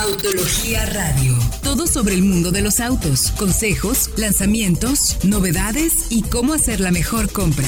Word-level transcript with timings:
Autología 0.00 0.86
Radio. 0.86 1.36
Todo 1.64 1.88
sobre 1.88 2.14
el 2.14 2.22
mundo 2.22 2.52
de 2.52 2.62
los 2.62 2.78
autos, 2.78 3.32
consejos, 3.32 4.10
lanzamientos, 4.16 5.18
novedades 5.24 6.06
y 6.10 6.22
cómo 6.22 6.52
hacer 6.52 6.78
la 6.78 6.92
mejor 6.92 7.32
compra. 7.32 7.66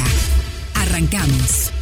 Arrancamos. 0.75 1.73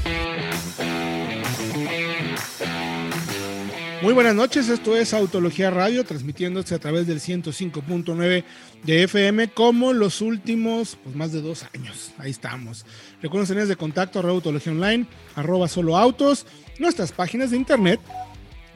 Muy 4.01 4.15
buenas 4.15 4.35
noches, 4.35 4.71
esto 4.71 4.97
es 4.97 5.13
Autología 5.13 5.71
Radio, 5.71 6.05
transmitiéndose 6.05 6.75
a 6.75 6.79
través 6.79 7.07
del 7.07 7.21
105.9 7.21 8.45
de 8.85 9.03
FM 9.03 9.49
como 9.49 9.93
los 9.93 10.23
últimos 10.23 10.97
pues, 11.05 11.15
más 11.15 11.33
de 11.33 11.43
dos 11.43 11.67
años. 11.75 12.13
Ahí 12.17 12.31
estamos. 12.31 12.87
Recuerden 13.21 13.49
tener 13.49 13.67
de 13.67 13.77
contacto 13.77 14.21
arroba 14.21 14.37
Autología 14.37 14.73
Online, 14.73 15.07
arroba 15.35 15.69
solo 15.69 15.99
autos, 15.99 16.47
nuestras 16.79 17.13
páginas 17.13 17.51
de 17.51 17.59
internet 17.59 18.01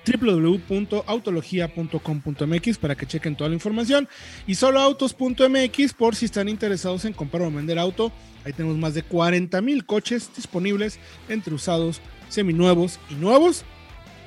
www.autologia.com.mx 0.06 2.78
para 2.78 2.94
que 2.94 3.06
chequen 3.06 3.36
toda 3.36 3.50
la 3.50 3.54
información 3.54 4.08
y 4.46 4.54
soloautos.mx 4.54 5.92
por 5.94 6.14
si 6.16 6.26
están 6.26 6.48
interesados 6.48 7.04
en 7.04 7.12
comprar 7.12 7.42
o 7.42 7.50
vender 7.50 7.78
auto. 7.78 8.10
Ahí 8.44 8.52
tenemos 8.52 8.78
más 8.78 8.94
de 8.94 9.02
40 9.02 9.60
mil 9.60 9.86
coches 9.86 10.30
disponibles 10.34 10.98
entre 11.28 11.54
usados, 11.54 12.00
seminuevos 12.28 12.98
y 13.10 13.14
nuevos 13.14 13.64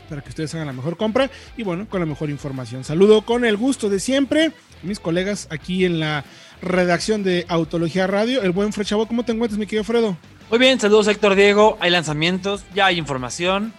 para 0.09 0.22
que 0.22 0.30
ustedes 0.30 0.53
hagan 0.53 0.67
la 0.67 0.73
mejor 0.73 0.98
compra 0.98 1.31
y 1.58 1.64
bueno, 1.64 1.88
con 1.89 2.00
la 2.00 2.05
mejor 2.05 2.30
información. 2.30 2.84
Saludo 2.84 3.23
con 3.23 3.44
el 3.44 3.58
gusto 3.58 3.89
de 3.89 4.00
siempre 4.00 4.52
mis 4.84 5.00
colegas 5.00 5.48
aquí 5.50 5.86
en 5.86 6.00
la 6.00 6.23
redacción 6.62 7.23
de 7.23 7.45
Autología 7.48 8.08
Radio. 8.08 8.42
El 8.42 8.52
buen 8.52 8.72
Fred 8.72 8.86
Chavo, 8.86 9.08
¿cómo 9.08 9.26
te 9.26 9.31
encuentras, 9.31 9.58
mi 9.58 9.66
querido 9.66 9.84
Fredo? 9.84 10.17
Muy 10.50 10.59
bien, 10.59 10.80
saludos 10.80 11.08
Héctor 11.08 11.36
Diego. 11.36 11.78
Hay 11.80 11.89
lanzamientos, 11.89 12.64
ya 12.73 12.88
hay 12.88 12.98
información. 12.98 13.73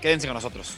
Quédense 0.00 0.26
con 0.26 0.34
nosotros. 0.34 0.76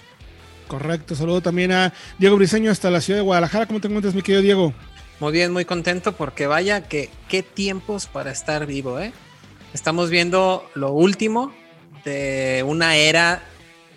Correcto, 0.69 1.17
saludo 1.17 1.41
también 1.41 1.73
a 1.73 1.93
Diego 2.19 2.37
Briseño 2.37 2.71
hasta 2.71 2.91
la 2.91 3.01
ciudad 3.01 3.19
de 3.19 3.25
Guadalajara. 3.25 3.67
¿Cómo 3.67 3.81
te 3.81 3.89
encuentras, 3.89 4.15
mi 4.15 4.23
querido 4.23 4.43
Diego? 4.43 4.75
Muy 5.19 5.33
bien, 5.33 5.53
muy 5.53 5.65
contento 5.65 6.13
porque 6.13 6.47
vaya 6.47 6.87
que 6.87 7.11
qué 7.29 7.43
tiempos 7.43 8.07
para 8.07 8.31
estar 8.31 8.67
vivo, 8.67 9.01
¿eh? 9.01 9.13
Estamos 9.73 10.11
viendo 10.11 10.71
lo 10.75 10.93
último 10.93 11.53
de 12.05 12.63
una 12.67 12.97
era 12.97 13.43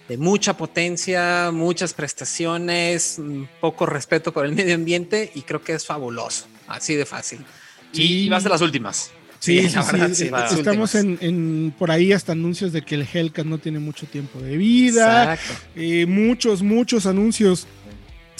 de 0.08 0.18
mucha 0.18 0.58
potencia, 0.58 1.52
muchas 1.52 1.94
prestaciones, 1.94 3.22
poco 3.60 3.86
respeto 3.86 4.34
por 4.34 4.46
el 4.46 4.54
medio 4.54 4.76
ambiente 4.76 5.32
y 5.36 5.44
creo 5.44 5.62
que 5.62 5.74
es 5.74 5.86
fabuloso, 5.86 6.48
así 6.68 6.96
de 6.96 7.06
fácil. 7.06 7.46
Y 7.94 8.30
vas 8.30 8.46
a 8.46 8.50
las 8.50 8.62
últimas. 8.62 9.12
Sí, 9.42 9.68
sí, 9.70 9.78
sí, 10.14 10.30
estamos 10.56 10.94
en, 10.94 11.74
por 11.78 11.90
ahí 11.90 12.14
hasta 12.14 12.34
anuncios 12.34 12.72
de 12.72 12.84
que 12.84 12.94
el 12.94 13.08
Hellcat 13.12 13.44
no 13.46 13.58
tiene 13.58 13.80
mucho 13.80 14.06
tiempo 14.06 14.40
de 14.40 14.56
vida. 14.56 15.36
Eh, 15.76 16.06
muchos, 16.06 16.62
muchos 16.62 17.08
anuncios 17.08 17.66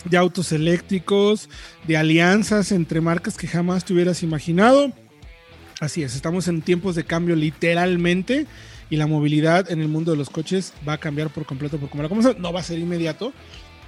de 0.06 0.18
autos 0.18 0.52
eléctricos, 0.52 1.50
de 1.88 1.98
alianzas 1.98 2.72
entre 2.72 3.02
marcas 3.02 3.36
que 3.36 3.48
jamás 3.48 3.84
te 3.84 3.94
hubieras 3.94 4.22
imaginado. 4.22 4.94
Así 5.80 6.04
es, 6.04 6.16
estamos 6.16 6.48
en 6.48 6.62
tiempos 6.62 6.94
de 6.94 7.04
cambio 7.04 7.36
literalmente 7.36 8.46
y 8.92 8.98
la 8.98 9.08
movilidad 9.08 9.72
en 9.72 9.82
el 9.82 9.88
mundo 9.88 10.12
de 10.12 10.18
los 10.18 10.30
coches 10.30 10.72
va 10.88 10.94
a 10.94 10.98
cambiar 11.00 11.32
por 11.32 11.48
completo 11.48 11.80
por 11.80 11.90
como 11.90 12.04
la 12.04 12.10
conocemos. 12.10 12.38
No 12.38 12.54
va 12.54 12.60
a 12.60 12.64
ser 12.64 12.78
inmediato, 12.78 13.34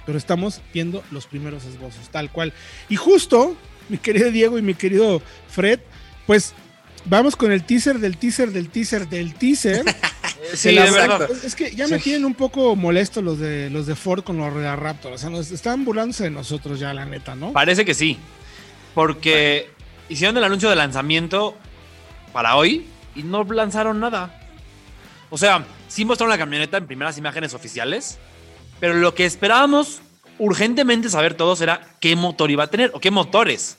pero 0.04 0.18
estamos 0.18 0.62
viendo 0.72 1.04
los 1.12 1.26
primeros 1.26 1.64
esbozos, 1.64 2.08
tal 2.10 2.32
cual. 2.32 2.52
Y 2.88 2.96
justo, 2.96 3.56
mi 3.88 3.98
querido 3.98 4.32
Diego 4.32 4.58
y 4.58 4.62
mi 4.62 4.74
querido 4.74 5.22
Fred, 5.46 5.78
pues 6.26 6.54
vamos 7.04 7.36
con 7.36 7.52
el 7.52 7.64
teaser 7.64 7.98
del 7.98 8.16
teaser 8.16 8.50
del 8.50 8.68
teaser 8.70 9.08
del 9.08 9.34
teaser. 9.34 9.84
sí, 10.54 10.74
de 10.74 10.90
verdad. 10.90 11.28
Es 11.44 11.54
que 11.54 11.74
ya 11.74 11.86
me 11.88 11.98
tienen 11.98 12.24
un 12.24 12.34
poco 12.34 12.76
molesto 12.76 13.22
los 13.22 13.38
de 13.38 13.70
los 13.70 13.86
de 13.86 13.94
Ford 13.94 14.24
con 14.24 14.38
los 14.38 14.54
de 14.54 14.76
Raptor. 14.76 15.12
O 15.12 15.18
sea, 15.18 15.30
nos 15.30 15.50
están 15.50 15.84
burlándose 15.84 16.24
de 16.24 16.30
nosotros 16.30 16.78
ya, 16.78 16.92
la 16.94 17.04
neta, 17.04 17.34
¿no? 17.34 17.52
Parece 17.52 17.84
que 17.84 17.94
sí. 17.94 18.18
Porque 18.94 19.70
hicieron 20.08 20.36
el 20.36 20.44
anuncio 20.44 20.68
de 20.70 20.76
lanzamiento 20.76 21.56
para 22.32 22.56
hoy 22.56 22.86
y 23.14 23.22
no 23.22 23.44
lanzaron 23.44 24.00
nada. 24.00 24.40
O 25.30 25.38
sea, 25.38 25.64
sí 25.88 26.04
mostraron 26.04 26.30
la 26.30 26.38
camioneta 26.38 26.76
en 26.76 26.86
primeras 26.86 27.18
imágenes 27.18 27.54
oficiales, 27.54 28.18
pero 28.80 28.94
lo 28.94 29.14
que 29.14 29.24
esperábamos 29.24 30.00
urgentemente 30.38 31.08
saber 31.08 31.34
todos 31.34 31.60
era 31.60 31.80
qué 32.00 32.16
motor 32.16 32.50
iba 32.50 32.64
a 32.64 32.66
tener 32.68 32.90
o 32.94 33.00
qué 33.00 33.10
motores. 33.10 33.78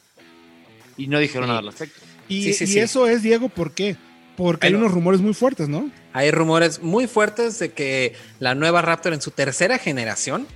Y 0.98 1.08
no 1.08 1.20
dijeron 1.20 1.48
nada 1.48 1.60
al 1.60 1.68
respecto. 1.68 2.02
Y, 2.28 2.50
eso 2.50 3.08
es, 3.08 3.24
Diego, 3.24 3.50
¿por 3.50 3.72
qué? 3.72 3.98
Porque 4.36 4.68
hay 4.68 4.74
unos 4.74 4.92
rumores 4.92 5.22
muy 5.22 5.34
fuertes, 5.34 5.70
¿no? 5.70 5.90
Hay 6.14 6.32
rumores 6.32 6.82
muy 6.82 7.08
fuertes 7.08 7.60
de 7.60 7.72
que 7.72 8.14
la 8.40 8.56
nueva 8.56 8.82
Raptor 8.82 9.14
en 9.14 9.22
su 9.22 9.32
tercera 9.32 9.78
generación, 9.78 10.48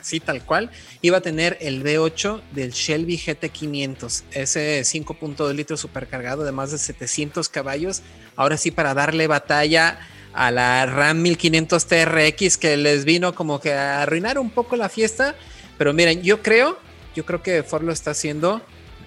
así 0.00 0.20
tal 0.20 0.44
cual, 0.44 0.70
iba 1.02 1.18
a 1.18 1.20
tener 1.20 1.56
el 1.60 1.82
V8 1.82 2.42
del 2.52 2.70
Shelby 2.70 3.16
GT500, 3.16 4.22
ese 4.32 4.82
5.2 4.82 5.52
litros 5.54 5.80
supercargado 5.80 6.44
de 6.44 6.52
más 6.52 6.70
de 6.70 6.78
700 6.78 7.48
caballos, 7.48 8.02
ahora 8.36 8.56
sí 8.56 8.70
para 8.70 8.94
darle 8.94 9.26
batalla 9.26 9.98
a 10.34 10.50
la 10.50 10.84
RAM 10.86 11.22
1500 11.22 11.86
TRX 11.86 12.58
que 12.58 12.76
les 12.76 13.04
vino 13.04 13.34
como 13.34 13.60
que 13.60 13.72
a 13.72 14.02
arruinar 14.02 14.38
un 14.38 14.50
poco 14.50 14.76
la 14.76 14.88
fiesta. 14.88 15.34
Pero 15.78 15.92
miren, 15.92 16.22
yo 16.22 16.42
creo, 16.42 16.78
yo 17.14 17.24
creo 17.24 17.42
que 17.42 17.62
Ford 17.62 17.84
lo 17.84 17.92
está 17.92 18.10
haciendo 18.10 18.60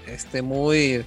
este, 0.07 0.41
muy 0.41 1.05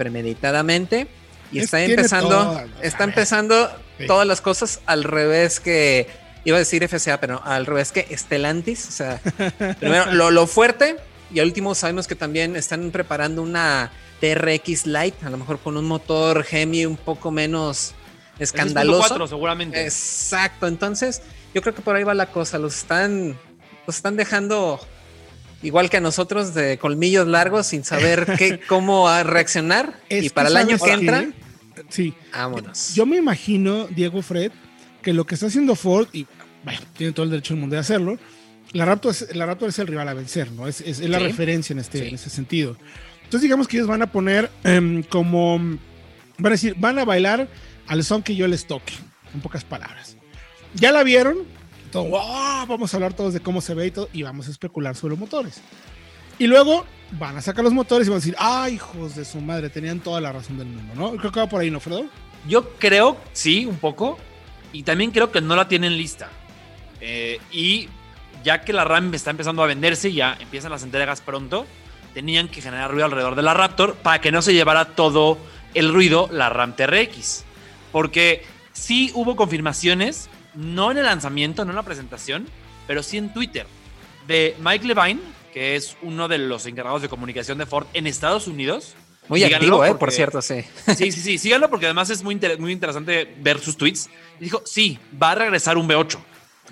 premeditadamente 0.00 1.08
y 1.52 1.58
está 1.58 1.84
empezando, 1.84 2.58
está 2.80 3.04
empezando 3.04 3.70
todas 4.06 4.26
las 4.26 4.40
cosas 4.40 4.80
al 4.86 5.04
revés 5.04 5.60
que 5.60 6.08
iba 6.44 6.56
a 6.56 6.58
decir 6.58 6.88
FCA, 6.88 7.20
pero 7.20 7.42
al 7.44 7.66
revés 7.66 7.92
que 7.92 8.16
Stellantis. 8.16 8.88
O 8.88 8.92
sea, 8.92 9.20
primero 9.78 10.10
lo, 10.12 10.30
lo 10.30 10.46
fuerte 10.46 10.96
y 11.30 11.38
al 11.38 11.48
último 11.48 11.74
sabemos 11.74 12.06
que 12.06 12.14
también 12.14 12.56
están 12.56 12.90
preparando 12.90 13.42
una 13.42 13.92
TRX 14.22 14.86
Lite, 14.86 15.26
a 15.26 15.28
lo 15.28 15.36
mejor 15.36 15.58
con 15.58 15.76
un 15.76 15.84
motor 15.84 16.46
Hemi 16.50 16.86
un 16.86 16.96
poco 16.96 17.30
menos 17.30 17.92
escandaloso. 18.38 19.26
seguramente. 19.26 19.84
Exacto, 19.84 20.66
entonces 20.66 21.20
yo 21.52 21.60
creo 21.60 21.74
que 21.74 21.82
por 21.82 21.94
ahí 21.94 22.04
va 22.04 22.14
la 22.14 22.26
cosa, 22.26 22.58
los 22.58 22.74
están, 22.74 23.38
los 23.86 23.96
están 23.96 24.16
dejando 24.16 24.80
igual 25.62 25.90
que 25.90 25.98
a 25.98 26.00
nosotros 26.00 26.54
de 26.54 26.78
colmillos 26.78 27.26
largos 27.26 27.66
sin 27.66 27.84
saber 27.84 28.26
qué, 28.38 28.60
cómo 28.68 29.08
reaccionar. 29.22 30.00
y 30.08 30.28
para 30.30 30.48
el 30.48 30.56
año 30.56 30.78
que 30.78 30.92
entra, 30.92 31.28
sí, 31.88 32.14
vámonos. 32.32 32.94
Yo 32.94 33.06
me 33.06 33.16
imagino, 33.16 33.86
Diego 33.88 34.22
Fred, 34.22 34.52
que 35.02 35.12
lo 35.12 35.24
que 35.24 35.34
está 35.34 35.46
haciendo 35.46 35.74
Ford, 35.74 36.08
y 36.12 36.26
bueno, 36.64 36.80
tiene 36.96 37.12
todo 37.12 37.24
el 37.24 37.30
derecho 37.30 37.54
del 37.54 37.60
mundo 37.60 37.74
de 37.74 37.80
hacerlo, 37.80 38.18
la 38.72 38.84
Raptor 38.84 39.12
es, 39.12 39.34
la 39.34 39.46
Raptor 39.46 39.70
es 39.70 39.78
el 39.78 39.86
rival 39.86 40.08
a 40.08 40.14
vencer, 40.14 40.52
¿no? 40.52 40.68
Es, 40.68 40.80
es, 40.80 41.00
la 41.00 41.18
referencia 41.18 41.72
en 41.72 41.80
este, 41.80 42.08
en 42.08 42.14
ese 42.14 42.30
sentido. 42.30 42.76
Entonces 43.24 43.42
digamos 43.42 43.68
que 43.68 43.76
ellos 43.76 43.88
van 43.88 44.02
a 44.02 44.10
poner 44.10 44.50
em, 44.64 45.02
como, 45.02 45.58
van 45.58 46.46
a 46.46 46.50
decir, 46.50 46.74
van 46.78 46.98
a 46.98 47.04
bailar 47.04 47.48
al 47.86 48.04
son 48.04 48.22
que 48.22 48.36
yo 48.36 48.46
les 48.46 48.66
toque, 48.66 48.94
en 49.34 49.40
pocas 49.40 49.64
palabras. 49.64 50.16
Ya 50.74 50.92
la 50.92 51.02
vieron, 51.02 51.38
todo, 51.90 52.10
vamos 52.10 52.92
a 52.92 52.96
hablar 52.96 53.14
todos 53.14 53.34
de 53.34 53.40
cómo 53.40 53.60
se 53.60 53.74
ve 53.74 53.86
y 53.86 53.90
todo, 53.90 54.08
y 54.12 54.22
vamos 54.22 54.48
a 54.48 54.50
especular 54.50 54.96
sobre 54.96 55.12
los 55.12 55.18
motores. 55.18 55.60
Y 56.38 56.46
luego 56.46 56.86
van 57.12 57.36
a 57.36 57.42
sacar 57.42 57.64
los 57.64 57.72
motores 57.72 58.06
y 58.06 58.10
van 58.10 58.16
a 58.16 58.20
decir, 58.20 58.36
ay, 58.38 58.74
hijos 58.74 59.14
de 59.14 59.24
su 59.24 59.40
madre, 59.40 59.68
tenían 59.68 60.00
toda 60.00 60.20
la 60.20 60.32
razón 60.32 60.58
del 60.58 60.68
mundo, 60.68 60.94
¿no? 60.94 61.16
Creo 61.16 61.32
que 61.32 61.40
va 61.40 61.48
por 61.48 61.60
ahí, 61.60 61.70
¿no, 61.70 61.80
Fredo? 61.80 62.06
Yo 62.48 62.70
creo, 62.78 63.18
sí, 63.32 63.66
un 63.66 63.76
poco, 63.76 64.18
y 64.72 64.82
también 64.82 65.10
creo 65.10 65.30
que 65.30 65.40
no 65.40 65.56
la 65.56 65.68
tienen 65.68 65.96
lista. 65.96 66.30
Eh, 67.00 67.40
y 67.50 67.88
ya 68.44 68.62
que 68.62 68.72
la 68.72 68.84
RAM 68.84 69.12
está 69.14 69.30
empezando 69.30 69.62
a 69.62 69.66
venderse, 69.66 70.12
ya 70.12 70.36
empiezan 70.40 70.70
las 70.70 70.82
entregas 70.82 71.20
pronto, 71.20 71.66
tenían 72.14 72.48
que 72.48 72.60
generar 72.60 72.90
ruido 72.90 73.04
alrededor 73.04 73.34
de 73.34 73.42
la 73.42 73.54
Raptor 73.54 73.94
para 73.96 74.20
que 74.20 74.32
no 74.32 74.42
se 74.42 74.54
llevara 74.54 74.84
todo 74.96 75.38
el 75.74 75.92
ruido 75.92 76.28
la 76.32 76.48
RAM 76.48 76.74
TRX. 76.74 77.44
Porque 77.92 78.44
sí 78.72 79.10
hubo 79.14 79.36
confirmaciones, 79.36 80.28
no 80.54 80.90
en 80.90 80.98
el 80.98 81.04
lanzamiento, 81.04 81.64
no 81.64 81.70
en 81.70 81.76
la 81.76 81.82
presentación, 81.82 82.46
pero 82.86 83.02
sí 83.02 83.18
en 83.18 83.32
Twitter, 83.32 83.66
de 84.26 84.56
Mike 84.60 84.86
Levine, 84.86 85.20
que 85.52 85.76
es 85.76 85.96
uno 86.02 86.28
de 86.28 86.38
los 86.38 86.66
encargados 86.66 87.02
de 87.02 87.08
comunicación 87.08 87.58
de 87.58 87.66
Ford 87.66 87.86
en 87.94 88.06
Estados 88.06 88.46
Unidos. 88.46 88.94
Muy 89.28 89.44
activo, 89.44 89.84
eh, 89.84 89.94
por 89.94 90.10
cierto, 90.10 90.42
sí. 90.42 90.64
Sí, 90.96 91.12
sí, 91.12 91.20
sí, 91.20 91.38
síganlo 91.38 91.70
porque 91.70 91.86
además 91.86 92.10
es 92.10 92.22
muy, 92.22 92.38
muy 92.58 92.72
interesante 92.72 93.32
ver 93.40 93.60
sus 93.60 93.76
tweets. 93.76 94.08
Y 94.40 94.44
dijo, 94.44 94.62
sí, 94.64 94.98
va 95.20 95.32
a 95.32 95.34
regresar 95.36 95.78
un 95.78 95.88
V8. 95.88 96.18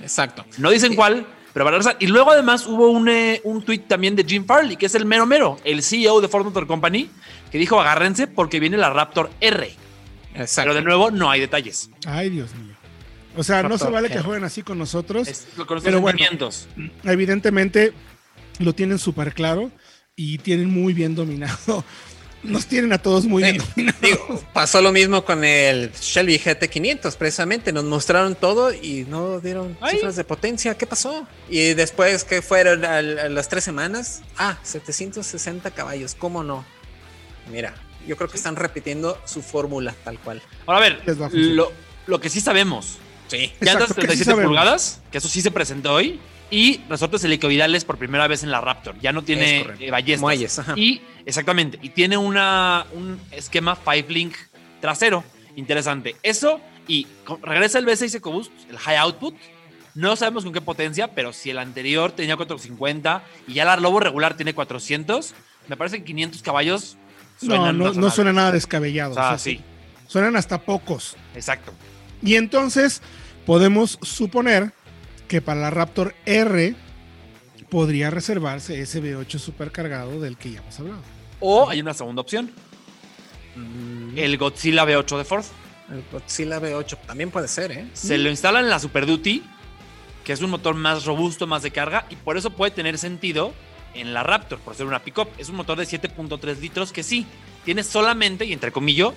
Exacto. 0.01 0.45
No 0.59 0.71
dicen 0.71 0.95
cuál, 0.95 1.27
pero 1.53 1.65
va 1.65 1.71
a 1.71 1.73
regresar. 1.73 1.97
Y 2.01 2.07
luego 2.07 2.33
además 2.33 2.67
hubo 2.67 2.91
un, 2.91 3.09
eh, 3.09 3.41
un 3.45 3.63
tweet 3.63 3.81
también 3.81 4.17
de 4.17 4.25
Jim 4.25 4.45
Farley, 4.45 4.77
que 4.77 4.87
es 4.87 4.95
el 4.95 5.05
mero 5.05 5.27
mero, 5.27 5.57
el 5.65 5.83
CEO 5.83 6.21
de 6.21 6.29
Ford 6.29 6.45
Motor 6.45 6.67
Company, 6.67 7.11
que 7.51 7.59
dijo, 7.59 7.81
agárrense 7.81 8.27
porque 8.27 8.61
viene 8.61 8.77
la 8.77 8.91
Raptor 8.91 9.31
R. 9.41 9.71
Pero 10.55 10.75
de 10.75 10.83
nuevo, 10.83 11.11
no 11.11 11.31
hay 11.31 11.41
detalles. 11.41 11.91
Ay, 12.07 12.31
Dios 12.31 12.55
mío. 12.55 12.75
O 13.39 13.43
sea, 13.45 13.63
no 13.63 13.79
se 13.79 13.89
vale 13.89 14.11
que 14.11 14.21
jueguen 14.21 14.45
así 14.45 14.63
con 14.63 14.79
nosotros. 14.79 15.29
con 15.57 15.77
los 15.77 15.85
pero 15.85 16.01
bueno, 16.01 16.19
evidentemente 17.05 17.93
lo 18.59 18.75
tienen 18.75 18.99
súper 18.99 19.33
claro 19.33 19.71
y 20.17 20.39
tienen 20.39 20.69
muy 20.69 20.93
bien 20.93 21.15
dominado 21.15 21.85
nos 22.43 22.67
tienen 22.67 22.93
a 22.93 22.99
todos 22.99 23.25
muy 23.25 23.43
bien. 23.43 23.63
pasó 24.53 24.81
lo 24.81 24.93
mismo 24.93 25.25
con 25.25 25.45
el 25.45 25.93
Shelby 25.93 26.39
GT500, 26.39 27.17
precisamente. 27.17 27.73
Nos 27.73 27.85
mostraron 27.85 28.35
todo 28.35 28.73
y 28.73 29.07
no 29.09 29.41
dieron 29.41 29.77
cifras 29.91 30.17
de 30.17 30.25
potencia. 30.25 30.77
¿Qué 30.77 30.87
pasó? 30.87 31.27
Y 31.49 31.75
después, 31.75 32.25
que 32.25 32.43
fueron 32.43 32.85
a, 32.85 33.03
las 33.03 33.49
tres 33.49 33.65
semanas? 33.65 34.23
Ah, 34.37 34.59
760 34.63 35.71
caballos. 35.73 36.15
¿Cómo 36.15 36.45
no? 36.45 36.65
Mira, 37.51 37.75
yo 38.07 38.17
creo 38.17 38.29
que 38.29 38.37
están 38.37 38.57
repitiendo 38.57 39.21
su 39.25 39.43
fórmula 39.43 39.95
tal 40.05 40.19
cual. 40.19 40.43
Ahora, 40.67 40.87
a 40.87 40.91
ver, 40.91 41.03
lo, 41.33 41.73
lo, 42.07 42.21
que 42.21 42.29
sí 42.29 42.41
sabemos. 42.41 42.99
Sí. 43.29 43.53
Llantas 43.61 43.95
37 43.95 44.43
pulgadas, 44.43 45.01
que 45.13 45.19
eso 45.19 45.29
sí 45.29 45.41
se 45.41 45.51
presentó 45.51 45.95
hoy. 45.95 46.21
Y 46.51 46.81
resortes 46.89 47.23
helicoidales 47.25 47.85
por 47.85 47.99
primera 47.99 48.27
vez 48.27 48.43
en 48.43 48.51
la 48.51 48.63
Raptor. 48.63 48.99
Ya 49.01 49.13
no 49.13 49.23
tiene 49.23 49.67
eh, 49.81 49.91
ballestas. 49.91 50.67
Y 50.77 51.03
exactamente. 51.27 51.79
Y 51.83 51.91
tiene 51.91 52.17
una, 52.17 52.87
un 52.95 53.21
esquema 53.31 53.77
Five 53.77 54.07
Link 54.09 54.35
trasero. 54.81 55.25
Interesante. 55.57 56.17
Eso 56.23 56.61
y 56.87 57.07
regresa 57.43 57.79
el 57.79 57.87
V6 57.87 58.15
EcoBoost, 58.15 58.51
el 58.71 58.79
High 58.79 58.97
Output. 58.97 59.35
No 59.95 60.17
sabemos 60.17 60.45
con 60.45 60.55
qué 60.55 60.63
potencia, 60.63 61.09
pero 61.09 61.35
si 61.35 61.51
el 61.51 61.59
anterior 61.59 62.13
tenía 62.13 62.37
450 62.37 63.23
y 63.47 63.55
ya 63.55 63.75
el 63.75 63.83
Lobo 63.83 64.01
regular 64.01 64.35
tiene 64.35 64.55
400, 64.55 65.35
me 65.69 65.77
parece 65.77 65.99
que 65.99 66.05
500 66.05 66.43
caballos 66.43 66.97
no, 67.43 67.73
no, 67.73 67.93
no, 67.93 68.11
suena 68.11 68.33
nada 68.33 68.53
descabellado. 68.53 69.15
Ah, 69.17 69.39
sí. 69.39 69.61
Suenan 70.07 70.37
hasta 70.37 70.59
pocos. 70.61 71.17
Exacto. 71.35 71.73
Y 72.23 72.37
entonces 72.37 73.03
podemos 73.47 73.99
suponer 74.03 74.73
que 75.29 75.41
para 75.41 75.61
la 75.61 75.71
Raptor 75.71 76.15
R 76.27 76.75
podría 77.69 78.11
reservarse 78.11 78.81
ese 78.81 79.03
V8 79.03 79.39
supercargado 79.39 80.21
del 80.21 80.37
que 80.37 80.53
ya 80.53 80.61
hemos 80.61 80.79
hablado. 80.81 81.03
O 81.41 81.69
hay 81.69 81.81
una 81.81 81.95
segunda 81.95 82.23
opción. 82.23 82.51
Mm. 83.55 84.19
El 84.19 84.39
Godzilla 84.39 84.85
V8 84.85 85.19
de 85.19 85.25
Ford. 85.25 85.45
El 85.91 86.03
Godzilla 86.11 86.61
V8 86.61 86.99
también 87.07 87.31
puede 87.31 87.49
ser, 87.49 87.73
¿eh? 87.73 87.87
Se 87.93 88.19
lo 88.19 88.29
instala 88.29 88.61
en 88.61 88.69
la 88.69 88.79
Super 88.79 89.07
Duty, 89.07 89.43
que 90.25 90.33
es 90.33 90.41
un 90.41 90.51
motor 90.51 90.75
más 90.75 91.05
robusto, 91.05 91.47
más 91.47 91.63
de 91.63 91.71
carga, 91.71 92.07
y 92.11 92.17
por 92.17 92.37
eso 92.37 92.51
puede 92.51 92.71
tener 92.73 92.99
sentido 92.99 93.55
en 93.95 94.13
la 94.13 94.23
Raptor, 94.23 94.59
por 94.59 94.75
ser 94.75 94.87
una 94.87 95.03
pickup. 95.03 95.29
Es 95.39 95.49
un 95.49 95.57
motor 95.57 95.79
de 95.79 95.85
7.3 95.85 96.61
litros 96.61 96.93
que 96.93 97.03
sí, 97.03 97.27
tiene 97.65 97.83
solamente, 97.83 98.45
y 98.45 98.53
entre 98.53 98.73
comillas, 98.73 99.13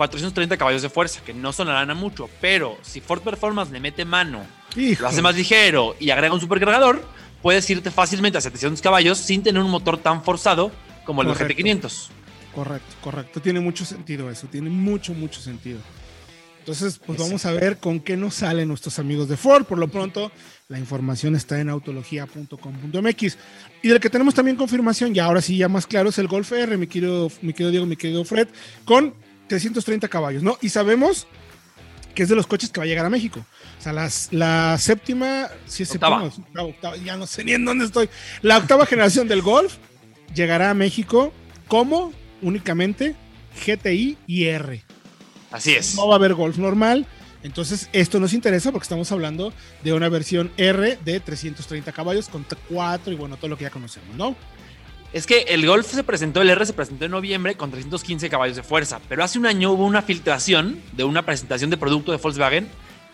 430 0.00 0.56
caballos 0.56 0.80
de 0.80 0.88
fuerza, 0.88 1.20
que 1.22 1.34
no 1.34 1.52
sonarán 1.52 1.90
a 1.90 1.94
mucho, 1.94 2.30
pero 2.40 2.78
si 2.80 3.02
Ford 3.02 3.20
Performance 3.20 3.70
le 3.70 3.80
mete 3.80 4.06
mano, 4.06 4.46
lo 4.74 5.06
hace 5.06 5.20
más 5.20 5.36
ligero 5.36 5.94
y 6.00 6.08
agrega 6.08 6.32
un 6.32 6.40
supercargador, 6.40 7.04
puedes 7.42 7.68
irte 7.68 7.90
fácilmente 7.90 8.38
a 8.38 8.40
700 8.40 8.80
caballos 8.80 9.18
sin 9.18 9.42
tener 9.42 9.62
un 9.62 9.70
motor 9.70 9.98
tan 9.98 10.24
forzado 10.24 10.72
como 11.04 11.20
el 11.20 11.28
GT500. 11.28 12.08
Correcto, 12.54 12.96
correcto. 13.02 13.42
Tiene 13.42 13.60
mucho 13.60 13.84
sentido 13.84 14.30
eso, 14.30 14.46
tiene 14.46 14.70
mucho, 14.70 15.12
mucho 15.12 15.38
sentido. 15.38 15.80
Entonces, 16.60 16.98
pues 17.04 17.18
vamos 17.18 17.44
a 17.44 17.52
ver 17.52 17.76
con 17.76 18.00
qué 18.00 18.16
nos 18.16 18.36
salen 18.36 18.68
nuestros 18.68 18.98
amigos 18.98 19.28
de 19.28 19.36
Ford. 19.36 19.64
Por 19.64 19.76
lo 19.76 19.88
pronto, 19.88 20.32
la 20.68 20.78
información 20.78 21.36
está 21.36 21.60
en 21.60 21.68
autología.com.mx. 21.68 23.38
Y 23.82 23.88
del 23.88 24.00
que 24.00 24.08
tenemos 24.08 24.34
también 24.34 24.56
confirmación, 24.56 25.14
y 25.14 25.18
ahora 25.18 25.42
sí 25.42 25.58
ya 25.58 25.68
más 25.68 25.86
claro, 25.86 26.08
es 26.08 26.16
el 26.16 26.26
Golf 26.26 26.52
R, 26.52 26.78
mi 26.78 26.86
querido, 26.86 27.30
mi 27.42 27.52
querido 27.52 27.70
Diego, 27.70 27.86
mi 27.86 27.96
querido 27.96 28.24
Fred, 28.24 28.48
con 28.86 29.14
330 29.50 30.06
caballos, 30.06 30.44
¿no? 30.44 30.56
Y 30.62 30.68
sabemos 30.68 31.26
que 32.14 32.22
es 32.22 32.28
de 32.28 32.36
los 32.36 32.46
coches 32.46 32.70
que 32.70 32.78
va 32.78 32.84
a 32.84 32.86
llegar 32.86 33.04
a 33.04 33.10
México. 33.10 33.44
O 33.78 33.82
sea, 33.82 33.92
las, 33.92 34.28
la 34.30 34.78
séptima, 34.78 35.48
si 35.66 35.82
es 35.82 35.90
octava. 35.90 36.30
ya 37.04 37.16
no 37.16 37.26
sé 37.26 37.42
ni 37.42 37.52
en 37.52 37.64
dónde 37.64 37.84
estoy. 37.84 38.08
La 38.42 38.58
octava 38.58 38.86
generación 38.86 39.26
del 39.26 39.42
Golf 39.42 39.76
llegará 40.34 40.70
a 40.70 40.74
México 40.74 41.32
como 41.66 42.12
únicamente 42.42 43.16
GTI 43.66 44.18
y 44.28 44.44
R. 44.44 44.84
Así 45.50 45.72
es. 45.72 45.96
No 45.96 46.06
va 46.06 46.14
a 46.14 46.18
haber 46.18 46.34
Golf 46.34 46.56
normal. 46.56 47.06
Entonces, 47.42 47.88
esto 47.92 48.20
nos 48.20 48.34
interesa 48.34 48.70
porque 48.70 48.84
estamos 48.84 49.10
hablando 49.10 49.52
de 49.82 49.92
una 49.92 50.08
versión 50.08 50.52
R 50.58 50.96
de 51.04 51.18
330 51.18 51.90
caballos 51.90 52.28
con 52.28 52.46
4 52.68 53.12
y 53.12 53.16
bueno, 53.16 53.36
todo 53.36 53.48
lo 53.48 53.56
que 53.58 53.64
ya 53.64 53.70
conocemos, 53.70 54.14
¿no? 54.14 54.36
Es 55.12 55.26
que 55.26 55.40
el 55.48 55.66
Golf 55.66 55.88
se 55.88 56.04
presentó, 56.04 56.40
el 56.40 56.50
R 56.50 56.64
se 56.64 56.72
presentó 56.72 57.04
en 57.04 57.10
noviembre 57.10 57.56
con 57.56 57.72
315 57.72 58.30
caballos 58.30 58.54
de 58.54 58.62
fuerza, 58.62 59.00
pero 59.08 59.24
hace 59.24 59.40
un 59.40 59.46
año 59.46 59.72
hubo 59.72 59.84
una 59.84 60.02
filtración 60.02 60.80
de 60.92 61.02
una 61.02 61.26
presentación 61.26 61.68
de 61.68 61.76
producto 61.76 62.12
de 62.12 62.18
Volkswagen 62.18 62.68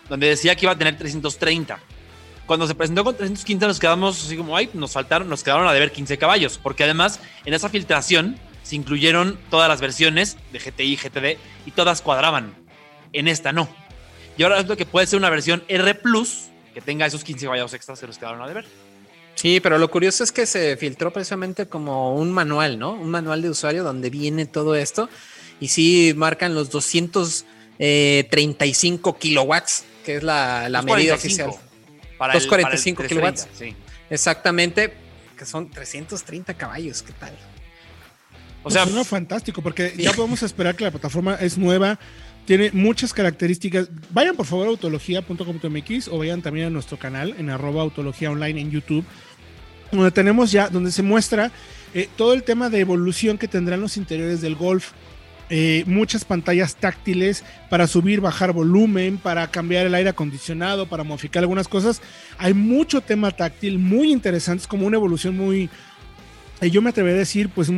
donde 0.07 0.27
decía 0.27 0.55
que 0.55 0.65
iba 0.65 0.73
a 0.73 0.77
tener 0.77 0.95
330. 0.95 1.79
Cuando 2.45 2.67
se 2.67 2.75
presentó 2.75 3.03
con 3.03 3.15
315 3.15 3.65
nos 3.65 3.79
quedamos 3.79 4.23
así 4.23 4.37
como, 4.37 4.55
ay, 4.55 4.69
nos 4.73 4.91
faltaron, 4.91 5.27
nos 5.27 5.43
quedaron 5.43 5.67
a 5.67 5.73
deber 5.73 5.91
15 5.91 6.19
caballos, 6.19 6.59
porque 6.61 6.83
además 6.83 7.19
en 7.45 7.55
esa 7.55 7.67
filtración 7.67 8.37
se 8.61 8.75
incluyeron 8.75 9.39
todas 9.49 9.67
las 9.67 9.81
versiones 9.81 10.37
de 10.51 10.59
GTI, 10.59 10.97
GTD 10.97 11.39
y 11.65 11.71
todas 11.71 12.03
cuadraban. 12.03 12.53
En 13.11 13.27
esta 13.27 13.51
no. 13.53 13.67
Y 14.37 14.43
ahora 14.43 14.55
resulta 14.55 14.75
que 14.75 14.85
puede 14.85 15.07
ser 15.07 15.17
una 15.17 15.31
versión 15.31 15.63
R 15.67 15.95
Plus 15.95 16.49
que 16.75 16.81
tenga 16.81 17.07
esos 17.07 17.23
15 17.23 17.45
caballos 17.45 17.73
extras 17.73 17.99
que 17.99 18.05
nos 18.05 18.19
quedaron 18.19 18.39
a 18.43 18.47
deber. 18.47 18.67
Sí, 19.37 19.59
pero 19.59 19.77
lo 19.77 19.91
curioso 19.91 20.23
es 20.23 20.31
que 20.31 20.47
se 20.47 20.75
filtró 20.77 21.13
precisamente 21.13 21.67
como 21.67 22.15
un 22.15 22.31
manual, 22.31 22.79
¿no? 22.79 22.93
Un 22.93 23.11
manual 23.11 23.43
de 23.43 23.51
usuario 23.51 23.83
donde 23.83 24.09
viene 24.09 24.47
todo 24.47 24.75
esto. 24.75 25.09
Y 25.59 25.67
sí 25.67 26.13
marcan 26.15 26.55
los 26.55 26.71
235 26.71 27.49
eh, 27.77 29.15
kilowatts, 29.19 29.85
que 30.03 30.15
es 30.17 30.23
la, 30.23 30.81
medida 30.83 31.13
oficial. 31.13 31.51
Para 32.17 32.33
245 32.33 33.03
kilowatts. 33.03 33.47
Sí. 33.57 33.75
Exactamente, 34.09 34.91
que 35.37 35.45
son 35.45 35.69
330 35.69 36.55
caballos. 36.55 37.03
¿Qué 37.03 37.13
tal? 37.13 37.37
O 38.63 38.71
sea, 38.71 38.85
suena 38.85 39.03
fantástico, 39.03 39.61
porque 39.61 39.93
ya 39.95 40.13
podemos 40.13 40.41
esperar 40.41 40.75
que 40.75 40.83
la 40.83 40.91
plataforma 40.91 41.35
es 41.35 41.59
nueva, 41.59 41.99
tiene 42.47 42.71
muchas 42.71 43.13
características. 43.13 43.89
Vayan 44.09 44.35
por 44.35 44.45
favor 44.45 44.67
a 44.67 44.69
autología.com.mx 44.69 46.07
o 46.07 46.17
vayan 46.17 46.41
también 46.41 46.67
a 46.67 46.69
nuestro 46.69 46.97
canal 46.97 47.35
en 47.37 47.49
arroba 47.49 47.83
autología 47.83 48.31
online 48.31 48.61
en 48.61 48.71
YouTube 48.71 49.05
donde 49.91 50.11
tenemos 50.11 50.51
ya, 50.51 50.69
donde 50.69 50.91
se 50.91 51.03
muestra 51.03 51.51
eh, 51.93 52.09
todo 52.15 52.33
el 52.33 52.43
tema 52.43 52.69
de 52.69 52.79
evolución 52.79 53.37
que 53.37 53.47
tendrán 53.47 53.81
los 53.81 53.97
interiores 53.97 54.41
del 54.41 54.55
Golf. 54.55 54.91
Eh, 55.49 55.83
muchas 55.87 56.25
pantallas 56.25 56.75
táctiles 56.75 57.45
para 57.69 57.87
subir, 57.87 58.19
bajar 58.19 58.51
volumen, 58.51 59.17
para 59.17 59.47
cambiar 59.49 59.85
el 59.85 59.95
aire 59.95 60.09
acondicionado, 60.09 60.87
para 60.87 61.05
modificar 61.05 61.41
algunas 61.41 61.69
cosas. 61.69 62.01
Hay 62.37 62.53
mucho 62.53 62.99
tema 62.99 63.31
táctil 63.31 63.79
muy 63.79 64.11
interesante, 64.11 64.63
es 64.63 64.67
como 64.67 64.85
una 64.85 64.97
evolución 64.97 65.37
muy, 65.37 65.69
eh, 66.59 66.69
yo 66.69 66.81
me 66.81 66.89
atrevería 66.89 67.15
a 67.15 67.19
decir, 67.19 67.47
pues 67.47 67.69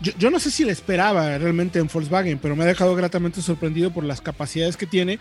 yo, 0.00 0.12
yo, 0.18 0.30
no 0.30 0.40
sé 0.40 0.50
si 0.50 0.64
le 0.64 0.72
esperaba 0.72 1.38
realmente 1.38 1.78
en 1.78 1.88
Volkswagen, 1.88 2.38
pero 2.38 2.56
me 2.56 2.64
ha 2.64 2.66
dejado 2.66 2.94
gratamente 2.94 3.42
sorprendido 3.42 3.92
por 3.92 4.04
las 4.04 4.20
capacidades 4.20 4.76
que 4.76 4.86
tiene 4.86 5.18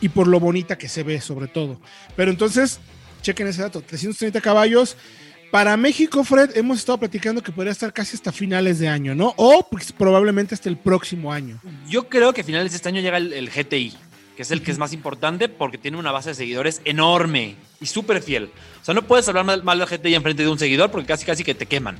y 0.00 0.08
por 0.08 0.26
lo 0.26 0.40
bonita 0.40 0.78
que 0.78 0.88
se 0.88 1.02
ve 1.02 1.20
sobre 1.20 1.48
todo. 1.48 1.80
Pero 2.16 2.30
entonces, 2.30 2.80
chequen 3.22 3.46
ese 3.46 3.62
dato, 3.62 3.80
330 3.82 4.40
caballos. 4.40 4.96
Para 5.50 5.76
México, 5.76 6.22
Fred, 6.22 6.56
hemos 6.56 6.78
estado 6.78 6.98
platicando 6.98 7.42
que 7.42 7.50
podría 7.50 7.72
estar 7.72 7.92
casi 7.92 8.14
hasta 8.14 8.30
finales 8.30 8.78
de 8.78 8.88
año, 8.88 9.16
¿no? 9.16 9.34
O 9.36 9.66
pues, 9.68 9.90
probablemente 9.90 10.54
hasta 10.54 10.68
el 10.68 10.76
próximo 10.76 11.32
año. 11.32 11.60
Yo 11.88 12.08
creo 12.08 12.32
que 12.32 12.42
a 12.42 12.44
finales 12.44 12.70
de 12.70 12.76
este 12.76 12.88
año 12.88 13.00
llega 13.00 13.16
el, 13.16 13.50
GTI, 13.50 13.92
que 14.36 14.42
es 14.42 14.50
el 14.52 14.62
que 14.62 14.70
es 14.70 14.78
más 14.78 14.92
importante 14.92 15.48
porque 15.48 15.76
tiene 15.76 15.96
una 15.96 16.12
base 16.12 16.30
de 16.30 16.34
seguidores 16.36 16.80
enorme 16.84 17.56
y 17.80 17.86
súper 17.86 18.22
fiel. 18.22 18.50
O 18.80 18.84
sea, 18.84 18.94
no 18.94 19.02
puedes 19.02 19.28
hablar 19.28 19.44
mal, 19.44 19.78
del 19.78 19.88
GTI 19.88 20.14
enfrente 20.14 20.44
de 20.44 20.48
un 20.48 20.58
seguidor 20.58 20.92
porque 20.92 21.08
casi 21.08 21.24
casi 21.24 21.42
que 21.42 21.54
te 21.54 21.66
queman. 21.66 21.98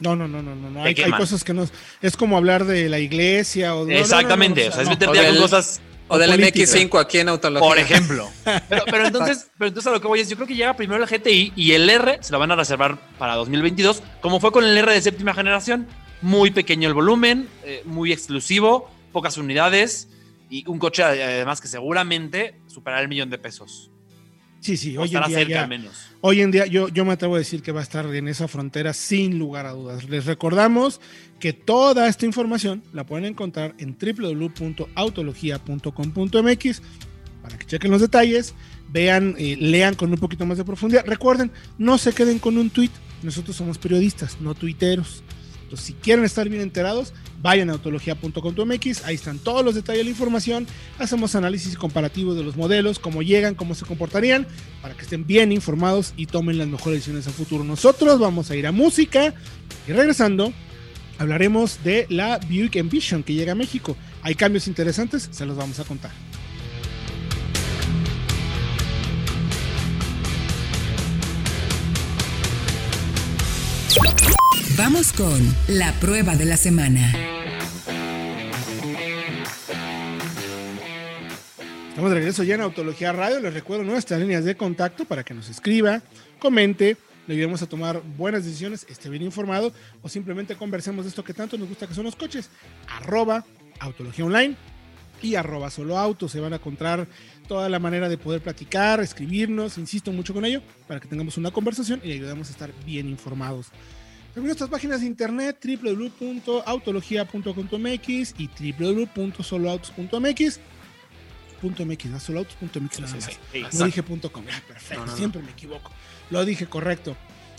No, 0.00 0.16
no, 0.16 0.26
no, 0.26 0.42
no, 0.42 0.54
no. 0.54 0.82
Hay, 0.82 0.94
hay, 0.94 1.12
cosas 1.12 1.44
que 1.44 1.52
no. 1.52 1.66
Es 2.00 2.16
como 2.16 2.36
hablar 2.36 2.64
de 2.64 2.88
la 2.88 2.98
iglesia 2.98 3.76
o 3.76 3.84
de. 3.84 4.00
Exactamente. 4.00 4.68
o 4.68 4.72
sea, 4.72 4.82
es 4.82 4.88
meterte 4.88 5.28
en 5.28 5.36
cosas 5.36 5.80
o 6.10 6.18
del 6.18 6.32
MX5 6.32 7.00
aquí 7.00 7.18
en 7.18 7.28
Autología. 7.28 7.68
Por 7.68 7.78
ejemplo. 7.78 8.28
Pero, 8.68 9.06
entonces, 9.06 9.48
pero 9.56 9.68
entonces 9.68 9.86
a 9.86 9.92
lo 9.92 10.00
que 10.00 10.08
voy 10.08 10.20
es, 10.20 10.28
yo 10.28 10.34
creo 10.34 10.48
que 10.48 10.56
llega 10.56 10.74
primero 10.74 11.02
el 11.02 11.08
GTI 11.08 11.52
y 11.54 11.72
el 11.72 11.88
R 11.88 12.18
se 12.20 12.32
lo 12.32 12.38
van 12.40 12.50
a 12.50 12.56
reservar 12.56 12.98
para 13.16 13.36
2022, 13.36 14.02
como 14.20 14.40
fue 14.40 14.50
con 14.50 14.64
el 14.64 14.76
R 14.76 14.92
de 14.92 15.00
séptima 15.00 15.34
generación. 15.34 15.86
Muy 16.20 16.50
pequeño 16.50 16.88
el 16.88 16.94
volumen, 16.94 17.48
eh, 17.64 17.82
muy 17.84 18.12
exclusivo, 18.12 18.90
pocas 19.12 19.38
unidades 19.38 20.08
y 20.50 20.68
un 20.68 20.78
coche 20.80 21.04
además 21.04 21.60
que 21.60 21.68
seguramente 21.68 22.60
superará 22.66 23.02
el 23.02 23.08
millón 23.08 23.30
de 23.30 23.38
pesos. 23.38 23.90
Sí, 24.60 24.76
sí, 24.76 24.96
hoy 24.96 25.10
en 25.16 25.48
día. 25.48 25.66
menos. 25.66 25.92
Hoy 26.20 26.40
en 26.42 26.50
día 26.50 26.66
yo, 26.66 26.88
yo 26.88 27.06
me 27.06 27.12
atrevo 27.12 27.36
a 27.36 27.38
decir 27.38 27.62
que 27.62 27.72
va 27.72 27.80
a 27.80 27.82
estar 27.82 28.14
en 28.14 28.28
esa 28.28 28.46
frontera 28.46 28.92
sin 28.92 29.38
lugar 29.38 29.64
a 29.64 29.72
dudas. 29.72 30.06
Les 30.08 30.26
recordamos 30.26 31.00
que 31.38 31.54
toda 31.54 32.08
esta 32.08 32.26
información 32.26 32.82
la 32.92 33.06
pueden 33.06 33.24
encontrar 33.24 33.74
en 33.78 33.96
www.autologia.com.mx 33.98 36.82
para 37.42 37.58
que 37.58 37.66
chequen 37.66 37.90
los 37.90 38.02
detalles, 38.02 38.54
vean, 38.90 39.34
eh, 39.38 39.56
lean 39.58 39.94
con 39.94 40.12
un 40.12 40.18
poquito 40.18 40.44
más 40.44 40.58
de 40.58 40.64
profundidad. 40.64 41.06
Recuerden, 41.06 41.50
no 41.78 41.96
se 41.96 42.12
queden 42.12 42.38
con 42.38 42.58
un 42.58 42.68
tweet. 42.68 42.90
Nosotros 43.22 43.56
somos 43.56 43.78
periodistas, 43.78 44.38
no 44.40 44.54
tuiteros. 44.54 45.22
Entonces, 45.62 45.86
si 45.86 45.94
quieren 45.94 46.24
estar 46.24 46.48
bien 46.48 46.62
enterados, 46.62 47.12
vayan 47.40 47.70
a 47.70 47.74
autología.com.mx, 47.74 49.04
ahí 49.04 49.14
están 49.14 49.38
todos 49.38 49.64
los 49.64 49.74
detalles 49.74 50.00
de 50.00 50.04
la 50.04 50.10
información, 50.10 50.66
hacemos 50.98 51.34
análisis 51.34 51.76
comparativos 51.76 52.36
de 52.36 52.44
los 52.44 52.56
modelos, 52.56 52.98
cómo 52.98 53.22
llegan, 53.22 53.54
cómo 53.54 53.74
se 53.74 53.84
comportarían, 53.84 54.46
para 54.82 54.94
que 54.94 55.02
estén 55.02 55.26
bien 55.26 55.52
informados 55.52 56.12
y 56.16 56.26
tomen 56.26 56.58
las 56.58 56.68
mejores 56.68 56.98
decisiones 56.98 57.26
a 57.26 57.30
futuro. 57.30 57.64
Nosotros 57.64 58.18
vamos 58.18 58.50
a 58.50 58.56
ir 58.56 58.66
a 58.66 58.72
música 58.72 59.34
y 59.88 59.92
regresando, 59.92 60.52
hablaremos 61.18 61.82
de 61.82 62.06
la 62.08 62.38
Buick 62.38 62.76
Envision 62.76 63.22
que 63.22 63.34
llega 63.34 63.52
a 63.52 63.56
México. 63.56 63.96
Hay 64.22 64.34
cambios 64.34 64.68
interesantes, 64.68 65.28
se 65.30 65.46
los 65.46 65.56
vamos 65.56 65.80
a 65.80 65.84
contar. 65.84 66.29
Vamos 74.82 75.12
con 75.12 75.38
la 75.68 75.92
prueba 76.00 76.36
de 76.36 76.46
la 76.46 76.56
semana. 76.56 77.12
Estamos 81.90 82.10
de 82.10 82.16
regreso 82.16 82.42
ya 82.44 82.54
en 82.54 82.62
Autología 82.62 83.12
Radio. 83.12 83.40
Les 83.40 83.52
recuerdo 83.52 83.84
nuestras 83.84 84.18
líneas 84.20 84.46
de 84.46 84.56
contacto 84.56 85.04
para 85.04 85.22
que 85.22 85.34
nos 85.34 85.50
escriba, 85.50 86.00
comente, 86.38 86.96
le 87.26 87.34
ayudemos 87.34 87.60
a 87.60 87.68
tomar 87.68 88.00
buenas 88.16 88.46
decisiones, 88.46 88.86
esté 88.88 89.10
bien 89.10 89.22
informado 89.22 89.70
o 90.00 90.08
simplemente 90.08 90.56
conversemos 90.56 91.04
de 91.04 91.10
esto 91.10 91.22
que 91.22 91.34
tanto 91.34 91.58
nos 91.58 91.68
gusta 91.68 91.86
que 91.86 91.92
son 91.92 92.04
los 92.04 92.16
coches. 92.16 92.48
Arroba 92.88 93.44
Autología 93.80 94.24
Online 94.24 94.56
y 95.20 95.34
arroba 95.34 95.68
solo 95.68 95.98
auto. 95.98 96.26
Se 96.26 96.40
van 96.40 96.54
a 96.54 96.56
encontrar 96.56 97.06
toda 97.46 97.68
la 97.68 97.78
manera 97.78 98.08
de 98.08 98.16
poder 98.16 98.40
platicar, 98.40 99.00
escribirnos, 99.00 99.76
insisto 99.76 100.10
mucho 100.10 100.32
con 100.32 100.46
ello, 100.46 100.62
para 100.88 101.00
que 101.00 101.06
tengamos 101.06 101.36
una 101.36 101.50
conversación 101.50 102.00
y 102.02 102.12
ayudemos 102.12 102.48
a 102.48 102.52
estar 102.52 102.70
bien 102.86 103.10
informados. 103.10 103.66
También 104.34 104.48
nuestras 104.48 104.70
páginas 104.70 105.00
de 105.00 105.06
internet 105.06 105.56
www.autologia.com.mx 105.64 108.34
y 108.38 108.48
www.soloautos.mx 108.48 110.60
.mx, 111.62 112.06
no 112.06 112.20
solo 112.20 112.40
autos.mx 112.40 113.00
no 113.72 113.84
dije 113.84 114.02
.com, 114.02 114.44
ah, 114.50 114.62
perfecto, 114.66 115.16
siempre 115.16 115.42
me 115.42 115.50
equivoco. 115.50 115.90
Lo 116.30 116.44
dije 116.44 116.66
correcto. 116.66 117.16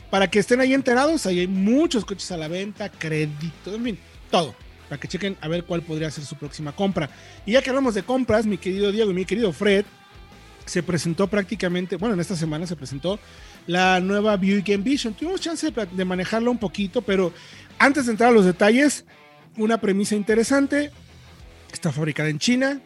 Para 0.10 0.30
que 0.30 0.40
estén 0.40 0.60
ahí 0.60 0.74
enterados, 0.74 1.26
ahí 1.26 1.40
hay 1.40 1.48
muchos 1.48 2.04
coches 2.04 2.32
a 2.32 2.38
la 2.38 2.48
venta, 2.48 2.90
créditos, 2.90 3.74
en 3.74 3.84
fin, 3.84 4.00
todo. 4.30 4.56
Para 4.90 5.00
que 5.00 5.08
chequen 5.08 5.38
a 5.40 5.48
ver 5.48 5.64
cuál 5.64 5.84
podría 5.84 6.12
ser 6.12 6.26
su 6.26 6.36
próxima 6.36 6.74
compra. 6.74 7.10
Y 7.46 7.54
ya 7.54 7.62
que 7.62 7.70
hablamos 7.70 7.94
de 7.94 8.04
compras, 8.04 8.46
mi 8.46 8.58
querido 8.58 8.92
Diego 8.92 9.12
y 9.12 9.14
mi 9.14 9.26
querido 9.26 9.54
Fred, 9.54 9.86
se 10.66 10.84
presentó 10.84 11.28
prácticamente, 11.28 11.96
bueno, 11.96 12.16
en 12.16 12.22
esta 12.22 12.36
semana 12.36 12.68
se 12.68 12.76
presentó 12.76 13.20
la 13.68 14.00
nueva 14.00 14.38
Buick 14.38 14.70
Envision. 14.70 15.14
Tuvimos 15.14 15.42
chance 15.42 15.70
de, 15.70 15.86
de 15.86 16.06
manejarla 16.06 16.50
un 16.50 16.58
poquito, 16.58 17.02
pero 17.02 17.34
antes 17.80 18.06
de 18.06 18.12
entrar 18.12 18.30
a 18.30 18.34
los 18.34 18.46
detalles, 18.46 19.06
una 19.58 19.80
premisa 19.80 20.16
interesante. 20.16 20.92
Está 21.72 21.92
fabricada 21.92 22.30
en 22.30 22.40
China, 22.40 22.82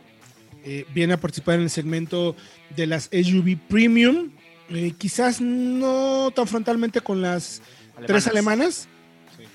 eh, 0.63 0.85
viene 0.93 1.13
a 1.13 1.17
participar 1.17 1.55
en 1.55 1.61
el 1.61 1.69
segmento 1.69 2.35
de 2.75 2.87
las 2.87 3.09
SUV 3.11 3.57
Premium. 3.67 4.31
Eh, 4.69 4.93
quizás 4.97 5.41
no 5.41 6.31
tan 6.35 6.47
frontalmente 6.47 7.01
con 7.01 7.21
las 7.21 7.61
tres 8.07 8.27
alemanas, 8.27 8.87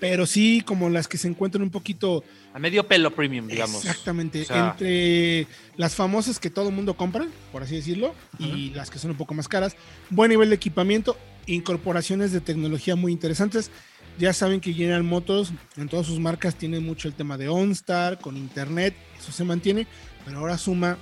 pero 0.00 0.26
sí 0.26 0.62
como 0.64 0.88
las 0.88 1.07
que 1.07 1.19
se 1.19 1.28
encuentran 1.28 1.62
un 1.62 1.71
poquito... 1.71 2.25
A 2.52 2.59
medio 2.59 2.87
pelo 2.88 3.14
premium, 3.14 3.47
digamos. 3.47 3.85
Exactamente, 3.85 4.47
entre 4.50 5.47
las 5.76 5.95
famosas 5.95 6.40
que 6.40 6.50
todo 6.50 6.71
el 6.71 6.75
mundo 6.75 6.95
compra, 6.95 7.26
por 7.52 7.62
así 7.62 7.76
decirlo, 7.76 8.14
y 8.38 8.71
las 8.71 8.90
que 8.90 8.99
son 8.99 9.12
un 9.12 9.16
poco 9.16 9.35
más 9.35 9.47
caras. 9.47 9.76
Buen 10.09 10.30
nivel 10.30 10.49
de 10.49 10.57
equipamiento, 10.57 11.16
incorporaciones 11.47 12.33
de 12.33 12.40
tecnología 12.40 12.97
muy 12.97 13.12
interesantes. 13.12 13.71
Ya 14.19 14.33
saben 14.33 14.61
que 14.61 14.73
General 14.73 15.04
Motors 15.04 15.52
en 15.76 15.88
todas 15.88 16.07
sus 16.07 16.19
marcas 16.19 16.57
tiene 16.57 16.80
mucho 16.80 17.07
el 17.07 17.14
tema 17.14 17.38
de 17.38 17.49
OnStar, 17.49 18.19
con 18.19 18.37
Internet, 18.37 18.95
eso 19.19 19.30
se 19.30 19.45
mantiene 19.45 19.87
pero 20.25 20.38
ahora 20.38 20.59
suma 20.59 20.99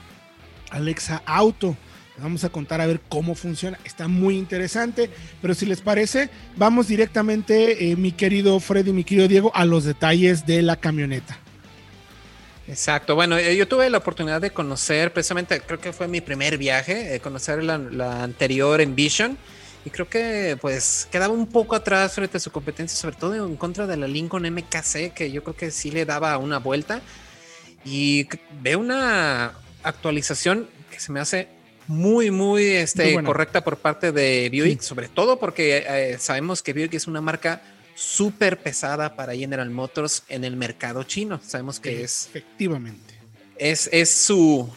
Alexa 0.70 1.22
Auto. 1.26 1.76
Vamos 2.20 2.42
a 2.44 2.48
contar 2.48 2.80
a 2.80 2.87
ver 2.87 3.00
cómo 3.08 3.34
funciona. 3.34 3.78
Está 3.84 4.08
muy 4.08 4.37
interesante, 4.37 5.10
pero 5.40 5.54
si 5.54 5.66
les 5.66 5.80
parece, 5.80 6.30
vamos 6.56 6.88
directamente, 6.88 7.90
eh, 7.90 7.96
mi 7.96 8.12
querido 8.12 8.58
Freddy, 8.58 8.92
mi 8.92 9.04
querido 9.04 9.28
Diego, 9.28 9.52
a 9.54 9.64
los 9.64 9.84
detalles 9.84 10.44
de 10.44 10.62
la 10.62 10.76
camioneta. 10.76 11.38
Exacto, 12.66 13.14
bueno, 13.14 13.38
eh, 13.38 13.56
yo 13.56 13.66
tuve 13.66 13.88
la 13.88 13.98
oportunidad 13.98 14.42
de 14.42 14.50
conocer, 14.50 15.12
precisamente 15.12 15.60
creo 15.62 15.80
que 15.80 15.92
fue 15.92 16.06
mi 16.06 16.20
primer 16.20 16.58
viaje, 16.58 17.14
eh, 17.14 17.20
conocer 17.20 17.64
la, 17.64 17.78
la, 17.78 18.22
anterior 18.22 18.82
Envision 18.82 19.38
y 19.87 19.90
creo 19.90 20.06
que 20.06 20.58
pues 20.60 21.08
quedaba 21.10 21.32
un 21.32 21.46
poco 21.46 21.76
atrás 21.76 22.12
frente 22.12 22.37
a 22.37 22.40
su 22.40 22.50
competencia, 22.50 22.94
sobre 22.98 23.16
todo 23.16 23.34
en 23.34 23.56
contra 23.56 23.87
de 23.87 23.96
la 23.96 24.06
Lincoln 24.06 24.42
MKC, 24.52 25.14
que 25.14 25.30
yo 25.32 25.42
creo 25.42 25.56
que 25.56 25.70
sí 25.70 25.90
le 25.90 26.04
daba 26.04 26.37
una 26.37 26.58
vuelta 26.58 27.00
y 27.87 28.28
veo 28.60 28.80
una 28.80 29.54
actualización 29.82 30.68
que 30.90 31.00
se 31.00 31.10
me 31.10 31.20
hace 31.20 31.48
muy, 31.88 32.30
muy 32.30 32.64
este, 32.64 33.21
correcta 33.25 33.64
por 33.64 33.78
parte 33.78 34.12
de 34.12 34.49
Buick, 34.52 34.80
sobre 34.83 35.09
todo 35.09 35.38
porque 35.38 35.85
eh, 35.88 36.16
sabemos 36.18 36.62
que 36.62 36.73
Buick 36.73 36.95
es 36.95 37.07
una 37.07 37.21
marca 37.21 37.62
súper 37.95 38.59
pesada 38.59 39.16
para 39.16 39.35
General 39.35 39.68
Motors 39.71 40.23
en 40.28 40.45
el 40.45 40.57
mercado 40.57 41.02
chino. 41.02 41.40
Sabemos 41.45 41.80
que 41.80 42.04
es. 42.04 42.26
Efectivamente. 42.26 43.14
Es, 43.57 43.88
es 43.92 44.11
su. 44.11 44.68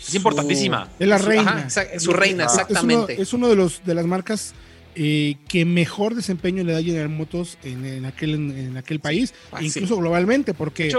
Es 0.00 0.14
importantísima. 0.14 0.88
Es 0.98 1.06
la 1.06 1.18
reina. 1.18 1.68
su 1.98 2.12
reina, 2.12 2.44
exactamente. 2.44 3.20
Es 3.20 3.32
uno, 3.32 3.48
de, 3.48 3.56
los, 3.56 3.84
de 3.84 3.94
las 3.94 4.06
marcas 4.06 4.54
eh, 4.94 5.36
que 5.48 5.64
mejor 5.64 6.14
desempeño 6.14 6.64
le 6.64 6.72
da 6.72 6.82
General 6.82 7.08
Motors 7.08 7.58
en, 7.62 8.04
aquel, 8.04 8.34
en, 8.34 8.76
aquel 8.76 9.00
país, 9.00 9.32
ah, 9.52 9.62
incluso 9.62 9.96
globalmente, 9.96 10.54
porque 10.54 10.92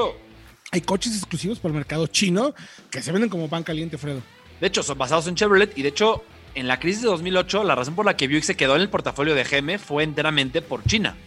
hay 0.72 0.82
coches 0.82 1.16
exclusivos 1.16 1.60
para 1.60 1.72
el 1.72 1.76
mercado 1.76 2.08
chino 2.08 2.54
que 2.90 3.02
se 3.02 3.12
venden 3.12 3.30
como 3.30 3.50
pan 3.50 3.64
caliente, 3.64 3.98
Fredo. 3.98 4.22
De 4.64 4.68
hecho, 4.68 4.82
son 4.82 4.98
basados 4.98 5.28
en 5.28 5.36
Chevrolet 5.36 5.78
y 5.78 5.82
de 5.82 5.90
hecho, 5.90 6.24
en 6.56 6.70
la 6.70 6.80
crisis 6.80 7.02
de 7.02 7.10
2008, 7.10 7.66
la 7.66 7.76
razón 7.76 7.96
por 7.96 8.06
la 8.06 8.16
que 8.16 8.30
Buick 8.30 8.46
se 8.46 8.56
quedó 8.56 8.78
en 8.78 8.82
el 8.82 8.88
portafolio 8.88 9.36
de 9.36 9.44
GM 9.44 9.78
fue 9.78 10.04
enteramente 10.04 10.62
por 10.62 10.86
China. 10.86 11.18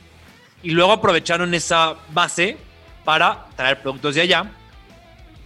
Y 0.63 0.71
luego 0.71 0.93
aprovecharon 0.93 1.53
esa 1.53 1.97
base 2.15 2.57
para 3.05 3.45
traer 3.55 3.83
productos 3.83 4.15
de 4.15 4.23
allá 4.23 4.51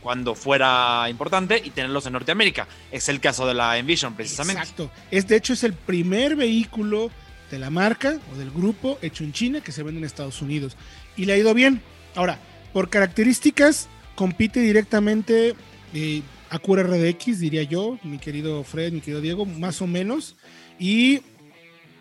cuando 0.03 0.37
fuera 0.37 1.09
importante 1.11 1.61
y 1.65 1.71
tenerlos 1.71 2.07
en 2.07 2.13
Norteamérica. 2.13 2.69
Es 2.93 3.09
el 3.09 3.19
caso 3.19 3.45
de 3.45 3.55
la 3.55 3.77
Envision, 3.77 4.15
precisamente. 4.15 4.63
Exacto. 4.63 4.89
Es, 5.11 5.27
de 5.27 5.35
hecho, 5.35 5.55
es 5.55 5.65
el 5.65 5.73
primer 5.73 6.37
vehículo 6.37 7.11
de 7.51 7.59
la 7.59 7.71
marca 7.71 8.21
o 8.33 8.39
del 8.39 8.53
grupo 8.53 9.01
hecho 9.03 9.25
en 9.25 9.33
China 9.33 9.63
que 9.63 9.73
se 9.73 9.83
vende 9.83 9.99
en 9.99 10.05
Estados 10.05 10.41
Unidos. 10.43 10.77
Y 11.17 11.25
le 11.25 11.33
ha 11.33 11.39
ido 11.39 11.53
bien. 11.55 11.83
Ahora, 12.15 12.39
por 12.73 12.89
características, 12.89 13.89
compite 14.15 14.61
directamente 14.61 15.57
eh, 15.93 16.23
a 16.51 16.59
Cura 16.59 16.83
RDX, 16.83 17.39
diría 17.39 17.63
yo, 17.63 17.99
mi 18.03 18.19
querido 18.19 18.63
Fred, 18.65 18.93
mi 18.93 19.01
querido 19.01 19.21
Diego, 19.21 19.47
más 19.47 19.81
o 19.81 19.87
menos. 19.87 20.37
Y 20.79 21.23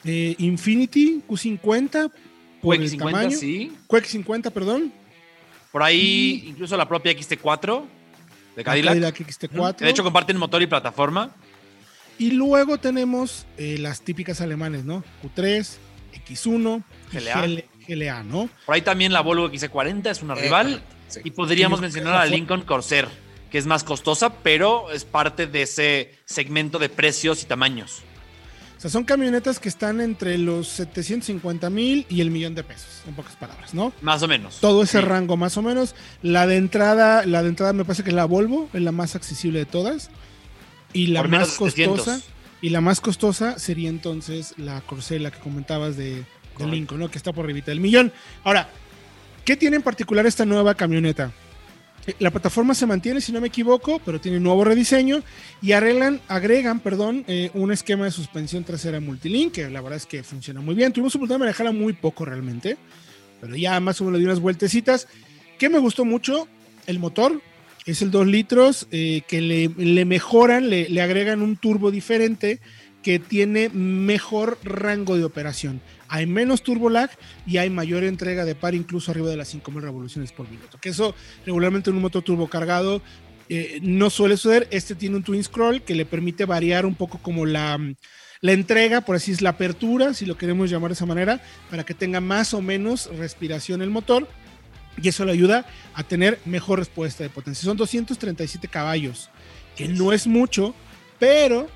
eh, 0.04 0.36
Infinity 0.40 1.22
Q50 1.28 2.12
por 2.62 2.76
el 2.76 2.90
50, 2.90 3.20
tamaño. 3.20 3.38
Sí. 3.38 3.72
QX50, 3.88 4.52
perdón. 4.52 4.92
Por 5.72 5.84
ahí 5.84 6.44
incluso 6.48 6.76
la 6.76 6.88
propia 6.88 7.12
XT4 7.14 7.84
de 8.56 8.64
Cadillac. 8.64 8.94
Cadillac 8.94 9.20
XT4. 9.20 9.78
De 9.78 9.90
hecho 9.90 10.04
comparten 10.04 10.38
motor 10.38 10.62
y 10.62 10.68
plataforma. 10.68 11.32
Y 12.18 12.32
luego 12.32 12.78
tenemos 12.80 13.46
eh, 13.58 13.78
las 13.80 14.02
típicas 14.02 14.42
alemanes, 14.42 14.84
¿no? 14.84 15.04
Q3, 15.24 15.78
X1, 16.28 16.84
GLA. 17.14 17.64
GLA, 17.88 18.24
¿no? 18.24 18.50
Por 18.66 18.76
ahí 18.76 18.82
también 18.82 19.14
la 19.14 19.22
Volvo 19.22 19.50
XC40 19.50 20.10
es 20.10 20.22
una 20.22 20.36
rival. 20.36 20.82
Y 21.24 21.32
podríamos 21.32 21.80
mencionar 21.80 22.16
a 22.16 22.18
la 22.20 22.26
Lincoln 22.26 22.62
Corsair, 22.64 23.08
que 23.50 23.58
es 23.58 23.66
más 23.66 23.84
costosa, 23.84 24.34
pero 24.44 24.92
es 24.92 25.06
parte 25.06 25.48
de 25.48 25.64
ese 25.64 26.16
segmento 26.26 26.80
de 26.80 26.90
precios 26.90 27.44
y 27.44 27.46
tamaños. 27.46 28.04
O 28.78 28.82
sea, 28.82 28.90
son 28.90 29.04
camionetas 29.04 29.60
que 29.60 29.68
están 29.68 30.00
entre 30.00 30.38
los 30.38 30.70
750 30.70 31.70
mil 31.70 32.06
y 32.08 32.22
el 32.22 32.32
millón 32.32 32.56
de 32.56 32.64
pesos, 32.64 33.02
en 33.06 33.14
pocas 33.14 33.36
palabras, 33.36 33.74
¿no? 33.74 33.92
Más 34.02 34.24
o 34.24 34.28
menos. 34.30 34.60
Todo 34.62 34.84
ese 34.84 35.02
rango, 35.02 35.36
más 35.36 35.58
o 35.58 35.62
menos. 35.62 35.96
La 36.22 36.48
de 36.48 36.56
entrada, 36.56 37.26
la 37.26 37.44
de 37.44 37.50
entrada 37.50 37.74
me 37.74 37.84
parece 37.84 38.04
que 38.04 38.12
es 38.12 38.16
la 38.16 38.24
Volvo, 38.24 38.70
es 38.74 38.82
la 38.82 38.94
más 38.94 39.18
accesible 39.18 39.60
de 39.60 39.66
todas. 39.66 40.10
Y 40.94 41.08
la 41.08 41.24
más 41.24 41.58
costosa. 41.58 42.22
Y 42.62 42.70
la 42.70 42.80
más 42.80 43.02
costosa 43.02 43.60
sería 43.60 43.90
entonces 43.90 44.54
la 44.56 44.80
Corsair, 44.82 45.22
la 45.22 45.32
que 45.32 45.40
comentabas 45.40 45.98
de, 45.98 46.24
de 46.58 46.66
Lincoln, 46.66 47.02
¿no? 47.02 47.12
Que 47.12 47.18
está 47.18 47.34
por 47.34 47.46
arriba 47.46 47.66
del 47.66 47.82
millón. 47.82 48.14
Ahora, 48.46 48.70
¿qué 49.44 49.58
tiene 49.58 49.76
en 49.76 49.82
particular 49.82 50.26
esta 50.26 50.46
nueva 50.46 50.76
camioneta? 50.76 51.34
La 52.20 52.32
plataforma 52.32 52.74
se 52.74 52.86
mantiene, 52.86 53.22
si 53.22 53.32
no 53.32 53.42
me 53.42 53.48
equivoco, 53.48 54.02
pero 54.04 54.20
tiene 54.20 54.38
un 54.38 54.44
nuevo 54.44 54.64
rediseño 54.64 55.22
y 55.62 55.74
arreglan, 55.74 56.22
agregan, 56.28 56.80
perdón, 56.80 57.24
eh, 57.28 57.52
un 57.54 57.72
esquema 57.72 58.06
de 58.06 58.12
suspensión 58.12 58.64
trasera 58.64 59.00
multilink, 59.00 59.54
que 59.54 59.70
la 59.70 59.82
verdad 59.82 59.98
es 59.98 60.06
que 60.06 60.24
funciona 60.24 60.62
muy 60.62 60.76
bien. 60.76 60.94
Tuvimos 60.94 61.16
oportunidad 61.16 61.36
de 61.36 61.46
manejarla 61.46 61.72
muy 61.72 61.94
poco 61.94 62.26
realmente, 62.26 62.78
pero 63.42 63.56
ya 63.56 63.80
más 63.80 64.00
o 64.02 64.06
menos 64.06 64.18
le 64.18 64.20
di 64.20 64.26
unas 64.26 64.40
vueltecitas. 64.40 65.08
¿Qué 65.58 65.70
me 65.70 65.80
gustó 65.80 66.06
mucho? 66.06 66.48
El 66.88 67.00
motor, 67.00 67.42
es 67.86 68.02
el 68.02 68.12
2 68.12 68.28
litros, 68.28 68.88
eh, 68.92 69.22
que 69.28 69.42
le, 69.42 70.06
mejoran, 70.06 70.70
le 70.70 71.02
agregan 71.02 71.42
un 71.42 71.58
turbo 71.58 71.92
diferente 71.92 72.60
que 73.04 73.20
tiene 73.20 73.70
mejor 73.70 74.58
rango 74.64 75.18
de 75.18 75.24
operación 75.24 75.82
hay 76.10 76.26
menos 76.26 76.64
turbo 76.64 76.90
lag 76.90 77.10
y 77.46 77.58
hay 77.58 77.70
mayor 77.70 78.04
entrega 78.04 78.44
de 78.44 78.56
par, 78.56 78.74
incluso 78.74 79.12
arriba 79.12 79.30
de 79.30 79.38
las 79.38 79.50
5000 79.50 79.82
revoluciones 79.82 80.32
por 80.32 80.50
minuto. 80.50 80.78
Que 80.82 80.90
eso 80.90 81.16
regularmente 81.46 81.92
en 81.92 81.96
un 81.96 82.02
motor 82.02 82.24
turbo 82.24 82.48
cargado 82.48 83.02
eh, 83.48 83.80
no 83.82 84.10
suele 84.10 84.36
suceder. 84.36 84.68
Este 84.72 84.96
tiene 84.96 85.16
un 85.18 85.24
twin 85.24 85.44
scroll 85.44 85.82
que 85.84 85.96
le 85.96 86.06
permite 86.06 86.46
variar 86.46 86.86
un 86.86 86.96
poco 86.96 87.20
como 87.20 87.46
la, 87.46 87.80
la 88.42 88.52
entrega, 88.52 89.02
por 89.02 89.16
así 89.16 89.32
es 89.32 89.42
la 89.42 89.52
apertura, 89.52 90.14
si 90.14 90.26
lo 90.26 90.38
queremos 90.38 90.70
llamar 90.70 90.90
de 90.90 90.94
esa 90.94 91.06
manera, 91.06 91.42
para 91.70 91.84
que 91.84 91.94
tenga 91.94 92.22
más 92.22 92.54
o 92.54 92.62
menos 92.62 93.10
respiración 93.18 93.82
el 93.82 93.90
motor. 93.90 94.28
y 95.02 95.08
eso 95.08 95.24
le 95.24 95.32
ayuda 95.32 95.66
a 95.94 96.04
tener 96.04 96.40
mejor 96.46 96.80
respuesta 96.80 97.24
de 97.24 97.30
potencia. 97.30 97.64
Son 97.64 97.78
237 97.78 98.68
caballos, 98.68 99.30
que 99.76 99.88
no 99.88 100.12
es 100.12 100.28
mucho, 100.28 100.74
pero 101.20 101.70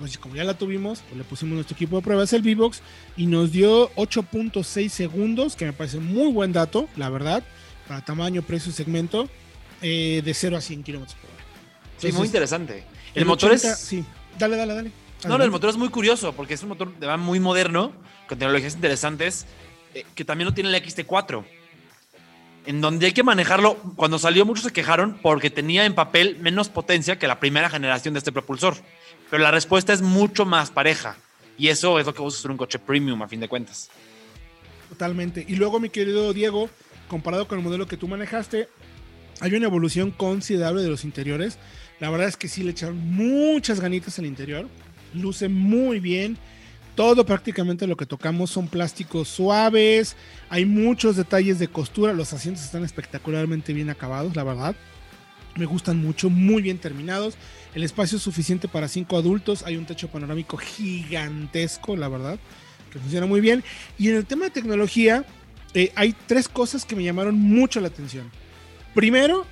pues 0.00 0.16
como 0.16 0.34
ya 0.34 0.44
la 0.44 0.54
tuvimos, 0.54 1.02
pues 1.02 1.18
le 1.18 1.24
pusimos 1.24 1.54
nuestro 1.54 1.74
equipo 1.74 1.96
de 1.96 2.02
pruebas 2.02 2.32
el 2.32 2.40
V-Box 2.40 2.80
y 3.18 3.26
nos 3.26 3.52
dio 3.52 3.94
8.6 3.96 4.88
segundos, 4.88 5.56
que 5.56 5.66
me 5.66 5.74
parece 5.74 5.98
muy 5.98 6.32
buen 6.32 6.54
dato, 6.54 6.88
la 6.96 7.10
verdad, 7.10 7.44
para 7.86 8.02
tamaño, 8.02 8.40
precio, 8.40 8.72
segmento, 8.72 9.28
eh, 9.82 10.22
de 10.24 10.32
0 10.32 10.56
a 10.56 10.60
100 10.62 10.82
kilómetros 10.82 11.18
por 11.20 11.30
hora. 11.30 11.44
sí, 11.98 12.12
muy 12.12 12.26
interesante. 12.26 12.84
El, 13.14 13.26
motor 13.26 13.52
es. 13.52 13.62
Sí, 13.78 14.02
dale, 14.38 14.56
dale, 14.56 14.74
dale. 14.74 14.92
No, 15.28 15.36
no, 15.36 15.44
el 15.44 15.50
motor 15.50 15.68
es 15.68 15.76
muy 15.76 15.90
curioso 15.90 16.32
porque 16.32 16.54
es 16.54 16.62
un 16.62 16.70
motor 16.70 16.98
de 16.98 17.16
muy 17.18 17.38
moderno, 17.38 17.92
con 18.26 18.38
tecnologías 18.38 18.74
interesantes, 18.74 19.44
eh, 19.94 20.06
que 20.14 20.24
también 20.24 20.46
lo 20.46 20.54
tiene 20.54 20.74
el 20.74 20.82
XT4 20.82 21.44
en 22.66 22.80
donde 22.80 23.06
hay 23.06 23.12
que 23.12 23.22
manejarlo. 23.22 23.76
Cuando 23.96 24.18
salió, 24.18 24.44
muchos 24.44 24.64
se 24.64 24.72
quejaron 24.72 25.18
porque 25.22 25.50
tenía 25.50 25.84
en 25.84 25.94
papel 25.94 26.38
menos 26.40 26.68
potencia 26.68 27.18
que 27.18 27.26
la 27.26 27.40
primera 27.40 27.68
generación 27.68 28.14
de 28.14 28.18
este 28.18 28.32
propulsor. 28.32 28.76
Pero 29.30 29.42
la 29.42 29.50
respuesta 29.50 29.92
es 29.92 30.02
mucho 30.02 30.44
más 30.44 30.70
pareja. 30.70 31.16
Y 31.56 31.68
eso 31.68 31.98
es 31.98 32.06
lo 32.06 32.14
que 32.14 32.22
vos 32.22 32.44
en 32.44 32.52
un 32.52 32.56
coche 32.56 32.78
premium, 32.78 33.22
a 33.22 33.28
fin 33.28 33.40
de 33.40 33.48
cuentas. 33.48 33.90
Totalmente. 34.88 35.44
Y 35.46 35.56
luego, 35.56 35.78
mi 35.78 35.90
querido 35.90 36.32
Diego, 36.32 36.68
comparado 37.08 37.46
con 37.46 37.58
el 37.58 37.64
modelo 37.64 37.86
que 37.86 37.96
tú 37.96 38.08
manejaste, 38.08 38.68
hay 39.40 39.54
una 39.54 39.66
evolución 39.66 40.10
considerable 40.10 40.82
de 40.82 40.88
los 40.88 41.04
interiores. 41.04 41.58
La 42.00 42.10
verdad 42.10 42.28
es 42.28 42.36
que 42.36 42.48
sí 42.48 42.62
le 42.62 42.72
echaron 42.72 42.98
muchas 42.98 43.80
ganitas 43.80 44.18
al 44.18 44.26
interior. 44.26 44.66
Luce 45.14 45.48
muy 45.48 46.00
bien. 46.00 46.38
Todo 46.94 47.24
prácticamente 47.24 47.86
lo 47.86 47.96
que 47.96 48.06
tocamos 48.06 48.50
son 48.50 48.68
plásticos 48.68 49.28
suaves. 49.28 50.16
Hay 50.48 50.64
muchos 50.64 51.16
detalles 51.16 51.58
de 51.58 51.68
costura. 51.68 52.12
Los 52.12 52.32
asientos 52.32 52.64
están 52.64 52.84
espectacularmente 52.84 53.72
bien 53.72 53.90
acabados, 53.90 54.34
la 54.34 54.44
verdad. 54.44 54.74
Me 55.56 55.66
gustan 55.66 55.98
mucho, 55.98 56.30
muy 56.30 56.62
bien 56.62 56.78
terminados. 56.78 57.36
El 57.74 57.84
espacio 57.84 58.16
es 58.16 58.22
suficiente 58.22 58.68
para 58.68 58.88
cinco 58.88 59.16
adultos. 59.16 59.62
Hay 59.64 59.76
un 59.76 59.86
techo 59.86 60.08
panorámico 60.08 60.56
gigantesco, 60.56 61.96
la 61.96 62.08
verdad, 62.08 62.38
que 62.92 62.98
funciona 62.98 63.26
muy 63.26 63.40
bien. 63.40 63.62
Y 63.98 64.08
en 64.08 64.16
el 64.16 64.26
tema 64.26 64.46
de 64.46 64.50
tecnología, 64.50 65.24
eh, 65.74 65.92
hay 65.94 66.14
tres 66.26 66.48
cosas 66.48 66.84
que 66.84 66.96
me 66.96 67.04
llamaron 67.04 67.38
mucho 67.38 67.80
la 67.80 67.88
atención. 67.88 68.30
Primero, 68.94 69.46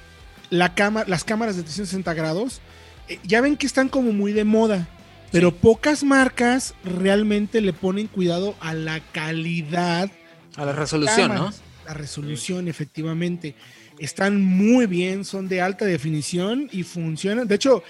la 0.50 0.72
las 1.06 1.24
cámaras 1.24 1.56
de 1.56 1.62
360 1.62 2.12
grados. 2.14 2.60
Eh, 3.08 3.20
ya 3.22 3.40
ven 3.40 3.56
que 3.56 3.66
están 3.66 3.88
como 3.88 4.12
muy 4.12 4.32
de 4.32 4.44
moda. 4.44 4.88
Pero 5.30 5.54
pocas 5.54 6.04
marcas 6.04 6.74
realmente 6.84 7.60
le 7.60 7.72
ponen 7.72 8.06
cuidado 8.06 8.56
a 8.60 8.72
la 8.74 9.00
calidad. 9.12 10.10
A 10.56 10.64
la 10.64 10.72
resolución, 10.72 11.34
¿no? 11.34 11.52
La 11.86 11.94
resolución, 11.94 12.66
efectivamente. 12.66 13.54
Están 13.98 14.40
muy 14.40 14.86
bien, 14.86 15.24
son 15.24 15.48
de 15.48 15.60
alta 15.60 15.84
definición 15.84 16.68
y 16.72 16.82
funcionan. 16.82 17.48
De 17.48 17.56
hecho, 17.56 17.82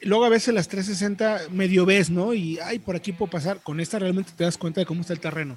luego 0.00 0.24
a 0.24 0.28
veces 0.28 0.54
las 0.54 0.68
360 0.68 1.48
medio 1.50 1.84
ves, 1.84 2.10
¿no? 2.10 2.34
Y, 2.34 2.58
ay, 2.58 2.78
por 2.78 2.96
aquí 2.96 3.12
puedo 3.12 3.30
pasar. 3.30 3.60
Con 3.62 3.80
esta 3.80 3.98
realmente 3.98 4.32
te 4.36 4.44
das 4.44 4.56
cuenta 4.56 4.80
de 4.80 4.86
cómo 4.86 5.02
está 5.02 5.12
el 5.12 5.20
terreno. 5.20 5.56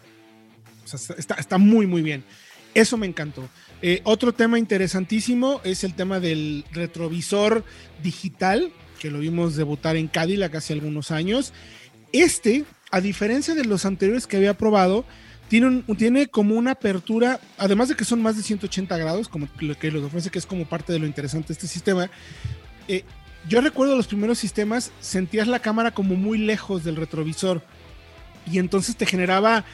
O 0.84 0.88
sea, 0.88 1.16
está, 1.18 1.36
está 1.36 1.58
muy, 1.58 1.88
muy 1.88 2.02
bien. 2.02 2.24
Eso 2.74 2.98
me 2.98 3.08
encantó. 3.08 3.48
Eh, 3.82 4.02
otro 4.04 4.34
tema 4.34 4.60
interesantísimo 4.60 5.62
es 5.64 5.84
el 5.84 5.94
tema 5.94 6.20
del 6.20 6.66
retrovisor 6.72 7.64
digital 8.04 8.72
que 9.00 9.12
lo 9.12 9.20
vimos 9.20 9.56
debutar 9.56 9.96
en 9.96 10.08
Cadillac 10.08 10.56
hace 10.56 10.74
algunos 10.74 11.12
años. 11.12 11.54
Este, 12.12 12.66
a 12.92 13.02
diferencia 13.02 13.56
de 13.56 13.66
los 13.66 13.86
anteriores 13.86 14.28
que 14.28 14.38
había 14.38 14.58
probado, 14.58 15.06
tiene, 15.48 15.84
tiene 15.98 16.28
como 16.28 16.56
una 16.56 16.72
apertura, 16.72 17.40
además 17.58 17.90
de 17.90 17.96
que 17.96 18.06
son 18.06 18.22
más 18.22 18.38
de 18.38 18.44
180 18.44 18.98
grados, 18.98 19.30
como 19.30 19.48
lo 19.60 19.78
que 19.78 19.92
los 19.92 20.04
ofrece, 20.04 20.30
que 20.30 20.40
es 20.40 20.46
como 20.46 20.66
parte 20.66 20.94
de 20.94 21.00
lo 21.00 21.06
interesante 21.06 21.50
de 21.50 21.54
este 21.54 21.68
sistema. 21.68 22.10
Eh, 22.88 23.04
yo 23.48 23.62
recuerdo 23.62 23.96
los 23.96 24.08
primeros 24.08 24.40
sistemas, 24.40 24.92
sentías 25.00 25.48
la 25.48 25.60
cámara 25.60 25.92
como 25.92 26.16
muy 26.16 26.40
lejos 26.40 26.84
del 26.84 26.96
retrovisor 26.96 27.62
y 28.52 28.60
entonces 28.60 28.96
te 28.96 29.06
generaba 29.06 29.66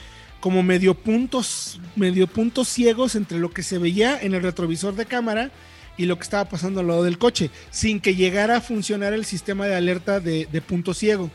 como 0.41 0.63
medio 0.63 0.95
puntos, 0.95 1.79
medio 1.95 2.27
puntos 2.27 2.67
ciegos 2.67 3.15
entre 3.15 3.39
lo 3.39 3.51
que 3.51 3.63
se 3.63 3.77
veía 3.77 4.19
en 4.19 4.33
el 4.33 4.41
retrovisor 4.41 4.95
de 4.95 5.05
cámara 5.05 5.51
y 5.97 6.05
lo 6.05 6.17
que 6.17 6.23
estaba 6.23 6.45
pasando 6.45 6.79
al 6.79 6.87
lado 6.87 7.03
del 7.03 7.17
coche, 7.17 7.51
sin 7.69 8.01
que 8.01 8.15
llegara 8.15 8.57
a 8.57 8.61
funcionar 8.61 9.13
el 9.13 9.23
sistema 9.23 9.67
de 9.67 9.75
alerta 9.75 10.19
de, 10.19 10.63
punto 10.67 10.93
ciego. 10.93 11.29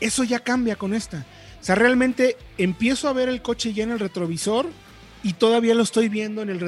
Eso 0.00 0.24
ya 0.24 0.38
cambia 0.38 0.76
con 0.76 0.94
esta. 0.94 1.26
O 1.62 1.64
sea, 1.64 1.76
realmente 1.76 2.36
empiezo 2.58 3.08
a 3.08 3.12
ver 3.12 3.28
el 3.28 3.40
coche 3.40 3.72
ya 3.72 3.84
en 3.84 3.92
el 3.92 4.00
retrovisor 4.00 4.66
y 5.22 5.34
todavía 5.34 5.76
lo 5.76 5.84
estoy 5.84 6.08
viendo 6.08 6.42
en 6.42 6.50
el, 6.50 6.58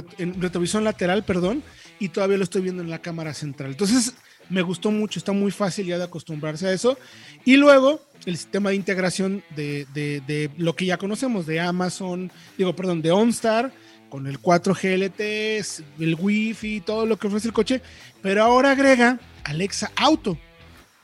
retrovisor 0.40 0.83
lateral, 0.83 1.24
perdón, 1.24 1.64
y 1.98 2.11
todavía 2.11 2.38
lo 2.38 2.44
estoy 2.44 2.62
viendo 2.62 2.80
en 2.80 2.90
la 2.90 3.02
cámara 3.02 3.35
central. 3.35 3.72
Entonces, 3.72 4.14
me 4.48 4.62
gustó 4.62 4.92
mucho, 4.92 5.18
está 5.18 5.33
muy 5.33 5.50
fácil 5.50 5.87
ya 5.87 5.98
de 5.98 6.04
acostumbrarse 6.04 6.68
a 6.68 6.72
eso. 6.72 6.96
Y 7.44 7.57
luego, 7.57 8.00
el 8.24 8.37
sistema 8.37 8.70
de 8.70 8.76
integración 8.76 9.42
de, 9.57 9.85
de 9.92 10.50
lo 10.59 10.76
que 10.76 10.87
ya 10.87 10.96
conocemos, 10.96 11.44
de 11.44 11.59
Amazon, 11.59 12.30
digo, 12.57 12.76
perdón, 12.76 13.02
de 13.02 13.11
OnStar, 13.11 13.72
con 14.09 14.28
el 14.28 14.40
4G 14.40 14.96
LTE, 15.09 15.59
el 15.98 16.14
Wi-Fi, 16.14 16.83
todo 16.83 17.04
lo 17.04 17.16
que 17.18 17.26
ofrece 17.26 17.48
el 17.48 17.52
coche, 17.52 17.83
pero 18.22 18.44
ahora 18.44 18.70
agrega 18.70 19.18
Alexa 19.42 19.90
Auto. 19.96 20.38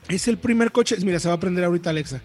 Es 0.08 0.28
el 0.28 0.38
primer 0.38 0.70
coche, 0.70 0.96
mira, 1.04 1.18
se 1.18 1.26
va 1.26 1.34
a 1.34 1.40
prender 1.40 1.64
ahorita 1.64 1.90
Alexa. 1.90 2.22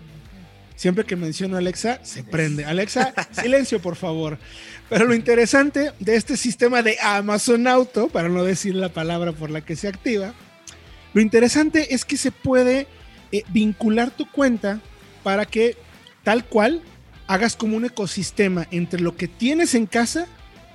Siempre 0.75 1.05
que 1.05 1.15
menciono 1.15 1.57
Alexa, 1.57 1.99
se 2.03 2.23
prende. 2.23 2.65
Alexa, 2.65 3.13
silencio, 3.31 3.81
por 3.81 3.95
favor. 3.95 4.37
Pero 4.89 5.05
lo 5.05 5.15
interesante 5.15 5.91
de 5.99 6.15
este 6.15 6.37
sistema 6.37 6.81
de 6.81 6.97
Amazon 7.01 7.67
Auto, 7.67 8.09
para 8.09 8.29
no 8.29 8.43
decir 8.43 8.75
la 8.75 8.89
palabra 8.89 9.31
por 9.31 9.49
la 9.49 9.61
que 9.61 9.75
se 9.75 9.87
activa, 9.87 10.33
lo 11.13 11.21
interesante 11.21 11.93
es 11.93 12.03
que 12.03 12.17
se 12.17 12.31
puede 12.31 12.87
eh, 13.31 13.43
vincular 13.49 14.11
tu 14.11 14.29
cuenta 14.29 14.81
para 15.23 15.45
que 15.45 15.77
tal 16.23 16.45
cual 16.45 16.81
hagas 17.27 17.55
como 17.55 17.77
un 17.77 17.85
ecosistema 17.85 18.67
entre 18.71 19.01
lo 19.01 19.15
que 19.15 19.27
tienes 19.27 19.75
en 19.75 19.85
casa 19.85 20.27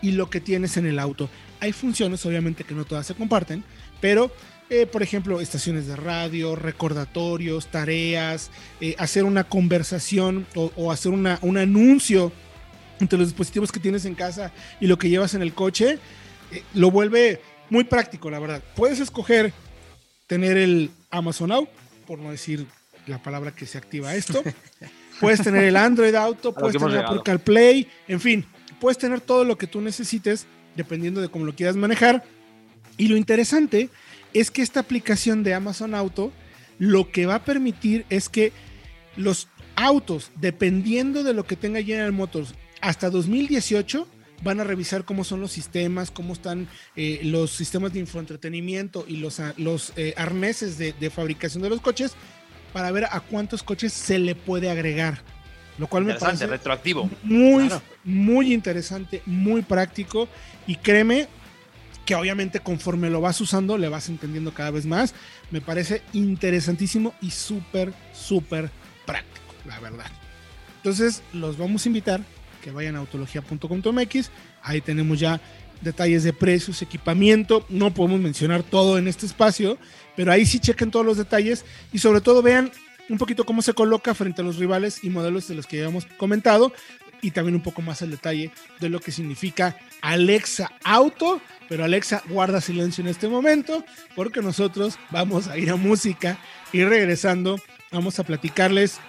y 0.03 0.13
lo 0.13 0.31
que 0.31 0.41
tienes 0.41 0.77
en 0.77 0.87
el 0.87 0.99
auto. 0.99 1.29
Hay 1.61 1.73
funciones, 1.73 2.25
obviamente, 2.25 2.65
que 2.65 2.75
no 2.75 2.85
todas 2.85 3.07
se 3.07 3.15
comparten, 3.15 3.63
pero, 4.01 4.33
eh, 4.71 4.87
por 4.87 5.03
ejemplo, 5.03 5.41
estaciones 5.41 5.89
de 5.89 5.97
radio, 5.97 6.55
recordatorios, 6.55 7.67
tareas, 7.67 8.53
eh, 8.81 8.95
hacer 8.99 9.25
una 9.25 9.43
conversación 9.43 10.47
o, 10.55 10.93
hacer 10.93 11.11
una, 11.11 11.41
un 11.43 11.59
anuncio 11.59 12.31
entre 13.01 13.19
los 13.19 13.29
dispositivos 13.29 13.73
que 13.73 13.81
tienes 13.81 14.05
en 14.05 14.15
casa 14.15 14.53
y 14.81 14.87
lo 14.87 14.97
que 14.97 15.09
llevas 15.09 15.35
en 15.35 15.43
el 15.43 15.55
coche, 15.55 15.99
eh, 16.53 16.63
lo 16.75 16.93
vuelve 16.93 17.41
muy 17.69 17.83
práctico, 17.83 18.31
la 18.31 18.39
verdad. 18.39 18.63
Puedes 18.77 19.01
escoger 19.01 19.53
tener 20.29 20.57
el 20.57 20.93
Amazon 21.11 21.51
Auto, 21.51 21.73
por 22.07 22.21
no 22.21 22.31
decir 22.31 22.65
la 23.09 23.21
palabra 23.21 23.53
que 23.53 23.67
se 23.67 23.77
activa 23.77 24.15
esto. 24.15 24.41
Puedes 25.21 25.43
tener 25.43 25.65
el 25.65 25.77
Android 25.77 26.15
Auto, 26.15 26.55
puedes 26.55 26.79
tener 26.79 26.97
el 26.97 27.05
Apple 27.05 27.21
CarPlay, 27.23 27.87
en 28.09 28.21
fin, 28.21 28.47
puedes 28.81 28.97
tener 28.97 29.21
todo 29.21 29.45
lo 29.45 29.59
que 29.59 29.67
tú 29.67 29.83
necesites 29.83 30.47
dependiendo 30.77 31.21
de 31.21 31.29
cómo 31.29 31.45
lo 31.45 31.55
quieras 31.55 31.77
manejar. 31.77 32.25
Y 32.97 33.09
lo 33.09 33.17
interesante 33.19 33.91
es 34.35 34.51
que 34.51 34.63
esta 34.63 34.81
aplicación 34.81 35.43
de 35.43 35.55
Amazon 35.55 35.95
Auto 35.95 36.33
lo 36.79 37.11
que 37.11 37.27
va 37.27 37.37
a 37.37 37.45
permitir 37.45 38.07
es 38.09 38.29
que 38.29 38.53
los 39.17 39.49
autos, 39.77 40.31
dependiendo 40.37 41.23
de 41.23 41.35
lo 41.35 41.45
que 41.45 41.57
tenga 41.57 41.83
General 41.83 42.13
Motors, 42.13 42.55
hasta 42.81 43.11
2018 43.11 44.09
van 44.43 44.61
a 44.61 44.65
revisar 44.65 45.05
cómo 45.05 45.25
son 45.25 45.41
los 45.41 45.53
sistemas, 45.53 46.11
cómo 46.11 46.33
están 46.33 46.69
eh, 46.97 47.21
los 47.25 47.51
sistemas 47.51 47.93
de 47.93 48.01
infoentretenimiento 48.01 49.05
y 49.07 49.19
los, 49.19 49.41
los 49.59 49.93
eh, 49.97 50.15
arneses 50.17 50.79
de, 50.79 50.95
de 50.95 51.11
fabricación 51.11 51.63
de 51.63 51.69
los 51.69 51.81
coches 51.81 52.15
para 52.73 52.91
ver 52.91 53.05
a 53.05 53.21
cuántos 53.21 53.63
coches 53.63 53.93
se 53.93 54.19
le 54.19 54.35
puede 54.35 54.71
agregar. 54.71 55.23
Lo 55.79 55.87
cual 55.87 56.05
me 56.05 56.15
parece 56.15 56.47
retroactivo. 56.47 57.09
Muy, 57.23 57.71
muy 58.05 58.53
interesante, 58.53 59.23
muy 59.25 59.63
práctico. 59.63 60.29
Y 60.67 60.77
créeme 60.77 61.27
que 62.11 62.17
obviamente 62.17 62.59
conforme 62.59 63.09
lo 63.09 63.21
vas 63.21 63.41
usando, 63.41 63.79
le 63.79 63.89
vas 63.89 64.09
entendiendo 64.09 64.53
cada 64.53 64.73
vez 64.73 64.85
más. 64.85 65.15
Me 65.53 65.61
parece 65.61 66.03
interesantísimo 66.13 67.15
y 67.21 67.31
súper, 67.31 67.93
súper 68.13 68.69
práctico, 69.07 69.55
la 69.65 69.79
verdad. 69.79 70.11
Entonces, 70.79 71.23
los 71.33 71.57
vamos 71.57 71.87
a 71.87 71.89
invitar 71.89 72.21
que 72.65 72.73
vayan 72.73 72.97
a 72.97 72.99
autología.com.mx. 72.99 74.31
Ahí 74.61 74.81
tenemos 74.81 75.21
ya 75.21 75.41
detalles 75.83 76.25
de 76.25 76.33
precios, 76.33 76.83
equipamiento. 76.83 77.65
No 77.69 77.95
podemos 77.95 78.19
mencionar 78.19 78.65
todo 78.65 78.99
en 78.99 79.07
este 79.07 79.27
espacio, 79.27 79.79
pero 80.17 80.33
ahí 80.33 80.47
sí 80.47 80.59
chequen 80.59 80.91
todos 80.91 81.07
los 81.07 81.17
detalles 81.17 81.65
y 81.93 82.01
sobre 82.01 82.21
todo 82.21 82.43
vean 82.43 82.73
un 83.09 83.19
poquito 83.19 83.47
cómo 83.47 83.63
se 83.63 83.73
coloca 83.73 84.15
frente 84.17 84.43
a 84.43 84.45
los 84.45 84.57
rivales 84.57 85.05
y 85.05 85.11
modelos 85.11 85.47
de 85.47 85.55
los 85.55 85.69
que 85.69 85.77
ya 85.77 85.85
hemos 85.85 86.07
comentado 86.07 86.73
y 87.23 87.31
también 87.31 87.55
un 87.55 87.63
poco 87.63 87.83
más 87.83 88.03
el 88.03 88.11
detalle 88.11 88.51
de 88.79 88.89
lo 88.89 89.01
que 89.01 89.13
significa 89.13 89.77
Alexa 90.01 90.71
Auto. 90.85 91.41
Pero 91.69 91.85
Alexa, 91.85 92.23
guarda 92.29 92.61
silencio 92.61 93.03
en 93.03 93.09
este 93.09 93.29
momento 93.29 93.85
porque 94.15 94.43
nosotros 94.43 94.99
vamos 95.11 95.49
a 95.49 95.57
ir 95.59 95.71
a 95.71 95.77
música 95.77 96.39
y 96.73 96.85
regresando 96.85 97.59
vamos 97.91 98.19
a 98.19 98.25
platicarles 98.25 99.01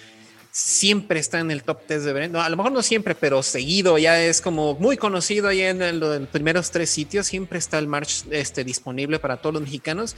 Siempre 0.52 1.18
está 1.18 1.40
en 1.40 1.50
el 1.50 1.64
top 1.64 1.88
10 1.88 2.04
de 2.04 2.12
ventas. 2.12 2.46
a 2.46 2.50
lo 2.50 2.58
mejor 2.58 2.74
no 2.74 2.84
siempre, 2.84 3.16
pero 3.16 3.42
seguido 3.42 3.98
ya 3.98 4.22
es 4.22 4.42
como 4.42 4.76
muy 4.76 4.98
conocido 4.98 5.48
ahí 5.48 5.62
en, 5.62 6.02
los 6.02 6.28
primeros 6.28 6.72
tres 6.72 6.90
sitios. 6.90 7.28
Siempre 7.28 7.58
está 7.58 7.80
el 7.80 7.88
March 7.88 8.26
este, 8.32 8.66
disponible 8.66 9.18
para 9.18 9.38
todos 9.38 9.54
los 9.54 9.64
mexicanos. 9.64 10.18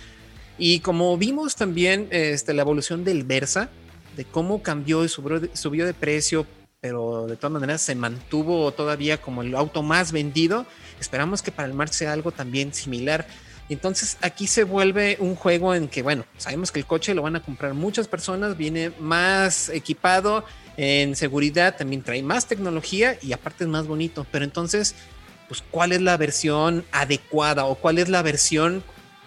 Y 0.57 0.79
como 0.79 1.17
vimos 1.17 1.55
también 1.55 2.07
este, 2.11 2.53
la 2.53 2.61
evolución 2.61 3.03
del 3.03 3.23
Versa, 3.23 3.69
de 4.15 4.25
cómo 4.25 4.61
cambió 4.61 5.03
y 5.03 5.09
subió, 5.09 5.85
de 5.85 5.93
precio, 5.93 6.45
pero 6.79 7.27
de 7.27 7.35
todas 7.35 7.53
maneras 7.53 7.81
se 7.81 7.95
mantuvo 7.95 8.71
todavía 8.71 9.21
como 9.21 9.41
el 9.41 9.55
auto 9.55 9.81
más 9.81 10.11
vendido. 10.11 10.65
Esperamos 10.99 11.41
que 11.41 11.51
para 11.51 11.67
el 11.67 11.73
March 11.73 11.93
sea 11.93 12.13
algo 12.13 12.31
también 12.31 12.73
similar. 12.73 13.25
Entonces 13.69 14.17
aquí 14.21 14.45
se 14.45 14.65
vuelve 14.65 15.17
un 15.19 15.35
juego 15.35 15.73
en 15.73 15.87
que, 15.87 16.01
bueno, 16.01 16.25
sabemos 16.37 16.71
que 16.71 16.79
el 16.79 16.85
coche 16.85 17.15
lo 17.15 17.21
van 17.21 17.37
a 17.37 17.41
comprar 17.41 17.73
muchas 17.73 18.07
personas, 18.07 18.57
viene 18.57 18.91
más 18.99 19.69
equipado 19.69 20.45
en 20.75 21.15
seguridad, 21.15 21.75
también 21.77 22.03
trae 22.03 22.21
más 22.21 22.47
tecnología 22.47 23.17
y 23.21 23.31
aparte 23.31 23.63
es 23.63 23.69
más 23.69 23.87
bonito. 23.87 24.27
Pero 24.31 24.43
entonces, 24.43 24.95
pues, 25.47 25.63
¿cuál 25.71 25.93
es 25.93 26.01
la 26.01 26.17
versión 26.17 26.85
adecuada 26.91 27.65
o 27.65 27.75
cuál 27.75 27.97
es 27.97 28.09
la 28.09 28.21
versión 28.21 28.83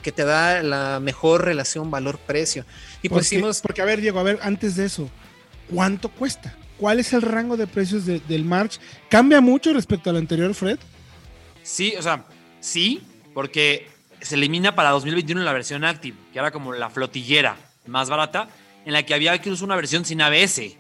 que 0.07 0.13
te 0.13 0.25
da 0.25 0.63
la 0.63 1.01
mejor 1.01 1.45
relación 1.45 1.91
valor-precio. 1.91 2.65
Y 3.03 3.09
pues 3.09 3.29
porque, 3.29 3.53
porque, 3.61 3.83
a 3.83 3.85
ver, 3.85 4.01
Diego, 4.01 4.21
a 4.21 4.23
ver, 4.23 4.39
antes 4.41 4.77
de 4.77 4.85
eso, 4.85 5.11
¿cuánto 5.69 6.11
cuesta? 6.11 6.55
¿Cuál 6.79 7.01
es 7.01 7.13
el 7.13 7.23
rango 7.23 7.57
de 7.57 7.67
precios 7.67 8.07
del 8.07 8.45
March? 8.45 8.79
¿Cambia 9.11 9.41
mucho 9.41 9.73
respecto 9.73 10.09
al 10.11 10.19
anterior, 10.19 10.55
Fred? 10.55 10.79
Sí, 11.65 11.93
o 11.99 12.03
sea, 12.03 12.25
sí, 12.61 13.03
porque 13.35 13.89
se 14.21 14.37
elimina 14.37 14.77
para 14.77 14.91
2021 14.91 15.43
la 15.43 15.53
versión 15.53 15.83
Active, 15.83 16.17
que 16.33 16.39
era 16.39 16.53
como 16.53 16.73
la 16.73 16.89
flotillera 16.89 17.57
más 17.87 18.09
barata, 18.09 18.49
en 18.85 18.93
la 18.93 19.03
que 19.03 19.13
había 19.13 19.35
incluso 19.35 19.65
una 19.65 19.75
versión 19.75 20.05
sin 20.05 20.23
ABS. 20.23 20.77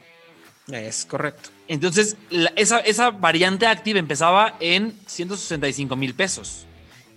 Es 0.68 1.04
correcto. 1.04 1.50
Entonces, 1.66 2.16
esa, 2.54 2.78
esa 2.78 3.10
variante 3.10 3.66
Active 3.66 3.98
empezaba 3.98 4.54
en 4.60 4.94
165 5.06 5.96
mil 5.96 6.14
pesos. 6.14 6.64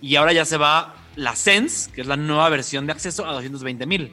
Y 0.02 0.16
ahora 0.16 0.32
ya 0.32 0.44
se 0.44 0.56
va 0.56 0.96
la 1.16 1.36
Sense, 1.36 1.90
que 1.90 2.00
es 2.00 2.06
la 2.06 2.16
nueva 2.16 2.48
versión 2.48 2.86
de 2.86 2.92
acceso, 2.92 3.26
a 3.26 3.32
220 3.32 3.86
mil. 3.86 4.12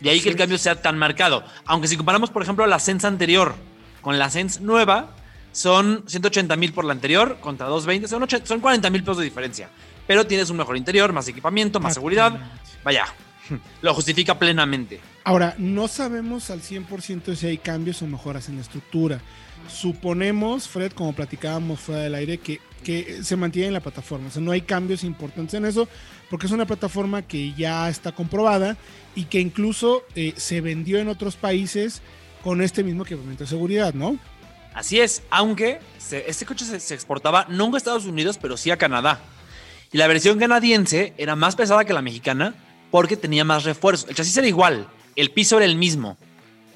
De 0.00 0.10
ahí 0.10 0.20
que 0.20 0.28
el 0.28 0.36
cambio 0.36 0.58
sea 0.58 0.80
tan 0.82 0.98
marcado. 0.98 1.44
Aunque 1.64 1.88
si 1.88 1.96
comparamos, 1.96 2.30
por 2.30 2.42
ejemplo, 2.42 2.66
la 2.66 2.78
Sense 2.78 3.06
anterior 3.06 3.54
con 4.02 4.18
la 4.18 4.30
Sense 4.30 4.60
nueva, 4.60 5.14
son 5.52 6.04
180 6.06 6.54
mil 6.56 6.72
por 6.72 6.84
la 6.84 6.92
anterior 6.92 7.38
contra 7.40 7.66
220, 7.66 8.08
son, 8.08 8.46
son 8.46 8.60
40 8.60 8.90
mil 8.90 9.02
pesos 9.02 9.18
de 9.18 9.24
diferencia. 9.24 9.70
Pero 10.06 10.26
tienes 10.26 10.50
un 10.50 10.58
mejor 10.58 10.76
interior, 10.76 11.12
más 11.12 11.26
equipamiento, 11.28 11.80
más 11.80 11.94
seguridad. 11.94 12.38
Vaya, 12.84 13.06
lo 13.82 13.94
justifica 13.94 14.38
plenamente. 14.38 15.00
Ahora, 15.24 15.54
no 15.58 15.88
sabemos 15.88 16.50
al 16.50 16.62
100% 16.62 17.34
si 17.34 17.46
hay 17.46 17.58
cambios 17.58 18.02
o 18.02 18.06
mejoras 18.06 18.48
en 18.48 18.56
la 18.56 18.62
estructura. 18.62 19.20
Suponemos, 19.68 20.68
Fred, 20.68 20.92
como 20.92 21.12
platicábamos 21.12 21.80
fuera 21.80 22.02
del 22.02 22.14
aire, 22.14 22.38
que, 22.38 22.60
que 22.84 23.22
se 23.22 23.36
mantiene 23.36 23.68
en 23.68 23.74
la 23.74 23.80
plataforma. 23.80 24.28
O 24.28 24.30
sea, 24.30 24.42
no 24.42 24.52
hay 24.52 24.62
cambios 24.62 25.04
importantes 25.04 25.54
en 25.54 25.64
eso, 25.64 25.88
porque 26.30 26.46
es 26.46 26.52
una 26.52 26.66
plataforma 26.66 27.22
que 27.22 27.52
ya 27.54 27.88
está 27.88 28.12
comprobada 28.12 28.76
y 29.14 29.24
que 29.24 29.40
incluso 29.40 30.04
eh, 30.14 30.34
se 30.36 30.60
vendió 30.60 30.98
en 30.98 31.08
otros 31.08 31.36
países 31.36 32.02
con 32.42 32.62
este 32.62 32.84
mismo 32.84 33.02
equipamiento 33.02 33.44
de 33.44 33.50
seguridad, 33.50 33.94
¿no? 33.94 34.18
Así 34.74 35.00
es, 35.00 35.22
aunque 35.30 35.80
este 36.10 36.44
coche 36.44 36.64
se, 36.64 36.78
se, 36.80 36.94
exportaba 36.94 37.46
no 37.48 37.74
a 37.74 37.76
Estados 37.78 38.04
Unidos, 38.04 38.38
pero 38.40 38.56
sí 38.56 38.70
a 38.70 38.76
Canadá. 38.76 39.20
Y 39.90 39.98
la 39.98 40.06
versión 40.06 40.38
canadiense 40.38 41.14
era 41.16 41.34
más 41.34 41.56
pesada 41.56 41.84
que 41.84 41.94
la 41.94 42.02
mexicana 42.02 42.54
porque 42.90 43.16
tenía 43.16 43.44
más 43.44 43.64
refuerzos. 43.64 44.08
El 44.08 44.16
chasis 44.16 44.36
era 44.36 44.46
igual, 44.46 44.88
el 45.16 45.30
piso 45.30 45.56
era 45.56 45.64
el 45.64 45.76
mismo, 45.76 46.18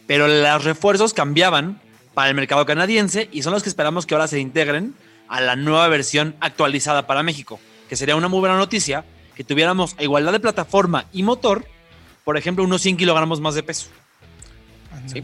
pero 0.07 0.27
los 0.27 0.65
refuerzos 0.65 1.13
cambiaban 1.13 1.81
para 2.15 2.31
el 2.31 2.35
mercado 2.35 2.67
canadiense 2.67 3.29
y 3.33 3.43
son 3.43 3.53
los 3.53 3.63
que 3.63 3.69
esperamos 3.69 4.07
que 4.07 4.15
ahora 4.15 4.29
se 4.29 4.41
integren 4.41 4.95
a 5.31 5.41
la 5.41 5.57
nueva 5.57 5.89
versión 5.89 6.35
actualizada 6.41 7.07
para 7.07 7.23
México, 7.23 7.61
que 7.89 7.97
sería 7.97 8.17
una 8.17 8.29
muy 8.29 8.41
buena 8.41 8.59
noticia 8.59 9.05
que 9.35 9.45
tuviéramos 9.45 9.95
a 9.97 10.03
igualdad 10.03 10.33
de 10.33 10.41
plataforma 10.41 11.07
y 11.13 11.23
motor, 11.23 11.65
por 12.25 12.37
ejemplo, 12.37 12.65
unos 12.65 12.83
100 12.83 12.99
kilogramos 12.99 13.41
más 13.41 13.55
de 13.55 13.63
peso. 13.63 13.87
Sí, 15.07 15.23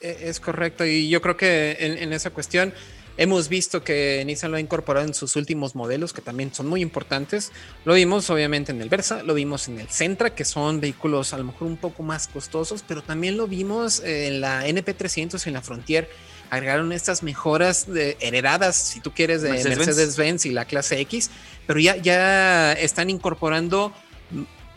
e, 0.00 0.18
es 0.22 0.40
correcto 0.40 0.84
y 0.84 1.08
yo 1.08 1.20
creo 1.20 1.36
que 1.36 1.76
en, 1.78 2.12
esa 2.14 2.30
cuestión 2.30 2.72
hemos 3.18 3.48
visto 3.50 3.84
que 3.84 4.22
Nissan 4.26 4.50
lo 4.50 4.56
ha 4.56 4.60
incorporado 4.60 5.06
en 5.06 5.12
sus 5.12 5.36
últimos 5.36 5.74
modelos, 5.74 6.14
que 6.14 6.22
también 6.22 6.52
son 6.54 6.66
muy 6.66 6.80
importantes. 6.80 7.52
Lo 7.84 7.92
vimos 7.92 8.30
obviamente 8.30 8.72
en 8.72 8.80
el 8.80 8.88
Versa, 8.88 9.22
lo 9.22 9.34
vimos 9.34 9.68
en 9.68 9.78
el 9.78 9.88
Sentra, 9.90 10.34
que 10.34 10.46
son 10.46 10.80
vehículos 10.80 11.34
a 11.34 11.38
lo 11.38 11.44
mejor 11.44 11.68
un 11.68 11.76
poco 11.76 12.02
más 12.02 12.26
costosos, 12.26 12.82
pero 12.88 13.02
también 13.02 13.36
lo 13.36 13.46
vimos 13.46 14.00
en 14.00 14.40
la 14.40 14.66
NP300 14.66 15.44
y 15.44 15.48
en 15.50 15.54
la 15.54 15.62
Frontier. 15.62 16.08
Agregaron 16.50 16.92
estas 16.92 17.22
mejoras 17.22 17.92
de, 17.92 18.16
heredadas, 18.20 18.76
si 18.76 19.00
tú 19.00 19.12
quieres, 19.12 19.42
de 19.42 19.50
Mercedes-Benz 19.50 20.46
y 20.46 20.50
la 20.50 20.64
clase 20.64 21.00
X, 21.00 21.30
pero 21.66 21.80
ya, 21.80 21.96
ya 21.96 22.72
están 22.72 23.10
incorporando 23.10 23.92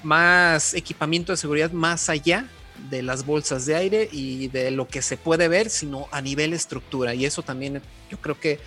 más 0.04 0.74
equipamiento 0.74 1.32
de 1.32 1.38
seguridad 1.38 1.72
más 1.72 2.10
allá 2.10 2.48
de 2.90 3.04
las 3.04 3.26
bolsas 3.26 3.66
de 3.66 3.76
aire 3.76 4.10
y 4.12 4.48
de 4.48 4.72
lo 4.72 4.88
que 4.88 5.02
se 5.02 5.18
puede 5.18 5.48
ver, 5.48 5.70
sino 5.70 6.08
a 6.12 6.22
nivel 6.22 6.54
estructura. 6.54 7.14
Y 7.14 7.26
eso 7.26 7.44
también 7.44 7.82
yo 8.10 8.18
creo 8.20 8.40
que 8.40 8.60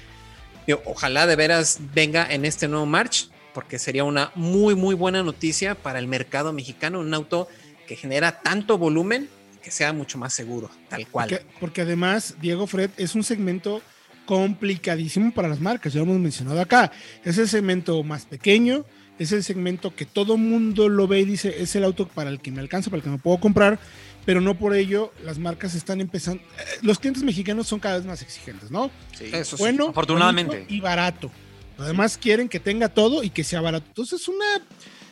ojalá 0.85 1.27
de 1.27 1.37
veras 1.37 1.79
venga 1.95 2.27
en 2.31 2.45
este 2.45 2.69
nuevo 2.69 2.87
March, 2.87 3.31
porque 3.55 3.79
sería 3.79 4.05
una 4.05 4.33
muy, 4.35 4.75
muy 4.75 4.95
buena 4.95 5.23
noticia 5.23 5.75
para 5.75 5.99
el 5.99 6.07
mercado 6.07 6.53
mexicano, 6.53 7.01
un 7.01 7.13
auto 7.15 7.49
que 7.87 7.97
genera 7.97 8.41
tanto 8.43 8.79
volumen 8.79 9.29
que 9.63 9.71
sea 9.71 9.93
mucho 9.93 10.19
más 10.19 10.35
seguro, 10.35 10.71
tal 10.89 11.07
cual. 11.07 11.41
Porque, 11.61 11.83
además, 11.83 12.37
Diego 12.41 12.67
Fred 12.67 12.91
es 12.97 13.15
un 13.15 13.25
segmento 13.25 13.83
complicadísimo 14.27 15.33
para 15.33 15.49
las 15.49 15.61
marcas, 15.61 15.93
ya 15.93 15.99
lo 16.01 16.05
hemos 16.05 16.19
mencionado 16.19 16.61
acá. 16.61 16.93
Es 17.25 17.39
el 17.39 17.49
segmento 17.49 18.03
más 18.03 18.27
pequeño, 18.27 18.85
es 19.19 19.33
el 19.33 19.43
segmento 19.43 19.95
que 19.95 20.07
todo 20.07 20.37
mundo 20.37 20.89
lo 20.89 21.07
ve 21.07 21.21
y 21.21 21.25
dice, 21.25 21.63
es 21.63 21.75
el 21.77 21.85
auto 21.85 22.07
para 22.09 22.31
el 22.31 22.41
que 22.41 22.51
me 22.51 22.61
alcanza, 22.61 22.91
para 22.91 22.99
el 22.99 23.05
que 23.05 23.11
me 23.11 23.19
puedo 23.19 23.39
comprar, 23.39 23.79
pero 24.25 24.41
no 24.41 24.59
por 24.59 24.75
ello 24.75 25.13
las 25.25 25.39
marcas 25.39 25.75
están 25.75 26.01
empezando. 26.01 26.43
Eh, 26.43 26.79
los 26.83 26.99
clientes 26.99 27.23
mexicanos 27.23 27.67
son 27.67 27.81
cada 27.81 27.97
vez 27.97 28.07
más 28.07 28.23
exigentes, 28.23 28.71
¿no? 28.71 28.91
Sí, 29.17 29.31
eso 29.33 29.57
bueno, 29.57 29.89
afortunadamente. 29.89 30.67
Y 30.69 30.81
barato. 30.81 31.31
Además 31.79 32.17
quieren 32.17 32.49
que 32.49 32.61
tenga 32.61 32.89
todo 32.89 33.23
y 33.23 33.31
que 33.31 33.45
sea 33.45 33.61
barato. 33.61 33.87
Entonces 33.89 34.21
es 34.21 34.29
una 34.29 34.47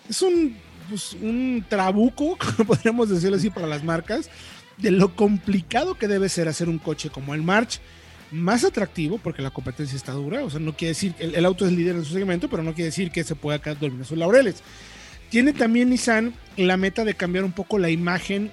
es 0.08 0.22
un 0.22 0.56
pues, 0.90 1.14
un 1.14 1.64
trabuco, 1.68 2.36
podríamos 2.66 3.08
decirlo 3.08 3.36
así 3.36 3.48
para 3.48 3.66
las 3.66 3.82
marcas, 3.82 4.28
de 4.76 4.90
lo 4.90 5.14
complicado 5.14 5.94
que 5.94 6.08
debe 6.08 6.28
ser 6.28 6.48
hacer 6.48 6.68
un 6.68 6.78
coche 6.78 7.08
como 7.08 7.34
el 7.34 7.42
March 7.42 7.80
más 8.30 8.64
atractivo, 8.64 9.18
porque 9.18 9.42
la 9.42 9.50
competencia 9.50 9.96
está 9.96 10.12
dura, 10.12 10.44
o 10.44 10.50
sea, 10.50 10.60
no 10.60 10.76
quiere 10.76 10.90
decir, 10.90 11.14
el, 11.18 11.34
el 11.34 11.44
auto 11.44 11.66
es 11.66 11.72
líder 11.72 11.96
en 11.96 12.04
su 12.04 12.12
segmento, 12.12 12.48
pero 12.48 12.62
no 12.62 12.74
quiere 12.74 12.86
decir 12.86 13.10
que 13.10 13.24
se 13.24 13.34
pueda 13.34 13.58
dormido 13.58 14.02
en 14.02 14.04
sus 14.04 14.18
laureles. 14.18 14.62
Tiene 15.30 15.52
también 15.52 15.90
Nissan 15.90 16.34
la 16.56 16.76
meta 16.76 17.04
de 17.04 17.14
cambiar 17.14 17.44
un 17.44 17.52
poco 17.52 17.78
la 17.78 17.88
imagen 17.88 18.50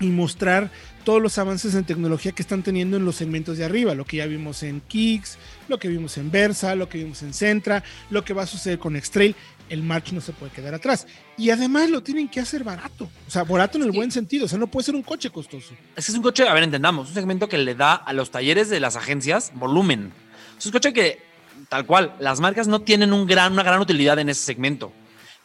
y 0.00 0.06
mostrar 0.06 0.70
todos 1.04 1.22
los 1.22 1.38
avances 1.38 1.74
en 1.74 1.84
tecnología 1.84 2.32
que 2.32 2.42
están 2.42 2.62
teniendo 2.62 2.96
en 2.96 3.04
los 3.04 3.16
segmentos 3.16 3.58
de 3.58 3.64
arriba, 3.64 3.94
lo 3.94 4.04
que 4.04 4.18
ya 4.18 4.26
vimos 4.26 4.62
en 4.62 4.80
Kicks, 4.80 5.38
lo 5.68 5.78
que 5.78 5.88
vimos 5.88 6.16
en 6.18 6.30
Versa, 6.30 6.74
lo 6.74 6.88
que 6.88 6.98
vimos 6.98 7.22
en 7.22 7.32
Centra, 7.32 7.82
lo 8.10 8.24
que 8.24 8.34
va 8.34 8.42
a 8.42 8.46
suceder 8.46 8.78
con 8.78 8.96
X-Trail, 8.96 9.34
el 9.70 9.82
March 9.82 10.12
no 10.12 10.20
se 10.20 10.32
puede 10.32 10.52
quedar 10.52 10.74
atrás. 10.74 11.06
Y 11.38 11.48
además 11.48 11.88
lo 11.88 12.02
tienen 12.02 12.28
que 12.28 12.40
hacer 12.40 12.62
barato, 12.62 13.08
o 13.26 13.30
sea, 13.30 13.44
barato 13.44 13.78
en 13.78 13.84
el 13.84 13.92
buen 13.92 14.10
sentido, 14.10 14.44
o 14.44 14.48
sea, 14.48 14.58
no 14.58 14.66
puede 14.66 14.84
ser 14.84 14.94
un 14.94 15.02
coche 15.02 15.30
costoso. 15.30 15.74
Es 15.96 16.04
que 16.04 16.12
es 16.12 16.16
un 16.16 16.22
coche, 16.22 16.46
a 16.46 16.52
ver, 16.52 16.64
entendamos, 16.64 17.08
un 17.08 17.14
segmento 17.14 17.48
que 17.48 17.56
le 17.56 17.74
da 17.74 17.94
a 17.94 18.12
los 18.12 18.30
talleres 18.30 18.68
de 18.68 18.80
las 18.80 18.96
agencias 18.96 19.52
volumen. 19.54 20.12
Es 20.58 20.66
un 20.66 20.72
coche 20.72 20.92
que, 20.92 21.22
tal 21.70 21.86
cual, 21.86 22.14
las 22.20 22.40
marcas 22.40 22.68
no 22.68 22.82
tienen 22.82 23.12
un 23.12 23.26
gran, 23.26 23.52
una 23.54 23.62
gran 23.62 23.80
utilidad 23.80 24.18
en 24.18 24.28
ese 24.28 24.44
segmento, 24.44 24.92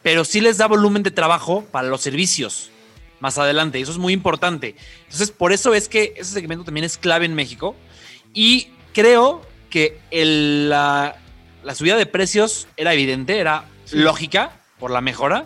pero 0.03 0.25
sí 0.25 0.41
les 0.41 0.57
da 0.57 0.67
volumen 0.67 1.03
de 1.03 1.11
trabajo 1.11 1.63
para 1.71 1.87
los 1.87 2.01
servicios 2.01 2.71
más 3.19 3.37
adelante. 3.37 3.79
Y 3.79 3.83
eso 3.83 3.91
es 3.91 3.97
muy 3.97 4.13
importante. 4.13 4.75
Entonces, 5.03 5.31
por 5.31 5.51
eso 5.51 5.73
es 5.73 5.87
que 5.87 6.13
ese 6.17 6.33
segmento 6.33 6.65
también 6.65 6.83
es 6.83 6.97
clave 6.97 7.25
en 7.25 7.33
México. 7.33 7.75
Y 8.33 8.67
creo 8.93 9.41
que 9.69 9.99
la, 10.11 11.17
subida 11.73 11.97
de 11.97 12.05
precios 12.05 12.67
era 12.77 12.93
evidente, 12.93 13.39
era 13.39 13.65
lógica 13.91 14.51
por 14.79 14.91
la 14.91 15.01
mejora. 15.01 15.45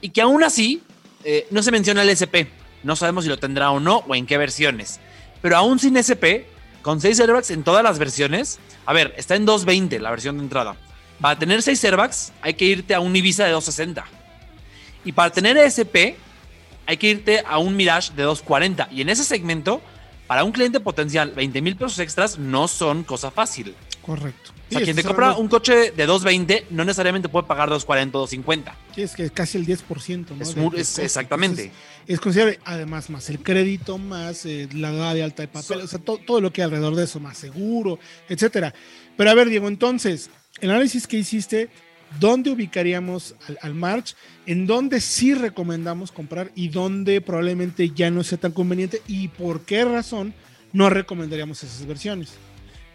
Y 0.00 0.10
que 0.10 0.20
aún 0.20 0.44
así 0.44 0.82
eh, 1.24 1.46
no 1.50 1.62
se 1.62 1.70
menciona 1.72 2.02
el 2.02 2.10
SP. 2.10 2.48
No 2.82 2.96
sabemos 2.96 3.24
si 3.24 3.30
lo 3.30 3.38
tendrá 3.38 3.70
o 3.70 3.80
no 3.80 4.04
o 4.06 4.14
en 4.14 4.26
qué 4.26 4.38
versiones. 4.38 5.00
Pero 5.42 5.56
aún 5.56 5.78
sin 5.78 5.96
SP, 5.96 6.46
con 6.82 7.00
6 7.00 7.20
airbags 7.20 7.50
en 7.50 7.64
todas 7.64 7.82
las 7.82 7.98
versiones, 7.98 8.58
a 8.86 8.92
ver, 8.92 9.14
está 9.16 9.36
en 9.36 9.46
220 9.46 9.98
la 9.98 10.10
versión 10.10 10.38
de 10.38 10.44
entrada. 10.44 10.76
Para 11.20 11.38
tener 11.38 11.62
6 11.62 11.82
airbags 11.84 12.32
hay 12.42 12.54
que 12.54 12.64
irte 12.64 12.94
a 12.94 13.00
un 13.00 13.14
Ibiza 13.14 13.44
de 13.44 13.50
260. 13.50 14.04
Y 15.04 15.12
para 15.12 15.30
tener 15.30 15.56
SP 15.58 16.16
hay 16.86 16.96
que 16.96 17.08
irte 17.08 17.42
a 17.46 17.58
un 17.58 17.76
Mirage 17.76 18.12
de 18.14 18.22
240. 18.22 18.88
Y 18.92 19.02
en 19.02 19.08
ese 19.08 19.24
segmento, 19.24 19.80
para 20.26 20.44
un 20.44 20.52
cliente 20.52 20.80
potencial, 20.80 21.32
20 21.32 21.60
mil 21.60 21.76
pesos 21.76 21.98
extras 21.98 22.38
no 22.38 22.68
son 22.68 23.04
cosa 23.04 23.30
fácil. 23.30 23.74
Correcto. 24.08 24.52
O 24.70 24.72
sea, 24.72 24.80
quien 24.80 24.96
te 24.96 25.04
compra 25.04 25.36
un 25.36 25.48
coche 25.48 25.92
de 25.92 26.06
220 26.06 26.68
no 26.70 26.82
necesariamente 26.82 27.28
puede 27.28 27.46
pagar 27.46 27.68
240 27.68 28.16
o 28.16 28.20
250. 28.22 28.74
Sí, 28.94 29.02
es 29.02 29.14
que 29.14 29.24
es 29.24 29.30
casi 29.30 29.58
el 29.58 29.66
10%. 29.66 30.28
¿no? 30.56 30.72
Es, 30.74 30.98
exactamente. 30.98 31.70
es 32.06 32.18
considerable, 32.18 32.58
además, 32.64 33.10
más 33.10 33.28
el 33.28 33.42
crédito, 33.42 33.98
más 33.98 34.46
eh, 34.46 34.66
la 34.72 34.94
edad 34.94 35.14
de 35.14 35.24
alta 35.24 35.42
de 35.42 35.48
papel, 35.48 35.82
o 35.82 35.86
sea, 35.86 35.98
todo 35.98 36.40
lo 36.40 36.50
que 36.50 36.62
hay 36.62 36.64
alrededor 36.64 36.94
de 36.94 37.04
eso, 37.04 37.20
más 37.20 37.36
seguro, 37.36 37.98
etcétera. 38.30 38.72
Pero 39.14 39.28
a 39.28 39.34
ver, 39.34 39.50
Diego, 39.50 39.68
entonces, 39.68 40.30
el 40.62 40.70
análisis 40.70 41.06
que 41.06 41.18
hiciste 41.18 41.68
¿dónde 42.18 42.48
ubicaríamos 42.50 43.34
al, 43.60 43.74
March? 43.74 44.16
¿En 44.46 44.66
dónde 44.66 45.02
sí 45.02 45.34
recomendamos 45.34 46.12
comprar 46.12 46.50
y 46.54 46.68
dónde 46.68 47.20
probablemente 47.20 47.90
ya 47.90 48.10
no 48.10 48.24
sea 48.24 48.38
tan 48.38 48.52
conveniente? 48.52 49.02
¿Y 49.06 49.28
por 49.28 49.66
qué 49.66 49.84
razón 49.84 50.32
no 50.72 50.88
recomendaríamos 50.88 51.62
esas 51.62 51.86
versiones? 51.86 52.30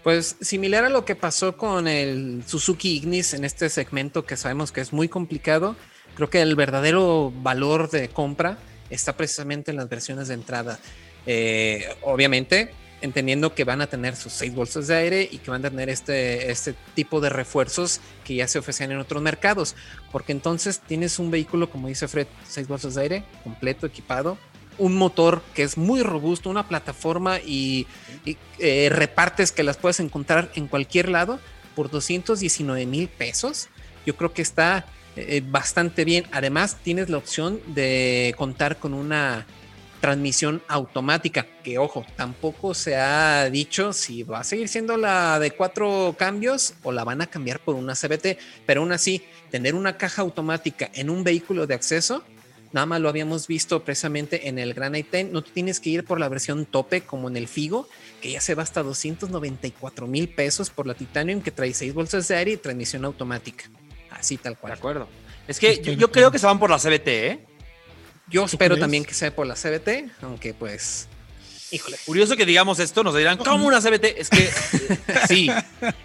Pues 0.04 0.36
similar 0.42 0.84
a 0.84 0.90
lo 0.90 1.06
que 1.06 1.16
pasó 1.16 1.56
con 1.56 1.88
el 1.88 2.44
Suzuki 2.46 2.98
Ignis 2.98 3.34
en 3.34 3.46
este 3.46 3.70
segmento 3.70 4.26
que 4.26 4.36
sabemos 4.36 4.74
que 4.74 4.82
es 4.82 4.92
muy 4.92 5.08
complicado, 5.08 5.78
creo 6.16 6.30
que 6.30 6.42
el 6.42 6.56
verdadero 6.56 7.32
valor 7.32 7.90
de 7.90 8.10
compra 8.10 8.58
está 8.90 9.16
precisamente 9.16 9.72
en 9.72 9.78
las 9.78 9.88
versiones 9.88 10.28
de 10.28 10.34
entrada. 10.34 10.78
Eh, 11.26 11.88
obviamente, 12.02 12.72
entendiendo 13.00 13.56
que 13.56 13.64
van 13.64 13.82
a 13.82 13.88
tener 13.88 14.18
sus 14.18 14.34
seis 14.34 14.54
bolsas 14.54 14.88
de 14.88 14.96
aire 14.96 15.30
y 15.32 15.38
que 15.38 15.52
van 15.52 15.66
a 15.66 15.70
tener 15.70 15.90
este, 15.90 16.52
este 16.52 16.76
tipo 16.96 17.22
de 17.22 17.30
refuerzos 17.30 18.02
que 18.26 18.36
ya 18.36 18.48
se 18.48 18.60
ofrecen 18.60 18.92
en 18.92 19.00
otros 19.00 19.22
mercados. 19.22 19.76
Porque 20.12 20.34
entonces 20.34 20.82
tienes 20.86 21.18
un 21.18 21.32
vehículo, 21.32 21.70
como 21.70 21.88
dice 21.88 22.10
Fred, 22.10 22.28
seis 22.48 22.68
bolsas 22.68 22.96
de 22.96 23.02
aire, 23.02 23.24
completo, 23.44 23.88
equipado, 23.88 24.38
un 24.78 24.96
motor 24.96 25.42
que 25.54 25.64
es 25.64 25.78
muy 25.78 26.02
robusto, 26.04 26.50
una 26.50 26.68
plataforma 26.68 27.40
y, 27.40 27.88
eh, 28.60 28.90
repartes 28.92 29.52
que 29.52 29.64
las 29.64 29.78
puedes 29.78 30.00
encontrar 30.00 30.52
en 30.56 30.68
cualquier 30.68 31.10
lado 31.10 31.40
por 31.76 31.90
219 31.90 32.86
mil 32.86 33.08
pesos. 33.08 33.70
Yo 34.06 34.16
creo 34.16 34.34
que 34.34 34.42
está 34.42 34.86
eh, 35.16 35.42
bastante 35.46 36.06
bien. 36.06 36.26
Además, 36.32 36.78
tienes 36.84 37.10
la 37.10 37.18
opción 37.18 37.60
de 37.68 38.34
contar 38.38 38.78
con 38.78 38.94
una 38.94 39.46
transmisión 40.04 40.62
automática, 40.68 41.48
que 41.64 41.78
ojo, 41.78 42.06
tampoco 42.18 42.74
se 42.74 42.98
ha 42.98 43.50
dicho 43.50 43.94
si 43.94 44.24
va 44.24 44.42
a 44.42 44.44
seguir 44.44 44.68
siendo 44.68 44.98
la 44.98 45.40
de 45.40 45.52
cuatro 45.52 46.14
cambios 46.20 46.74
o 46.84 46.92
la 46.92 47.06
van 47.06 47.22
a 47.22 47.28
cambiar 47.28 47.62
por 47.62 47.76
una 47.76 47.96
CBT, 47.96 48.38
pero 48.66 48.82
aún 48.82 48.92
así, 48.92 49.24
tener 49.50 49.76
una 49.76 49.96
caja 49.96 50.22
automática 50.22 50.92
en 50.94 51.10
un 51.10 51.24
vehículo 51.24 51.68
de 51.68 51.76
acceso, 51.76 52.22
nada 52.74 52.86
más 52.86 53.00
lo 53.00 53.08
habíamos 53.08 53.48
visto 53.48 53.84
precisamente 53.84 54.50
en 54.50 54.60
el 54.60 54.74
Granite 54.74 55.24
10, 55.24 55.32
no 55.32 55.44
tienes 55.44 55.80
que 55.80 55.92
ir 55.92 56.04
por 56.04 56.20
la 56.20 56.28
versión 56.28 56.66
tope 56.66 57.02
como 57.02 57.30
en 57.30 57.38
el 57.38 57.48
Figo, 57.48 57.88
que 58.22 58.32
ya 58.32 58.42
se 58.42 58.56
va 58.56 58.64
hasta 58.64 58.84
294 58.84 60.08
mil 60.08 60.28
pesos 60.30 60.70
por 60.70 60.88
la 60.88 60.96
Titanium 60.96 61.42
que 61.42 61.52
trae 61.52 61.74
seis 61.74 61.94
bolsas 61.94 62.28
de 62.28 62.36
aire 62.36 62.52
y 62.52 62.58
transmisión 62.58 63.06
automática. 63.06 63.66
Así 64.10 64.38
tal 64.38 64.58
cual. 64.58 64.74
De 64.74 64.78
acuerdo. 64.78 65.08
Es 65.48 65.60
que 65.60 65.82
yo, 65.82 65.94
yo 65.94 66.12
creo 66.12 66.32
que 66.32 66.40
se 66.40 66.46
van 66.46 66.60
por 66.60 66.70
la 66.70 66.78
CBT, 66.78 67.08
¿eh? 67.08 67.46
Yo 68.30 68.46
espero 68.46 68.78
también 68.78 69.06
que 69.06 69.14
sea 69.14 69.36
por 69.36 69.46
la 69.46 69.56
CBT, 69.56 70.12
aunque 70.22 70.54
pues. 70.54 71.08
Híjole. 71.72 71.98
Curioso 72.06 72.36
que 72.38 72.46
digamos 72.46 72.80
esto, 72.80 73.04
nos 73.04 73.16
dirán, 73.16 73.38
¿cómo 73.38 73.68
una 73.68 73.82
CBT? 73.82 74.06
Es 74.18 74.30
que 74.30 74.50
sí, 75.28 75.50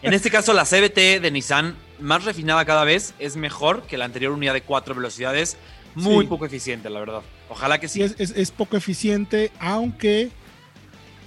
en 0.02 0.14
este 0.14 0.30
caso 0.30 0.52
la 0.54 0.64
CBT 0.64 1.20
de 1.20 1.30
Nissan, 1.30 1.76
más 2.00 2.24
refinada 2.24 2.64
cada 2.64 2.84
vez, 2.84 3.14
es 3.18 3.36
mejor 3.36 3.82
que 3.82 3.98
la 3.98 4.06
anterior 4.06 4.32
unidad 4.32 4.54
de 4.54 4.62
cuatro 4.62 4.94
velocidades. 4.94 5.56
Muy 5.94 6.26
poco 6.26 6.46
eficiente, 6.46 6.90
la 6.90 7.00
verdad. 7.00 7.22
Ojalá 7.48 7.78
que 7.78 7.88
sí. 7.88 8.02
Es, 8.02 8.50
poco 8.50 8.76
eficiente, 8.76 9.50
aunque 9.58 10.30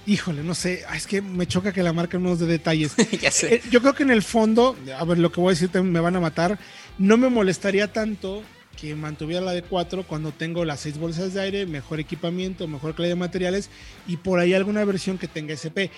híjole, 0.04 0.42
no 0.42 0.54
sé, 0.54 0.84
es 0.94 1.06
que 1.06 1.22
me 1.22 1.46
choca 1.46 1.72
que 1.72 1.82
la 1.82 1.92
marca 1.92 2.18
no 2.18 2.30
nos 2.30 2.40
dé 2.40 2.46
detalles. 2.46 2.94
Eh, 3.42 3.62
yo 3.70 3.80
creo 3.80 3.94
que 3.94 4.02
en 4.02 4.10
el 4.10 4.22
fondo, 4.22 4.76
a 4.98 5.04
ver, 5.04 5.18
lo 5.18 5.30
que 5.30 5.40
voy 5.40 5.54
a 5.54 5.58
decir 5.58 5.70
me 5.82 6.00
van 6.00 6.16
a 6.16 6.20
matar, 6.20 6.58
no 6.98 7.16
me 7.16 7.28
molestaría 7.28 7.92
tanto 7.92 8.42
que 8.80 8.94
mantuviera 8.94 9.40
la 9.40 9.52
de 9.52 9.62
4 9.62 10.04
cuando 10.04 10.32
tengo 10.32 10.64
las 10.64 10.80
6 10.80 10.98
bolsas 10.98 11.34
de 11.34 11.40
aire, 11.40 11.66
mejor 11.66 12.00
equipamiento, 12.00 12.66
mejor 12.66 12.94
calidad 12.94 13.12
de 13.12 13.20
materiales 13.20 13.70
y 14.06 14.16
por 14.16 14.40
ahí 14.40 14.54
alguna 14.54 14.84
versión 14.84 15.18
que 15.18 15.28
tenga 15.28 15.54
SP. 15.54 15.90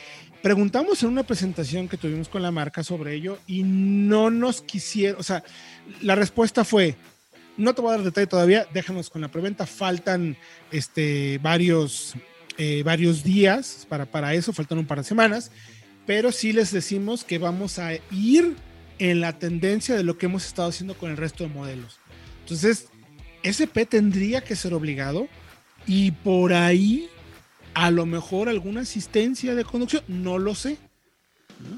Preguntamos 0.43 1.03
en 1.03 1.11
una 1.11 1.23
presentación 1.23 1.89
que 1.89 1.97
tuvimos 1.97 2.29
con 2.29 2.43
la 2.43 2.51
marca 2.51 2.83
sobre 2.83 3.15
ello 3.15 3.39
y 3.47 3.63
no 3.63 4.31
nos 4.31 4.61
quisieron, 4.61 5.21
o 5.21 5.23
sea, 5.23 5.43
la 6.03 6.15
respuesta 6.15 6.65
fue, 6.65 6.97
no 7.57 7.75
te 7.75 7.83
voy 7.83 7.91
a 7.91 7.97
dar 7.97 8.05
detalle 8.05 8.27
todavía, 8.27 8.67
déjanos 8.73 9.11
con 9.11 9.23
la 9.23 9.29
preventa, 9.29 9.67
faltan 9.67 10.37
este, 10.71 11.39
varios, 11.43 12.15
eh, 12.59 12.83
varios 12.85 13.23
días 13.23 13.87
para, 13.89 14.07
para 14.07 14.35
eso, 14.35 14.53
faltan 14.53 14.79
un 14.79 14.87
par 14.87 14.99
de 14.99 15.05
semanas, 15.05 15.51
pero 16.07 16.33
sí 16.33 16.53
les 16.53 16.73
decimos 16.73 17.25
que 17.25 17.39
vamos 17.39 17.79
a 17.79 17.95
ir 18.11 18.57
en 18.99 19.21
la 19.21 19.39
tendencia 19.39 19.97
de 19.97 20.05
lo 20.05 20.19
que 20.19 20.27
hemos 20.27 20.47
estado 20.47 20.69
haciendo 20.69 20.95
con 20.95 21.11
el 21.11 21.17
resto 21.17 21.45
de 21.45 21.51
modelos. 21.51 21.99
Entonces, 22.41 22.89
SP 23.43 23.87
tendría 23.87 24.43
que 24.43 24.57
ser 24.57 24.75
obligado 24.75 25.29
y 25.87 26.13
por 26.13 26.53
ahí 26.53 27.09
a 27.75 27.91
lo 27.91 28.07
mejor 28.07 28.49
alguna 28.49 28.83
asistencia 28.83 29.55
de 29.55 29.65
conducción, 29.65 30.03
no 30.09 30.39
lo 30.39 30.55
sé. 30.55 30.79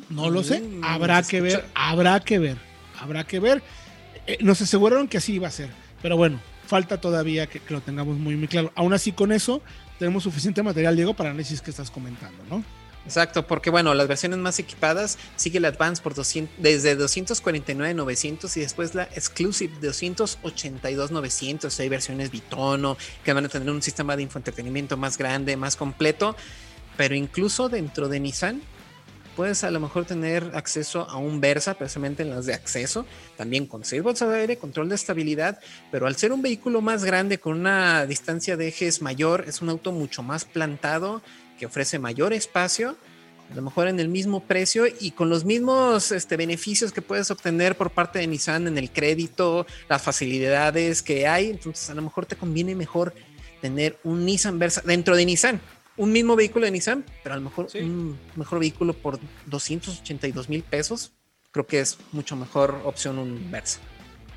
No 0.09 0.31
lo 0.31 0.43
sé, 0.43 0.61
mm, 0.61 0.85
habrá 0.85 1.23
que 1.23 1.41
ver, 1.41 1.65
habrá 1.75 2.21
que 2.21 2.39
ver, 2.39 2.57
habrá 2.99 3.25
que 3.25 3.41
ver. 3.41 3.63
Eh, 4.27 4.39
nos 4.41 4.61
aseguraron 4.61 5.09
que 5.09 5.19
así 5.19 5.35
iba 5.35 5.49
a 5.49 5.51
ser, 5.51 5.71
pero 6.03 6.17
bueno, 6.17 6.41
falta 6.67 7.01
todavía 7.01 7.47
que, 7.47 7.61
lo 7.69 7.81
tengamos 7.81 8.19
muy, 8.19 8.37
muy 8.37 8.49
claro. 8.49 8.73
Aún 8.75 8.93
así, 8.93 9.13
con 9.13 9.33
eso, 9.33 9.63
tenemos 9.99 10.25
suficiente 10.25 10.63
material, 10.63 10.97
Diego, 10.97 11.15
para 11.15 11.31
análisis 11.31 11.63
que 11.63 11.71
estás 11.71 11.91
comentando, 11.91 12.43
¿no? 12.51 12.65
Exacto, 13.05 13.47
porque 13.47 13.71
bueno, 13.71 13.95
las 13.95 14.09
versiones 14.09 14.41
más 14.41 14.59
equipadas 14.59 15.17
sigue 15.37 15.61
la 15.61 15.69
Advance 15.69 16.03
por 16.03 16.15
200, 16.15 16.57
desde 16.59 16.99
249.900 16.99 18.57
y 18.57 18.61
después 18.61 18.97
la 18.97 19.05
Exclusive 19.05 19.73
de 19.81 19.91
282.900. 19.91 21.79
Hay 21.79 21.89
versiones 21.89 22.33
Bitono 22.33 22.99
que 23.25 23.33
van 23.33 23.45
a 23.45 23.49
tener 23.49 23.71
un 23.71 23.81
sistema 23.81 24.17
de 24.17 24.25
infoentretenimiento 24.25 24.97
más 24.97 25.19
grande, 25.19 25.57
más 25.57 25.77
completo. 25.77 26.35
Pero 26.97 27.15
incluso 27.15 27.69
dentro 27.69 28.09
de 28.09 28.19
Nissan, 28.19 28.61
puedes 29.37 29.63
a 29.63 29.71
lo 29.71 29.79
mejor 29.79 30.07
tener 30.07 30.51
acceso 30.55 31.09
a 31.09 31.19
un 31.19 31.41
Versa, 31.41 31.75
precisamente 31.75 32.23
en 32.23 32.31
las 32.31 32.47
de 32.47 32.55
acceso, 32.55 33.07
también 33.37 33.67
con 33.67 33.85
6 33.85 34.03
bolsas 34.03 34.31
de 34.31 34.41
aire, 34.41 34.57
control 34.57 34.89
de 34.89 34.95
estabilidad, 34.95 35.61
pero 35.93 36.07
al 36.07 36.17
ser 36.17 36.33
un 36.33 36.43
vehículo 36.43 36.81
más 36.81 37.05
grande 37.05 37.39
con 37.39 37.61
una 37.61 38.07
distancia 38.07 38.57
de 38.57 38.69
ejes 38.69 39.03
mayor, 39.03 39.45
es 39.47 39.61
un 39.61 39.69
auto 39.69 39.93
mucho 39.93 40.23
más 40.23 40.45
plantado 40.45 41.23
que 41.59 41.67
ofrece 41.67 41.99
mayor 41.99 42.33
espacio 42.33 42.97
a 43.51 43.55
lo 43.55 43.63
mejor 43.63 43.89
en 43.89 44.01
el 44.01 44.09
mismo 44.09 44.41
precio 44.41 44.87
y 45.01 45.13
con 45.13 45.29
los 45.29 45.45
mismos 45.45 46.11
este, 46.11 46.37
beneficios 46.37 46.93
que 46.93 47.03
puedes 47.03 47.31
obtener 47.31 47.77
por 47.77 47.91
parte 47.91 48.19
de 48.19 48.27
Nissan 48.27 48.67
en 48.67 48.77
el 48.77 48.91
crédito, 48.91 49.67
las 49.89 50.03
facilidades 50.03 51.03
que 51.03 51.29
hay. 51.29 51.51
Entonces, 51.51 51.89
a 51.91 51.95
lo 51.95 52.03
mejor 52.03 52.27
te 52.27 52.37
conviene 52.37 52.75
mejor 52.75 53.15
tener 53.61 53.99
un 54.03 54.25
Nissan 54.25 54.59
Versa 54.59 54.83
dentro 54.85 55.17
de 55.17 55.27
Nissan 55.27 55.61
un 55.97 56.13
mismo 56.13 56.37
vehículo 56.37 56.65
de 56.67 56.71
Nissan, 56.71 57.05
pero 57.23 57.35
a 57.35 57.39
lo 57.39 57.45
mejor 57.45 57.69
un 57.75 58.19
mejor 58.37 58.59
vehículo 58.59 58.93
por 58.93 59.19
282 59.47 60.49
mil 60.49 60.63
pesos, 60.63 61.13
creo 61.53 61.67
que 61.67 61.81
es 61.81 61.99
mucho 62.13 62.37
mejor 62.37 62.81
opción 62.85 63.19
un 63.19 63.51
Versa. 63.51 63.81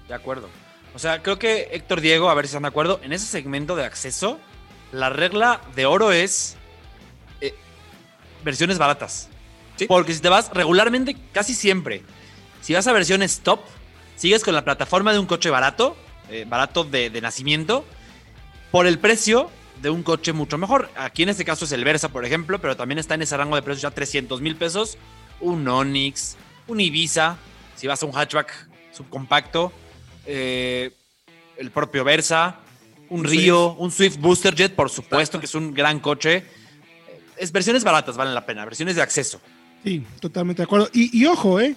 De 0.08 0.13
acuerdo. 0.13 0.50
O 0.95 1.00
sea, 1.00 1.22
creo 1.22 1.38
que 1.38 1.69
Héctor 1.72 2.02
Diego, 2.02 2.30
a 2.30 2.34
ver 2.34 2.45
si 2.45 2.50
están 2.50 2.63
de 2.63 2.69
acuerdo, 2.69 3.00
en 3.04 3.13
ese 3.13 3.26
segmento 3.26 3.76
de 3.76 3.86
acceso, 3.86 4.39
la 4.91 5.10
regla 5.10 5.62
de 5.76 5.86
oro 5.86 6.12
es 6.12 6.58
eh, 7.41 7.54
versiones 8.43 8.78
baratas. 8.78 9.30
Porque 9.88 10.13
si 10.13 10.19
te 10.19 10.30
vas 10.30 10.52
regularmente, 10.54 11.15
casi 11.32 11.54
siempre, 11.54 12.04
si 12.62 12.74
vas 12.74 12.88
a 12.88 12.91
versiones 12.91 13.39
top, 13.39 13.62
sigues 14.17 14.43
con 14.43 14.54
la 14.54 14.65
plataforma 14.65 15.13
de 15.13 15.19
un 15.19 15.26
coche 15.26 15.50
barato, 15.50 15.95
eh, 16.30 16.45
barato 16.48 16.84
de, 16.84 17.10
de 17.10 17.22
nacimiento, 17.22 17.86
por 18.72 18.88
el 18.88 19.00
precio 19.00 19.50
de 19.82 19.89
un 19.89 20.04
coche 20.04 20.34
mucho 20.34 20.58
mejor. 20.58 20.89
Aquí 20.96 21.24
en 21.24 21.30
este 21.30 21.46
caso 21.46 21.65
es 21.65 21.72
el 21.72 21.84
Versa, 21.84 22.10
por 22.10 22.26
ejemplo, 22.26 22.60
pero 22.60 22.76
también 22.76 23.00
está 23.00 23.15
en 23.15 23.22
ese 23.22 23.38
rango 23.38 23.56
de 23.56 23.62
precios 23.62 23.82
ya 23.84 23.92
300 23.92 24.42
mil 24.42 24.56
pesos. 24.56 24.98
Un 25.39 25.68
Onix, 25.68 26.36
un 26.68 26.80
Ibiza, 26.80 27.38
si 27.76 27.88
vas 27.88 28.04
a 28.04 28.06
un 28.06 28.13
hatchback 28.13 28.68
subcompacto, 28.92 29.72
eh, 30.26 30.92
el 31.58 31.72
propio 31.72 32.04
Versa, 32.04 32.58
un, 33.10 33.24
Río, 33.24 33.74
un 33.76 33.92
Swift 33.92 34.18
Booster 34.18 34.54
Jet, 34.54 34.76
por 34.76 34.89
supuesto, 34.89 35.39
que 35.39 35.46
es 35.46 35.56
un 35.56 35.74
gran 35.74 36.00
coche. 36.00 36.44
Es 37.38 37.52
versiones 37.52 37.84
baratas, 37.84 38.18
valen 38.18 38.36
la 38.36 38.46
pena, 38.46 38.65
versiones 38.65 38.96
de 38.96 39.02
acceso. 39.02 39.39
Sí, 39.84 40.06
totalmente 40.20 40.62
de 40.62 40.65
acuerdo. 40.65 40.89
Y, 40.94 41.26
ojo, 41.26 41.60
¿eh? 41.60 41.76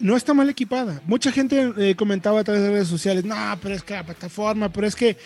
No 0.00 0.16
está 0.16 0.34
mal 0.34 0.48
equipada. 0.48 1.00
Mucha 1.06 1.30
gente 1.30 1.72
eh, 1.78 1.94
comentaba 1.94 2.40
a 2.40 2.44
través 2.44 2.62
de 2.62 2.70
redes 2.70 2.88
sociales, 2.88 3.24
no, 3.24 3.36
pero 3.62 3.74
es 3.74 3.82
que 3.82 3.94
la 3.94 4.04
plataforma, 4.04 4.68
pero 4.70 4.86
es 4.86 4.96
que 4.96 5.16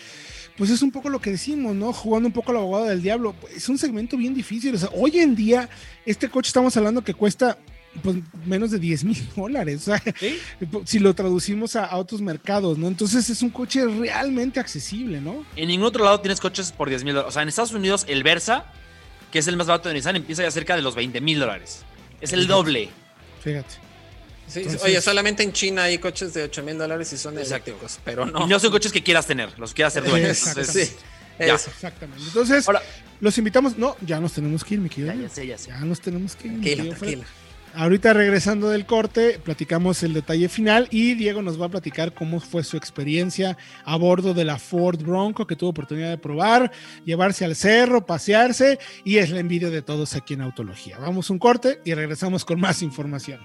pues 0.59 0.71
es 0.71 0.81
un 0.81 0.91
poco 0.91 1.07
lo 1.07 1.21
que 1.21 1.31
decimos, 1.31 1.73
¿no? 1.73 1.93
Jugando 1.93 2.27
un 2.27 2.33
poco 2.33 2.51
la 2.51 2.59
abogado 2.59 2.87
del 2.87 3.01
diablo. 3.01 3.33
Es 3.55 3.69
un 3.69 3.77
segmento 3.77 4.17
bien 4.17 4.33
difícil. 4.33 4.75
O 4.75 4.77
sea, 4.77 4.89
hoy 4.93 5.17
en 5.19 5.33
día, 5.33 5.69
este 6.05 6.27
coche 6.27 6.49
estamos 6.49 6.75
hablando 6.75 7.01
que 7.01 7.13
cuesta 7.13 7.57
pues, 8.03 8.17
menos 8.45 8.69
de 8.69 8.77
10 8.77 9.05
mil 9.05 9.29
dólares. 9.37 9.87
O 9.87 9.95
sea, 9.95 10.03
si 10.83 10.99
lo 10.99 11.15
traducimos 11.15 11.77
a, 11.77 11.95
otros 11.95 12.21
mercados, 12.21 12.77
¿no? 12.77 12.89
Entonces 12.89 13.29
es 13.29 13.41
un 13.41 13.51
coche 13.51 13.85
realmente 13.87 14.59
accesible, 14.59 15.21
¿no? 15.21 15.45
En 15.55 15.69
ningún 15.69 15.87
otro 15.87 16.03
lado 16.03 16.19
tienes 16.19 16.41
coches 16.41 16.73
por 16.73 16.89
10 16.89 17.05
mil 17.05 17.13
dólares. 17.13 17.29
O 17.29 17.33
sea, 17.33 17.43
en 17.43 17.47
Estados 17.47 17.71
Unidos, 17.71 18.03
el 18.09 18.23
Versa, 18.23 18.65
que 19.31 19.39
es 19.39 19.47
el 19.47 19.55
más 19.55 19.67
barato 19.67 19.87
de 19.87 19.95
Nissan, 19.95 20.17
empieza 20.17 20.43
ya 20.43 20.51
cerca 20.51 20.75
de 20.75 20.81
los 20.81 20.93
20 20.93 21.21
mil 21.21 21.39
dólares. 21.39 21.85
Es 22.19 22.33
el 22.33 22.47
doble. 22.47 22.89
Fíjate 23.41 23.88
oye, 24.83 25.01
solamente 25.01 25.43
en 25.43 25.53
China 25.53 25.83
hay 25.83 25.97
coches 25.97 26.33
de 26.33 26.43
8 26.43 26.63
mil 26.63 26.77
dólares 26.77 27.11
y 27.13 27.17
son 27.17 27.37
eléctricos, 27.37 27.99
pero 28.03 28.25
no. 28.25 28.47
no 28.47 28.59
son 28.59 28.71
coches 28.71 28.91
que 28.91 29.03
quieras 29.03 29.25
tener, 29.25 29.57
los 29.59 29.73
quieras 29.73 29.95
hacer 29.95 30.09
dueños. 30.09 30.31
Exactamente. 30.31 30.85
Sí, 30.85 30.95
Exactamente. 31.39 32.23
Entonces, 32.25 32.65
los 33.19 33.37
invitamos. 33.37 33.77
No, 33.77 33.95
ya 34.01 34.19
nos 34.19 34.33
tenemos 34.33 34.63
que 34.63 34.75
ir, 34.75 34.81
mi 34.81 34.89
querido. 34.89 35.13
Ya, 35.13 35.21
ya 35.21 35.29
sé, 35.29 35.47
ya 35.47 35.57
sé. 35.57 35.69
Ya 35.69 35.79
nos 35.79 36.01
tenemos 36.01 36.35
que 36.35 36.47
ir. 36.47 36.53
Tranquila, 36.61 36.95
tranquila. 36.95 37.25
Ahorita 37.75 38.13
regresando 38.13 38.69
del 38.69 38.87
corte, 38.87 39.39
platicamos 39.43 40.01
el 40.01 40.13
detalle 40.13 40.49
final 40.49 40.87
y 40.89 41.13
Diego 41.13 41.43
nos 41.43 41.61
va 41.61 41.67
a 41.67 41.69
platicar 41.69 42.15
cómo 42.15 42.39
fue 42.39 42.63
su 42.63 42.77
experiencia 42.77 43.57
a 43.85 43.95
bordo 43.95 44.33
de 44.33 44.43
la 44.43 44.57
Ford 44.57 44.99
Bronco 44.99 45.45
que 45.45 45.55
tuvo 45.55 45.69
oportunidad 45.69 46.09
de 46.09 46.17
probar, 46.17 46.71
llevarse 47.05 47.45
al 47.45 47.55
cerro, 47.55 48.05
pasearse 48.05 48.79
y 49.03 49.17
es 49.17 49.29
la 49.29 49.39
envidia 49.39 49.69
de 49.69 49.83
todos 49.83 50.15
aquí 50.15 50.33
en 50.33 50.41
Autología. 50.41 50.97
Vamos 50.97 51.29
un 51.29 51.37
corte 51.37 51.79
y 51.85 51.93
regresamos 51.93 52.43
con 52.43 52.59
más 52.59 52.81
información. 52.81 53.39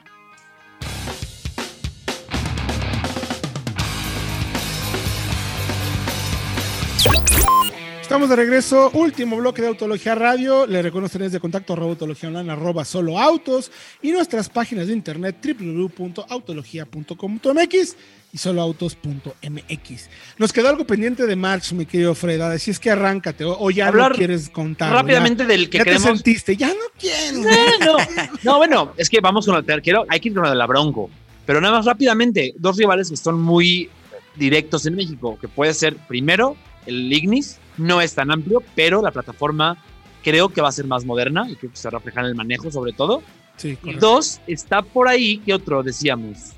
Estamos 8.15 8.31
de 8.31 8.37
regreso, 8.37 8.93
último 8.93 9.37
bloque 9.39 9.61
de 9.61 9.67
Autología 9.67 10.15
Radio. 10.15 10.69
Le 10.69 10.81
recuerdo 10.83 11.09
de 11.19 11.41
contacto 11.41 11.73
arroba 11.73 11.91
autología 11.91 12.29
online 12.29 12.53
arroba 12.53 12.85
solo 12.85 13.19
autos 13.19 13.73
y 14.03 14.13
nuestras 14.13 14.49
páginas 14.49 14.87
de 14.87 14.93
internet 14.93 15.45
www.autologia.com.mx 15.45 17.97
y 18.33 18.39
soloautos.mx. 18.39 20.11
Nos 20.39 20.53
quedó 20.53 20.69
algo 20.69 20.87
pendiente 20.87 21.27
de 21.27 21.35
March, 21.35 21.73
mi 21.73 21.87
querido 21.87 22.15
Fred. 22.15 22.57
Si 22.59 22.71
es 22.71 22.79
que 22.79 22.93
arráncate 22.93 23.43
o, 23.45 23.69
ya 23.73 23.91
no 23.91 24.09
quieres 24.11 24.49
contar. 24.49 24.93
Rápidamente 24.93 25.45
del 25.45 25.69
que 25.69 25.79
ya 25.79 25.85
te 25.85 25.99
sentiste, 25.99 26.57
ya 26.57 26.69
no 26.69 26.85
quiero. 26.97 27.41
No, 27.81 27.97
no, 28.45 28.59
bueno, 28.59 28.93
es 28.97 29.11
que 29.11 29.19
vamos 29.21 29.45
con 29.45 29.57
el 29.57 29.83
quiero, 29.83 30.07
hay 30.09 30.21
que 30.21 30.29
ir 30.29 30.37
con 30.37 30.57
la 30.57 30.67
Bronco. 30.67 31.11
Pero 31.45 31.61
nada 31.61 31.79
más 31.79 31.85
rápidamente, 31.85 32.55
dos 32.59 32.77
rivales 32.77 33.11
que 33.11 33.17
son 33.17 33.43
muy 33.43 33.91
directos 34.37 34.87
en 34.87 34.95
México, 34.95 35.37
que 35.41 35.49
puede 35.49 35.75
ser 35.75 35.97
primero 36.07 36.57
el 36.87 37.13
Ignis, 37.13 37.59
no 37.77 38.01
es 38.01 38.15
tan 38.15 38.31
amplio, 38.31 38.63
pero 38.75 39.03
la 39.03 39.11
plataforma 39.11 39.77
creo 40.23 40.49
que 40.49 40.61
va 40.61 40.69
a 40.69 40.73
ser 40.73 40.87
más 40.87 41.05
moderna 41.05 41.49
y 41.49 41.57
que 41.57 41.69
se 41.73 41.91
refleja 41.91 42.21
en 42.21 42.27
el 42.27 42.35
manejo 42.35 42.71
sobre 42.71 42.93
todo. 42.93 43.23
Sí, 43.57 43.79
y 43.85 43.95
dos, 43.95 44.41
está 44.47 44.83
por 44.83 45.07
ahí, 45.07 45.39
¿qué 45.39 45.55
otro 45.55 45.83
decíamos? 45.83 46.53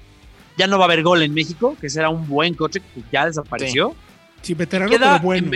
Ya 0.56 0.66
no 0.66 0.78
va 0.78 0.84
a 0.84 0.86
haber 0.86 1.02
gol 1.02 1.22
en 1.22 1.34
México, 1.34 1.76
que 1.78 1.90
será 1.90 2.08
un 2.08 2.26
buen 2.26 2.54
coche 2.54 2.80
que 2.80 3.02
ya 3.12 3.26
desapareció. 3.26 3.94
Sí, 4.40 4.54
veterano 4.54 4.90
queda 4.90 5.18
bueno. 5.18 5.50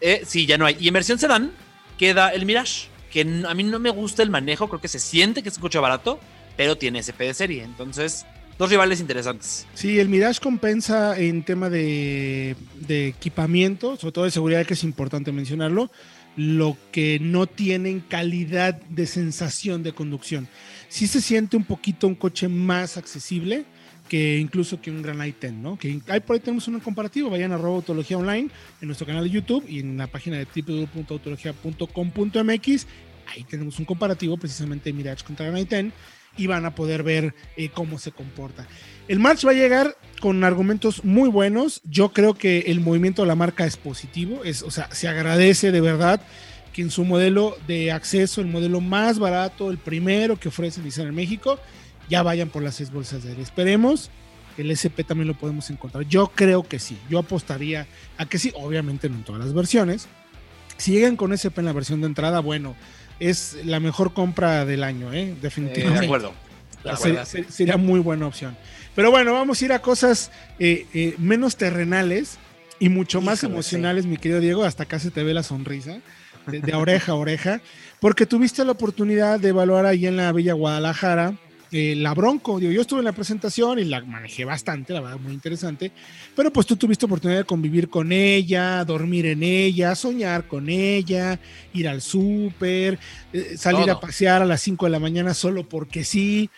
Eh, 0.00 0.22
sí, 0.24 0.46
ya 0.46 0.56
no 0.56 0.66
hay. 0.66 0.76
Y 0.78 0.86
en 0.86 0.94
versión 0.94 1.18
sedán 1.18 1.50
queda 1.98 2.28
el 2.28 2.46
Mirage, 2.46 2.88
que 3.10 3.22
a 3.22 3.54
mí 3.54 3.64
no 3.64 3.80
me 3.80 3.90
gusta 3.90 4.22
el 4.22 4.30
manejo, 4.30 4.68
creo 4.68 4.80
que 4.80 4.86
se 4.86 5.00
siente 5.00 5.42
que 5.42 5.48
es 5.48 5.56
un 5.56 5.62
coche 5.62 5.80
barato, 5.80 6.20
pero 6.56 6.76
tiene 6.76 7.00
SP 7.02 7.26
de 7.26 7.34
serie. 7.34 7.64
Entonces, 7.64 8.24
dos 8.58 8.70
rivales 8.70 9.00
interesantes. 9.00 9.66
Sí, 9.74 9.98
el 9.98 10.08
Mirage 10.08 10.40
compensa 10.40 11.18
en 11.18 11.42
tema 11.44 11.68
de, 11.70 12.56
equipamiento, 12.88 13.96
sobre 13.96 14.12
todo 14.12 14.24
de 14.24 14.30
seguridad, 14.30 14.66
que 14.66 14.74
es 14.74 14.84
importante 14.84 15.32
mencionarlo, 15.32 15.90
lo 16.36 16.76
que 16.92 17.18
no 17.20 17.46
tienen 17.46 18.00
calidad 18.00 18.74
de 18.74 19.06
sensación 19.06 19.82
de 19.82 19.92
conducción. 19.92 20.48
Sí 20.88 21.06
se 21.06 21.20
siente 21.20 21.56
un 21.56 21.64
poquito 21.64 22.06
un 22.06 22.14
coche 22.14 22.48
más 22.48 22.96
accesible 22.96 23.64
que 24.08 24.38
incluso 24.38 24.80
que 24.80 24.90
un 24.90 25.02
Gran 25.02 25.18
i10, 25.18 25.52
¿no? 25.52 25.78
Que 25.78 26.00
ahí 26.08 26.20
por 26.20 26.32
ahí 26.34 26.40
tenemos 26.40 26.66
un 26.66 26.80
comparativo, 26.80 27.28
vayan 27.28 27.52
a 27.52 27.56
Autología 27.56 28.16
Online 28.16 28.48
en 28.80 28.86
nuestro 28.86 29.06
canal 29.06 29.24
de 29.24 29.30
YouTube 29.30 29.66
y 29.68 29.80
en 29.80 29.98
la 29.98 30.06
página 30.06 30.38
de 30.38 30.46
www.autologia.com.mx, 30.46 32.86
ahí 33.26 33.44
tenemos 33.44 33.78
un 33.78 33.84
comparativo 33.84 34.38
precisamente 34.38 34.88
de 34.88 34.94
Mirage 34.94 35.24
contra 35.24 35.44
Gran 35.46 35.66
i10 35.66 35.92
y 36.38 36.46
van 36.46 36.64
a 36.64 36.74
poder 36.74 37.02
ver 37.02 37.34
eh, 37.56 37.68
cómo 37.68 37.98
se 37.98 38.12
comporta. 38.12 38.66
El 39.08 39.18
March 39.18 39.46
va 39.46 39.50
a 39.50 39.54
llegar 39.54 39.96
con 40.20 40.44
argumentos 40.44 41.04
muy 41.04 41.28
buenos. 41.28 41.82
Yo 41.84 42.12
creo 42.12 42.34
que 42.34 42.60
el 42.68 42.80
movimiento 42.80 43.22
de 43.22 43.28
la 43.28 43.34
marca 43.34 43.66
es 43.66 43.76
positivo. 43.76 44.44
Es, 44.44 44.62
o 44.62 44.70
sea, 44.70 44.88
se 44.94 45.08
agradece 45.08 45.72
de 45.72 45.80
verdad 45.80 46.20
que 46.72 46.82
en 46.82 46.90
su 46.90 47.04
modelo 47.04 47.56
de 47.66 47.92
acceso, 47.92 48.40
el 48.40 48.46
modelo 48.46 48.80
más 48.80 49.18
barato, 49.18 49.70
el 49.70 49.78
primero 49.78 50.38
que 50.38 50.48
ofrece 50.48 50.80
Nissan 50.80 51.08
en 51.08 51.14
México, 51.14 51.58
ya 52.08 52.22
vayan 52.22 52.48
por 52.48 52.62
las 52.62 52.76
seis 52.76 52.90
bolsas 52.90 53.24
de 53.24 53.30
aire. 53.30 53.42
Esperemos 53.42 54.10
el 54.62 54.70
SP 54.74 55.06
también 55.06 55.28
lo 55.28 55.34
podemos 55.34 55.70
encontrar. 55.70 56.04
Yo 56.04 56.32
creo 56.34 56.62
que 56.62 56.78
sí. 56.78 56.98
Yo 57.08 57.18
apostaría 57.18 57.86
a 58.16 58.26
que 58.26 58.38
sí. 58.38 58.52
Obviamente 58.56 59.08
no 59.08 59.16
en 59.16 59.24
todas 59.24 59.40
las 59.44 59.54
versiones. 59.54 60.08
Si 60.76 60.92
llegan 60.92 61.16
con 61.16 61.32
SP 61.34 61.58
en 61.60 61.66
la 61.66 61.72
versión 61.72 62.00
de 62.00 62.06
entrada, 62.06 62.40
bueno, 62.40 62.76
es 63.20 63.56
la 63.64 63.80
mejor 63.80 64.12
compra 64.12 64.64
del 64.64 64.84
año, 64.84 65.12
¿eh? 65.12 65.34
definitivamente. 65.40 66.00
de 66.00 66.06
acuerdo. 66.06 66.32
Sería, 67.48 67.76
muy 67.76 68.00
buena 68.00 68.26
opción. 68.26 68.56
Pero 68.94 69.10
bueno, 69.10 69.32
vamos 69.32 69.60
a 69.60 69.64
ir 69.64 69.72
a 69.72 69.80
cosas 69.80 70.30
eh, 70.58 70.86
eh, 70.94 71.14
menos 71.18 71.56
terrenales 71.56 72.38
y 72.78 72.88
mucho 72.88 73.20
más 73.20 73.42
emocionales, 73.42 74.06
mi 74.06 74.16
querido 74.16 74.40
Diego. 74.40 74.64
Hasta 74.64 74.84
acá 74.84 74.98
se 74.98 75.10
te 75.10 75.22
ve 75.22 75.34
la 75.34 75.42
sonrisa, 75.42 75.98
de, 76.46 76.74
oreja 76.74 77.12
a 77.12 77.14
oreja, 77.16 77.60
porque 78.00 78.26
tuviste 78.26 78.64
la 78.64 78.72
oportunidad 78.72 79.40
de 79.40 79.48
evaluar 79.48 79.86
ahí 79.86 80.06
en 80.06 80.16
la 80.16 80.32
Villa 80.32 80.54
Guadalajara 80.54 81.34
eh, 81.70 81.94
la 81.96 82.14
Bronco. 82.14 82.58
Digo, 82.58 82.72
yo 82.72 82.80
estuve 82.80 83.00
en 83.00 83.04
la 83.04 83.12
presentación 83.12 83.78
y 83.78 83.84
la 83.84 84.00
manejé 84.02 84.44
bastante, 84.44 84.92
la 84.92 85.00
verdad, 85.00 85.18
muy 85.18 85.32
interesante. 85.32 85.92
Pero 86.34 86.52
pues 86.52 86.66
tú 86.66 86.76
tuviste 86.76 87.06
oportunidad 87.06 87.40
de 87.40 87.44
convivir 87.44 87.88
con 87.88 88.12
ella, 88.12 88.84
dormir 88.84 89.26
en 89.26 89.42
ella, 89.42 89.94
soñar 89.94 90.46
con 90.46 90.68
ella, 90.68 91.38
ir 91.74 91.88
al 91.88 92.00
súper, 92.00 92.98
eh, 93.32 93.56
salir 93.56 93.90
a 93.90 94.00
pasear 94.00 94.42
a 94.42 94.46
las 94.46 94.62
5 94.62 94.86
de 94.86 94.90
la 94.90 94.98
mañana 94.98 95.34
solo 95.34 95.68
porque 95.68 96.04
sí. 96.04 96.50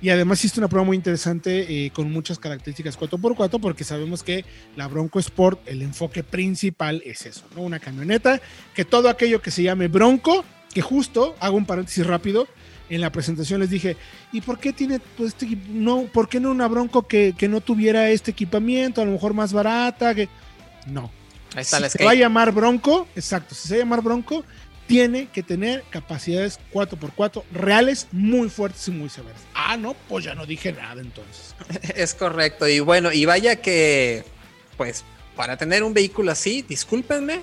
Y 0.00 0.10
además 0.10 0.38
hiciste 0.38 0.60
una 0.60 0.68
prueba 0.68 0.86
muy 0.86 0.96
interesante 0.96 1.86
eh, 1.86 1.90
con 1.90 2.12
muchas 2.12 2.38
características 2.38 2.96
4x4 2.98 3.60
porque 3.60 3.82
sabemos 3.82 4.22
que 4.22 4.44
la 4.76 4.86
Bronco 4.86 5.18
Sport, 5.18 5.60
el 5.66 5.82
enfoque 5.82 6.22
principal 6.22 7.02
es 7.04 7.26
eso, 7.26 7.44
¿no? 7.56 7.62
Una 7.62 7.80
camioneta 7.80 8.40
que 8.74 8.84
todo 8.84 9.08
aquello 9.08 9.42
que 9.42 9.50
se 9.50 9.64
llame 9.64 9.88
Bronco, 9.88 10.44
que 10.72 10.82
justo, 10.82 11.34
hago 11.40 11.56
un 11.56 11.66
paréntesis 11.66 12.06
rápido, 12.06 12.46
en 12.88 13.00
la 13.00 13.10
presentación 13.12 13.60
les 13.60 13.70
dije, 13.70 13.96
¿y 14.32 14.40
por 14.40 14.58
qué 14.58 14.72
tiene 14.72 15.00
pues, 15.16 15.34
este 15.34 15.58
no, 15.68 16.04
por 16.04 16.28
qué 16.28 16.40
no 16.40 16.50
una 16.50 16.68
Bronco 16.68 17.06
que, 17.06 17.34
no 17.48 17.60
tuviera 17.60 18.10
este 18.10 18.30
equipamiento, 18.30 19.02
a 19.02 19.04
lo 19.04 19.12
mejor 19.12 19.34
más 19.34 19.52
barata? 19.52 20.14
Que... 20.14 20.28
No. 20.86 21.10
Ahí 21.54 21.62
está 21.62 21.88
si 21.88 21.98
se 21.98 22.04
va 22.04 22.12
a 22.12 22.14
llamar 22.14 22.52
Bronco, 22.52 23.08
exacto, 23.16 23.54
si 23.54 23.68
se 23.68 23.74
va 23.74 23.78
a 23.78 23.84
llamar 23.84 24.02
Bronco, 24.02 24.44
tiene 24.86 25.28
que 25.28 25.42
tener 25.42 25.84
capacidades 25.90 26.58
4x4 26.72 27.44
reales 27.52 28.08
muy 28.10 28.48
fuertes 28.48 28.88
y 28.88 28.90
muy 28.90 29.08
severas. 29.08 29.40
Ah, 29.54 29.76
no, 29.76 29.94
pues 30.08 30.24
ya 30.24 30.34
no 30.34 30.46
dije 30.46 30.72
nada 30.72 31.00
entonces. 31.00 31.54
Es 31.94 32.14
correcto. 32.14 32.66
Y 32.66 32.80
bueno, 32.80 33.12
y 33.12 33.26
vaya 33.26 33.56
que, 33.56 34.24
pues, 34.76 35.04
para 35.36 35.56
tener 35.56 35.82
un 35.82 35.92
vehículo 35.92 36.32
así, 36.32 36.62
discúlpenme, 36.62 37.42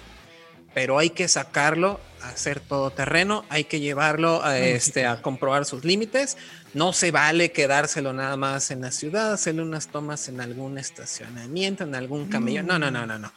pero 0.73 0.97
hay 0.97 1.11
que 1.11 1.27
sacarlo 1.27 1.99
a 2.25 2.29
hacer 2.29 2.59
todo 2.59 2.91
terreno, 2.91 3.45
hay 3.49 3.65
que 3.65 3.79
llevarlo 3.79 4.43
a, 4.43 4.57
este, 4.57 5.05
a 5.05 5.21
comprobar 5.21 5.65
sus 5.65 5.85
límites. 5.85 6.37
No 6.73 6.93
se 6.93 7.11
vale 7.11 7.51
quedárselo 7.51 8.13
nada 8.13 8.35
más 8.37 8.71
en 8.71 8.81
la 8.81 8.91
ciudad, 8.91 9.33
hacerle 9.33 9.61
unas 9.61 9.87
tomas 9.87 10.27
en 10.27 10.41
algún 10.41 10.77
estacionamiento, 10.77 11.83
en 11.83 11.95
algún 11.95 12.27
camión. 12.27 12.65
No, 12.67 12.79
no, 12.79 12.91
no, 12.91 13.05
no, 13.05 13.17
no. 13.17 13.31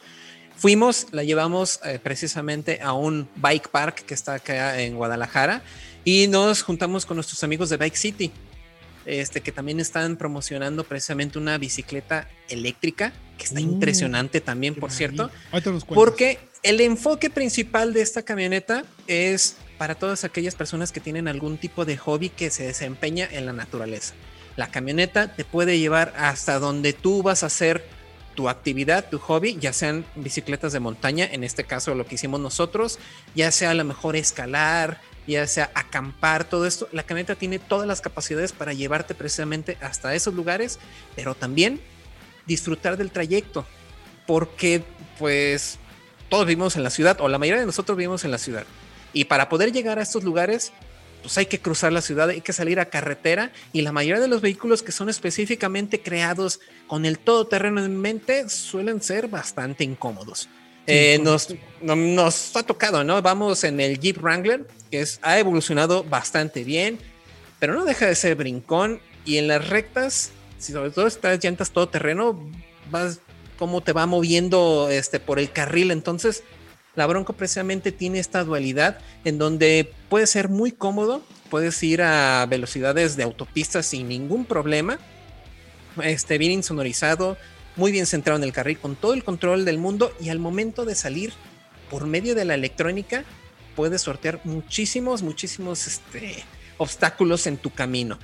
Fuimos, 0.57 1.07
la 1.11 1.23
llevamos 1.23 1.79
eh, 1.85 1.99
precisamente 2.03 2.81
a 2.81 2.91
un 2.91 3.29
bike 3.37 3.69
park 3.69 4.03
que 4.05 4.13
está 4.13 4.33
acá 4.33 4.81
en 4.81 4.95
Guadalajara 4.95 5.61
y 6.03 6.27
nos 6.27 6.63
juntamos 6.63 7.05
con 7.05 7.15
nuestros 7.15 7.43
amigos 7.45 7.69
de 7.69 7.77
Bike 7.77 7.95
City, 7.95 8.31
este, 9.05 9.39
que 9.39 9.53
también 9.53 9.79
están 9.79 10.17
promocionando 10.17 10.83
precisamente 10.83 11.39
una 11.39 11.57
bicicleta 11.57 12.27
eléctrica, 12.49 13.13
que 13.39 13.45
está 13.45 13.59
mm, 13.59 13.63
impresionante 13.63 14.41
también, 14.41 14.75
por 14.75 14.91
cierto, 14.91 15.31
porque 15.87 16.37
el 16.61 16.81
enfoque 16.81 17.31
principal 17.31 17.93
de 17.93 18.01
esta 18.01 18.21
camioneta 18.21 18.83
es 19.07 19.55
para 19.79 19.95
todas 19.95 20.25
aquellas 20.25 20.53
personas 20.53 20.91
que 20.91 20.99
tienen 20.99 21.27
algún 21.27 21.57
tipo 21.57 21.85
de 21.85 21.97
hobby 21.97 22.29
que 22.29 22.51
se 22.51 22.65
desempeña 22.65 23.27
en 23.31 23.47
la 23.47 23.53
naturaleza. 23.53 24.13
La 24.57 24.69
camioneta 24.69 25.33
te 25.35 25.45
puede 25.45 25.79
llevar 25.79 26.13
hasta 26.17 26.59
donde 26.59 26.91
tú 26.93 27.23
vas 27.23 27.43
a 27.43 27.47
hacer 27.47 27.83
tu 28.35 28.49
actividad, 28.49 29.09
tu 29.09 29.17
hobby, 29.19 29.57
ya 29.59 29.73
sean 29.73 30.05
bicicletas 30.15 30.73
de 30.73 30.79
montaña, 30.79 31.27
en 31.31 31.43
este 31.43 31.63
caso 31.63 31.95
lo 31.95 32.05
que 32.05 32.15
hicimos 32.15 32.39
nosotros, 32.39 32.99
ya 33.35 33.51
sea 33.51 33.71
a 33.71 33.73
lo 33.73 33.85
mejor 33.85 34.15
escalar, 34.15 35.01
ya 35.27 35.47
sea 35.47 35.71
acampar, 35.75 36.43
todo 36.43 36.65
esto, 36.65 36.89
la 36.91 37.03
camioneta 37.03 37.35
tiene 37.35 37.59
todas 37.59 37.87
las 37.87 38.01
capacidades 38.01 38.51
para 38.51 38.73
llevarte 38.73 39.15
precisamente 39.15 39.77
hasta 39.81 40.13
esos 40.13 40.33
lugares, 40.33 40.79
pero 41.15 41.35
también 41.35 41.79
disfrutar 42.49 42.97
del 42.97 43.11
trayecto, 43.11 43.65
porque 44.27 44.83
pues 45.17 45.79
todos 46.27 46.45
vivimos 46.45 46.75
en 46.75 46.83
la 46.83 46.89
ciudad, 46.89 47.21
o 47.21 47.29
la 47.29 47.37
mayoría 47.37 47.61
de 47.61 47.65
nosotros 47.65 47.97
vivimos 47.97 48.25
en 48.25 48.31
la 48.31 48.37
ciudad, 48.37 48.65
y 49.13 49.25
para 49.25 49.47
poder 49.47 49.71
llegar 49.71 49.99
a 49.99 50.01
estos 50.01 50.25
lugares, 50.25 50.73
pues 51.21 51.37
hay 51.37 51.45
que 51.45 51.59
cruzar 51.59 51.93
la 51.93 52.01
ciudad, 52.01 52.29
hay 52.29 52.41
que 52.41 52.53
salir 52.53 52.79
a 52.79 52.85
carretera 52.85 53.51
y 53.73 53.81
la 53.81 53.91
mayoría 53.91 54.21
de 54.21 54.27
los 54.27 54.41
vehículos 54.41 54.83
que 54.83 54.91
son 54.91 55.09
específicamente 55.09 56.01
creados 56.01 56.59
con 56.87 57.05
el 57.05 57.19
todoterreno 57.19 57.83
en 57.83 57.97
mente 57.99 58.49
suelen 58.49 59.01
ser 59.01 59.27
bastante 59.27 59.83
incómodos. 59.83 60.49
Eh, 60.87 61.19
nos, 61.21 61.53
nos, 61.83 62.55
ha 62.55 62.63
tocado, 62.63 63.03
¿no? 63.03 63.21
Vamos 63.21 63.63
en 63.63 63.79
el 63.79 63.99
Jeep 63.99 64.17
Wrangler, 64.17 64.65
que 64.89 65.01
es, 65.01 65.19
ha 65.21 65.37
evolucionado 65.37 66.03
bastante 66.03 66.63
bien, 66.63 66.97
pero 67.59 67.73
no 67.73 67.85
deja 67.85 68.07
de 68.07 68.15
ser 68.15 68.35
brincón 68.35 68.99
y 69.23 69.37
en 69.37 69.47
las 69.47 69.67
rectas, 69.69 70.31
si 70.59 70.73
sobre 70.73 70.91
todo 70.91 71.07
estas 71.07 71.43
llantas 71.43 71.71
todoterreno, 71.71 72.39
vas 72.91 73.19
cómo 73.57 73.81
te 73.81 73.91
va 73.91 74.05
moviendo 74.05 74.89
este, 74.89 75.19
por 75.19 75.39
el 75.39 75.51
carril, 75.51 75.91
entonces 75.91 76.43
la 76.95 77.07
Bronco 77.07 77.33
precisamente 77.33 77.91
tiene 77.91 78.19
esta 78.19 78.43
dualidad 78.43 78.99
en 79.25 79.37
donde 79.37 79.91
puede 80.09 80.27
ser 80.27 80.49
muy 80.49 80.71
cómodo, 80.71 81.23
puedes 81.49 81.81
ir 81.83 82.01
a 82.01 82.45
velocidades 82.45 83.15
de 83.15 83.23
autopista 83.23 83.83
sin 83.83 84.07
ningún 84.07 84.45
problema, 84.45 84.99
este, 86.03 86.37
bien 86.37 86.51
insonorizado, 86.51 87.37
muy 87.75 87.91
bien 87.91 88.05
centrado 88.05 88.37
en 88.37 88.43
el 88.43 88.53
carril, 88.53 88.79
con 88.79 88.95
todo 88.95 89.13
el 89.13 89.23
control 89.23 89.65
del 89.65 89.77
mundo 89.77 90.13
y 90.19 90.29
al 90.29 90.39
momento 90.39 90.85
de 90.85 90.95
salir 90.95 91.33
por 91.89 92.05
medio 92.05 92.35
de 92.35 92.45
la 92.45 92.53
electrónica 92.53 93.23
puedes 93.75 94.01
sortear 94.01 94.41
muchísimos, 94.43 95.21
muchísimos 95.21 95.87
este, 95.87 96.43
obstáculos 96.77 97.47
en 97.47 97.57
tu 97.57 97.69
camino. 97.69 98.19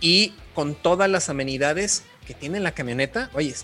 Y 0.00 0.34
con 0.54 0.74
todas 0.74 1.10
las 1.10 1.28
amenidades 1.28 2.04
que 2.26 2.34
tiene 2.34 2.60
la 2.60 2.72
camioneta, 2.72 3.30
oye, 3.34 3.54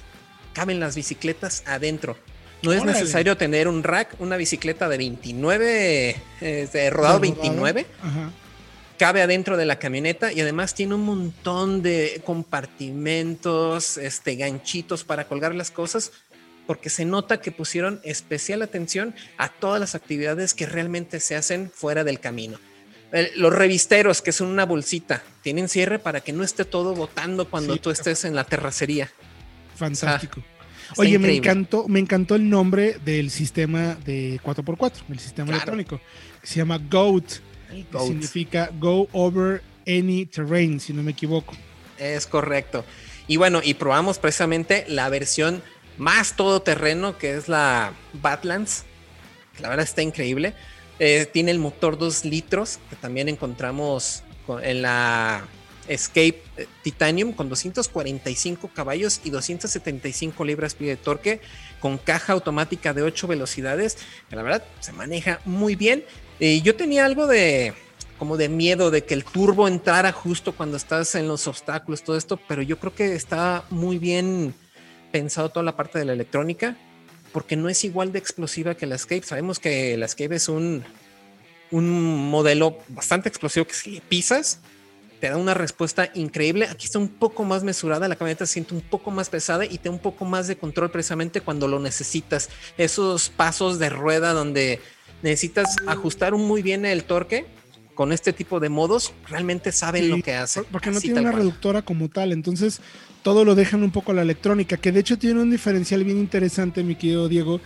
caben 0.52 0.80
las 0.80 0.96
bicicletas 0.96 1.62
adentro. 1.66 2.16
No 2.62 2.72
es 2.72 2.84
necesario 2.84 3.36
tener 3.36 3.68
un 3.68 3.82
rack, 3.82 4.16
una 4.18 4.36
bicicleta 4.36 4.88
de 4.88 4.98
29, 4.98 6.16
de 6.40 6.90
rodado 6.90 7.20
29. 7.20 7.86
Cabe 8.98 9.22
adentro 9.22 9.56
de 9.56 9.64
la 9.64 9.78
camioneta 9.78 10.30
y 10.30 10.42
además 10.42 10.74
tiene 10.74 10.94
un 10.94 11.06
montón 11.06 11.80
de 11.80 12.20
compartimentos, 12.22 13.96
este, 13.96 14.36
ganchitos 14.36 15.04
para 15.04 15.26
colgar 15.26 15.54
las 15.54 15.70
cosas, 15.70 16.12
porque 16.66 16.90
se 16.90 17.06
nota 17.06 17.40
que 17.40 17.50
pusieron 17.50 18.00
especial 18.04 18.60
atención 18.60 19.14
a 19.38 19.48
todas 19.48 19.80
las 19.80 19.94
actividades 19.94 20.52
que 20.52 20.66
realmente 20.66 21.18
se 21.18 21.36
hacen 21.36 21.70
fuera 21.74 22.04
del 22.04 22.20
camino. 22.20 22.58
Los 23.36 23.52
revisteros, 23.52 24.22
que 24.22 24.32
son 24.32 24.48
una 24.48 24.64
bolsita, 24.64 25.22
tienen 25.42 25.68
cierre 25.68 25.98
para 25.98 26.20
que 26.20 26.32
no 26.32 26.44
esté 26.44 26.64
todo 26.64 26.94
botando 26.94 27.48
cuando 27.48 27.76
tú 27.76 27.90
estés 27.90 28.24
en 28.24 28.34
la 28.34 28.44
terracería. 28.44 29.10
Fantástico. 29.76 30.42
Oye, 30.96 31.18
me 31.18 31.34
encantó, 31.34 31.86
me 31.88 32.00
encantó 32.00 32.34
el 32.34 32.48
nombre 32.48 32.98
del 33.04 33.30
sistema 33.30 33.96
de 34.04 34.40
4x4, 34.42 34.92
el 35.08 35.18
sistema 35.18 35.50
electrónico, 35.50 36.00
que 36.40 36.46
se 36.46 36.56
llama 36.56 36.78
GOAT, 36.78 37.24
que 37.70 37.98
significa 37.98 38.70
Go 38.78 39.08
Over 39.12 39.62
Any 39.86 40.26
Terrain, 40.26 40.80
si 40.80 40.92
no 40.92 41.02
me 41.02 41.12
equivoco. 41.12 41.54
Es 41.98 42.26
correcto. 42.26 42.84
Y 43.28 43.36
bueno, 43.36 43.60
y 43.62 43.74
probamos 43.74 44.18
precisamente 44.18 44.84
la 44.88 45.08
versión 45.08 45.62
más 45.98 46.34
todoterreno, 46.34 47.18
que 47.18 47.36
es 47.36 47.48
la 47.48 47.92
Badlands. 48.14 48.84
La 49.60 49.68
verdad 49.68 49.84
está 49.84 50.02
increíble. 50.02 50.54
Eh, 51.00 51.26
tiene 51.32 51.50
el 51.50 51.58
motor 51.58 51.96
2 51.96 52.26
litros, 52.26 52.78
que 52.90 52.96
también 52.96 53.30
encontramos 53.30 54.22
en 54.62 54.82
la 54.82 55.46
Escape 55.88 56.42
eh, 56.58 56.66
Titanium 56.82 57.32
con 57.32 57.48
245 57.48 58.68
caballos 58.68 59.20
y 59.24 59.30
275 59.30 60.44
libras 60.44 60.74
pie 60.74 60.90
de 60.90 60.96
torque, 60.96 61.40
con 61.80 61.96
caja 61.96 62.34
automática 62.34 62.92
de 62.92 63.02
8 63.02 63.26
velocidades. 63.26 63.96
la 64.30 64.42
verdad 64.42 64.62
se 64.80 64.92
maneja 64.92 65.40
muy 65.46 65.74
bien. 65.74 66.04
Y 66.38 66.60
yo 66.60 66.76
tenía 66.76 67.06
algo 67.06 67.26
de 67.26 67.72
como 68.18 68.36
de 68.36 68.50
miedo 68.50 68.90
de 68.90 69.02
que 69.02 69.14
el 69.14 69.24
turbo 69.24 69.66
entrara 69.66 70.12
justo 70.12 70.52
cuando 70.52 70.76
estás 70.76 71.14
en 71.14 71.26
los 71.26 71.46
obstáculos, 71.46 72.02
todo 72.02 72.18
esto, 72.18 72.38
pero 72.46 72.60
yo 72.60 72.78
creo 72.78 72.94
que 72.94 73.14
está 73.14 73.64
muy 73.70 73.96
bien 73.96 74.52
pensado 75.10 75.48
toda 75.48 75.62
la 75.64 75.74
parte 75.74 75.98
de 75.98 76.04
la 76.04 76.12
electrónica, 76.12 76.76
porque 77.32 77.56
no 77.56 77.68
es 77.68 77.84
igual 77.84 78.12
de 78.12 78.18
explosiva 78.18 78.74
que 78.74 78.86
la 78.86 78.96
Escape. 78.96 79.22
Sabemos 79.22 79.58
que 79.58 79.96
la 79.96 80.06
Escape 80.06 80.34
es 80.34 80.48
un, 80.48 80.84
un 81.70 82.30
modelo 82.30 82.78
bastante 82.88 83.28
explosivo 83.28 83.66
que 83.66 84.02
pisas, 84.08 84.60
te 85.20 85.28
da 85.28 85.36
una 85.36 85.54
respuesta 85.54 86.10
increíble. 86.14 86.66
Aquí 86.68 86.86
está 86.86 86.98
un 86.98 87.08
poco 87.08 87.44
más 87.44 87.62
mesurada, 87.62 88.08
la 88.08 88.16
camioneta 88.16 88.46
se 88.46 88.54
siente 88.54 88.74
un 88.74 88.80
poco 88.80 89.10
más 89.10 89.28
pesada 89.28 89.64
y 89.64 89.78
te 89.78 89.88
da 89.88 89.90
un 89.90 90.00
poco 90.00 90.24
más 90.24 90.48
de 90.48 90.56
control 90.56 90.90
precisamente 90.90 91.42
cuando 91.42 91.68
lo 91.68 91.78
necesitas. 91.78 92.48
Esos 92.78 93.28
pasos 93.28 93.78
de 93.78 93.90
rueda 93.90 94.32
donde 94.32 94.80
necesitas 95.22 95.76
ajustar 95.86 96.34
muy 96.34 96.62
bien 96.62 96.86
el 96.86 97.04
torque 97.04 97.46
con 98.00 98.12
este 98.12 98.32
tipo 98.32 98.60
de 98.60 98.70
modos, 98.70 99.12
realmente 99.28 99.72
saben 99.72 100.08
lo 100.08 100.22
que 100.22 100.32
hacen. 100.32 100.64
Porque 100.72 100.90
no 100.90 101.02
tiene 101.02 101.20
una 101.20 101.32
reductora 101.32 101.82
como 101.82 102.08
tal, 102.08 102.32
entonces 102.32 102.80
todo 103.22 103.44
lo 103.44 103.54
dejan 103.54 103.82
un 103.82 103.90
poco 103.90 104.12
a 104.12 104.14
la 104.14 104.22
electrónica, 104.22 104.78
que 104.78 104.90
de 104.90 105.00
hecho 105.00 105.18
tiene 105.18 105.42
un 105.42 105.50
diferencial 105.50 106.02
bien 106.02 106.16
interesante, 106.16 106.82
mi 106.82 106.94
querido 106.94 107.28
Diego, 107.28 107.60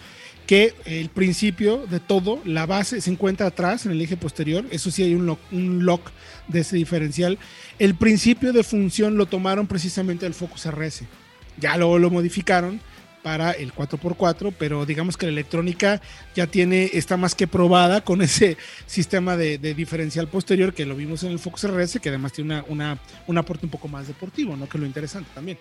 que 0.48 0.74
el 0.86 1.08
principio 1.08 1.86
de 1.86 2.00
todo, 2.00 2.40
la 2.44 2.66
base 2.66 3.00
se 3.00 3.12
encuentra 3.12 3.46
atrás 3.46 3.86
en 3.86 3.92
el 3.92 4.02
eje 4.02 4.16
posterior, 4.16 4.64
eso 4.72 4.90
sí 4.90 5.04
hay 5.04 5.14
un 5.14 5.24
lock, 5.24 5.38
un 5.52 5.84
lock 5.84 6.10
de 6.48 6.62
ese 6.62 6.74
diferencial. 6.74 7.38
El 7.78 7.94
principio 7.94 8.52
de 8.52 8.64
función 8.64 9.16
lo 9.16 9.26
tomaron 9.26 9.68
precisamente 9.68 10.26
del 10.26 10.34
Focus 10.34 10.66
RS. 10.68 11.04
Ya 11.60 11.76
luego 11.76 12.00
lo 12.00 12.10
modificaron 12.10 12.80
para 13.24 13.52
el 13.52 13.74
4x4, 13.74 14.54
pero 14.58 14.84
digamos 14.84 15.16
que 15.16 15.24
la 15.24 15.32
electrónica 15.32 16.02
ya 16.36 16.46
tiene, 16.46 16.90
está 16.92 17.16
más 17.16 17.34
que 17.34 17.46
probada 17.46 18.04
con 18.04 18.20
ese 18.20 18.58
sistema 18.86 19.34
de, 19.34 19.56
diferencial 19.56 20.28
posterior 20.28 20.74
que 20.74 20.84
lo 20.84 20.94
vimos 20.94 21.22
en 21.22 21.32
el 21.32 21.38
Focus 21.38 21.66
RS, 21.66 22.00
que 22.00 22.10
además 22.10 22.34
tiene 22.34 22.56
una, 22.56 22.64
una, 22.68 22.98
un 23.26 23.38
aporte 23.38 23.64
un 23.64 23.70
poco 23.70 23.88
más 23.88 24.06
deportivo, 24.06 24.54
¿no? 24.56 24.68
Que 24.68 24.76
es 24.76 24.80
lo 24.82 24.86
interesante 24.86 25.30
también. 25.34 25.58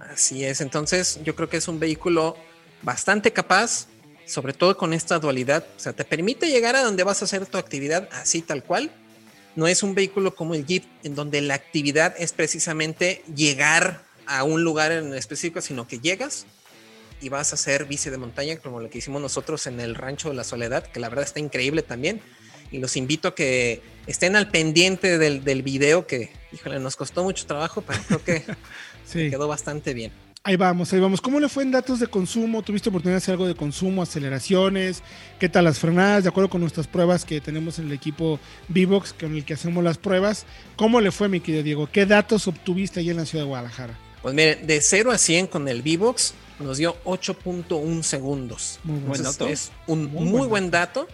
Así 0.00 0.42
es, 0.42 0.62
entonces 0.62 1.20
yo 1.22 1.36
creo 1.36 1.50
que 1.50 1.58
es 1.58 1.68
un 1.68 1.78
vehículo 1.78 2.34
bastante 2.80 3.30
capaz, 3.30 3.88
sobre 4.24 4.54
todo 4.54 4.78
con 4.78 4.94
esta 4.94 5.18
dualidad, 5.18 5.66
o 5.76 5.78
sea, 5.78 5.92
te 5.92 6.04
permite 6.04 6.48
llegar 6.48 6.76
a 6.76 6.82
donde 6.82 7.04
vas 7.04 7.20
a 7.20 7.26
hacer 7.26 7.44
tu 7.44 7.58
actividad 7.58 8.08
así 8.12 8.40
tal 8.40 8.64
cual. 8.64 8.90
No 9.54 9.66
es 9.66 9.82
un 9.82 9.94
vehículo 9.94 10.34
como 10.34 10.54
el 10.54 10.64
Jeep, 10.64 10.84
en 11.02 11.14
donde 11.14 11.42
la 11.42 11.54
actividad 11.54 12.14
es 12.18 12.32
precisamente 12.32 13.22
llegar 13.34 14.02
a 14.26 14.44
un 14.44 14.64
lugar 14.64 14.92
en 14.92 15.12
específico, 15.14 15.60
sino 15.60 15.86
que 15.86 15.98
llegas 15.98 16.46
y 17.20 17.28
vas 17.28 17.52
a 17.52 17.54
hacer 17.54 17.86
bici 17.86 18.10
de 18.10 18.18
montaña, 18.18 18.56
como 18.56 18.80
lo 18.80 18.90
que 18.90 18.98
hicimos 18.98 19.22
nosotros 19.22 19.66
en 19.66 19.80
el 19.80 19.94
Rancho 19.94 20.28
de 20.28 20.34
la 20.34 20.44
Soledad, 20.44 20.86
que 20.86 21.00
la 21.00 21.08
verdad 21.08 21.24
está 21.24 21.40
increíble 21.40 21.82
también. 21.82 22.20
Y 22.70 22.78
los 22.78 22.96
invito 22.96 23.28
a 23.28 23.34
que 23.34 23.80
estén 24.06 24.36
al 24.36 24.50
pendiente 24.50 25.18
del, 25.18 25.44
del 25.44 25.62
video 25.62 26.06
que, 26.06 26.30
híjole, 26.52 26.80
nos 26.80 26.96
costó 26.96 27.22
mucho 27.22 27.46
trabajo, 27.46 27.82
pero 27.86 28.00
creo 28.06 28.24
que 28.24 28.44
quedó 29.30 29.48
bastante 29.48 29.94
bien. 29.94 30.12
Ahí 30.46 30.54
vamos, 30.54 30.92
ahí 30.92 31.00
vamos. 31.00 31.20
¿Cómo 31.20 31.40
le 31.40 31.48
fue 31.48 31.64
en 31.64 31.72
datos 31.72 31.98
de 31.98 32.06
consumo? 32.06 32.62
¿Tuviste 32.62 32.88
oportunidad 32.88 33.14
de 33.14 33.18
hacer 33.18 33.32
algo 33.32 33.48
de 33.48 33.56
consumo, 33.56 34.00
aceleraciones? 34.00 35.02
¿Qué 35.40 35.48
tal 35.48 35.64
las 35.64 35.80
frenadas? 35.80 36.22
De 36.22 36.28
acuerdo 36.28 36.48
con 36.48 36.60
nuestras 36.60 36.86
pruebas 36.86 37.24
que 37.24 37.40
tenemos 37.40 37.80
en 37.80 37.86
el 37.86 37.92
equipo 37.92 38.38
Vivox, 38.68 39.12
con 39.12 39.34
el 39.34 39.44
que 39.44 39.54
hacemos 39.54 39.82
las 39.82 39.98
pruebas. 39.98 40.46
¿Cómo 40.76 41.00
le 41.00 41.10
fue, 41.10 41.28
mi 41.28 41.40
querido 41.40 41.64
Diego? 41.64 41.88
¿Qué 41.90 42.06
datos 42.06 42.46
obtuviste 42.46 43.00
ahí 43.00 43.10
en 43.10 43.16
la 43.16 43.26
ciudad 43.26 43.42
de 43.42 43.48
Guadalajara? 43.48 43.98
Pues 44.26 44.34
mire, 44.34 44.56
de 44.56 44.80
0 44.80 45.12
a 45.12 45.18
100 45.18 45.46
con 45.46 45.68
el 45.68 45.82
Vivox 45.82 46.34
nos 46.58 46.78
dio 46.78 46.96
8.1 47.04 48.02
segundos. 48.02 48.80
Muy 48.82 48.98
buen 48.98 49.22
dato. 49.22 49.46
Es 49.46 49.70
un 49.86 50.12
muy, 50.12 50.48
buen 50.48 50.72
dato. 50.72 51.06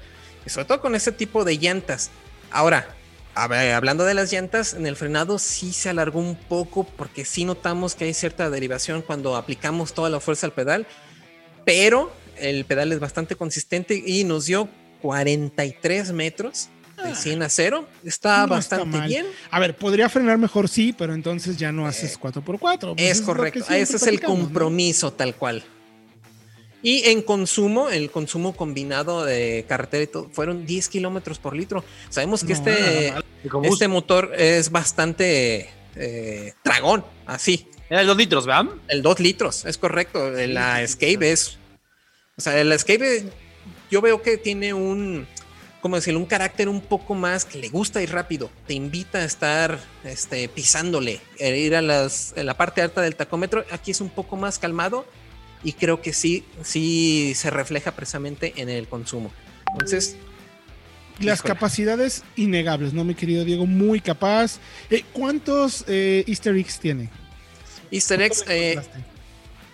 Y 0.47 0.49
sobre 0.49 0.65
todo 0.65 0.81
con 0.81 0.95
ese 0.95 1.13
tipo 1.13 1.45
de 1.45 1.59
llantas. 1.59 2.09
Ahora, 2.51 2.97
hablando 3.35 4.07
de 4.07 4.15
las 4.15 4.33
llantas, 4.33 4.73
en 4.73 4.87
el 4.87 4.97
frenado 4.97 5.39
sí 5.39 5.75
se 5.75 5.91
alargó 5.91 6.21
un 6.21 6.37
poco 6.37 6.85
porque 6.85 7.27
sí 7.27 7.45
notamos 7.45 7.95
que 7.95 8.07
hay 8.07 8.15
cierta 8.15 8.49
derivación 8.49 9.03
cuando 9.03 9.37
aplicamos 9.37 9.93
toda 9.93 10.09
la 10.09 10.19
fuerza 10.19 10.47
al 10.47 10.55
pedal, 10.55 10.87
pero 11.67 12.11
el 12.39 12.65
pedal 12.65 12.93
es 12.93 12.99
bastante 12.99 13.37
consistente 13.37 14.03
y 14.07 14.25
nos 14.25 14.47
dio 14.47 14.71
43 15.03 16.13
metros 16.13 16.71
de 17.03 17.14
100 17.14 17.42
ah. 17.42 17.46
a 17.46 17.48
0. 17.48 17.88
Está 18.05 18.46
bastante 18.46 19.00
bien. 19.00 19.26
A 19.50 19.61
ver, 19.61 19.76
podría 19.76 20.09
frenar 20.09 20.38
mejor, 20.38 20.68
sí, 20.68 20.94
pero 20.96 21.14
entonces 21.14 21.57
ya 21.57 21.72
no 21.72 21.86
haces 21.86 22.18
4x4. 22.18 22.94
Pues 22.96 23.11
es 23.11 23.22
correcto. 23.22 23.64
Ese 23.70 23.96
es 23.96 24.07
el 24.07 24.20
compromiso 24.20 25.12
tal 25.12 25.34
cual. 25.34 25.64
Y 26.82 27.09
en 27.11 27.22
consumo, 27.22 27.90
el 27.90 28.11
consumo 28.11 28.57
combinado 28.57 29.24
de 29.24 29.64
carretera 29.68 30.03
y 30.03 30.09
todo, 30.09 30.28
fueron 30.32 30.66
10 30.66 30.88
kilómetros 30.88 31.38
por 31.38 31.55
litro. 31.55 31.84
Sabemos 32.09 32.42
que 32.42 32.53
este, 32.53 33.14
este 33.62 33.88
motor 33.88 34.32
es 34.36 34.70
bastante 34.70 35.70
eh, 35.94 36.55
dragón, 36.64 37.05
así. 37.24 37.68
Era 37.88 38.00
el 38.00 38.09
2 38.09 38.16
litros, 38.16 38.46
¿verdad? 38.46 38.72
El 38.88 39.03
2 39.03 39.20
litros, 39.20 39.64
es 39.64 39.78
correcto. 39.78 40.30
La 40.30 40.82
Escape 40.82 41.30
es. 41.30 41.59
O 42.36 42.40
sea, 42.40 42.64
la 42.64 42.74
Escape, 42.74 43.26
yo 43.90 44.00
veo 44.00 44.20
que 44.20 44.36
tiene 44.36 44.74
un. 44.74 45.28
¿Cómo 45.83 45.97
decirlo? 45.97 46.20
Un 46.20 46.26
carácter 46.26 46.68
un 46.68 46.80
poco 46.80 47.16
más 47.16 47.45
que 47.45 47.59
le 47.59 47.68
gusta 47.68 48.01
ir 48.01 48.12
rápido. 48.12 48.51
Te 48.68 48.72
invita 48.72 49.18
a 49.18 49.24
estar 49.24 49.80
este, 50.05 50.49
pisándole, 50.49 51.20
ir 51.41 51.74
a, 51.74 51.83
las, 51.83 52.33
a 52.37 52.45
la 52.45 52.57
parte 52.57 52.83
alta 52.83 53.03
del 53.03 53.16
tacómetro. 53.16 53.64
Aquí 53.68 53.91
es 53.91 54.01
un 54.01 54.09
poco 54.09 54.37
más 54.37 54.61
calmado 54.61 55.05
y 55.64 55.72
creo 55.72 56.01
que 56.01 56.12
sí, 56.12 56.45
sí 56.62 57.33
se 57.35 57.51
refleja 57.51 57.91
precisamente 57.91 58.53
en 58.57 58.68
el 58.68 58.87
consumo. 58.87 59.33
Entonces... 59.72 60.16
Las 61.18 61.43
capacidades 61.43 62.22
innegables, 62.37 62.93
¿no, 62.93 63.05
mi 63.05 63.14
querido 63.14 63.45
Diego? 63.45 63.66
Muy 63.66 64.01
capaz. 64.01 64.59
Eh, 64.89 65.05
¿Cuántos 65.12 65.85
eh, 65.89 66.24
easter 66.26 66.57
eggs 66.57 66.78
tiene? 66.78 67.11
Easter 67.91 68.22
eggs, 68.22 68.45
eh, 68.49 68.80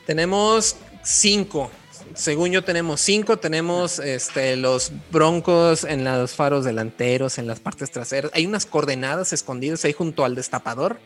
tenemos 0.07 0.77
cinco. 1.05 1.71
Según 2.15 2.51
yo 2.51 2.65
tenemos 2.65 3.01
cinco, 3.01 3.39
tenemos 3.39 3.99
este, 3.99 4.57
los 4.57 4.93
broncos 5.11 5.85
en 5.85 6.05
los 6.05 6.33
faros 6.33 6.65
delanteros, 6.65 7.39
en 7.39 7.47
las 7.47 7.61
partes 7.61 7.91
traseras. 7.91 8.31
Hay 8.35 8.47
unas 8.47 8.67
coordenadas 8.67 9.33
escondidas 9.33 9.85
ahí 9.85 9.93
junto 9.93 10.25
al 10.25 10.35
destapador 10.35 10.99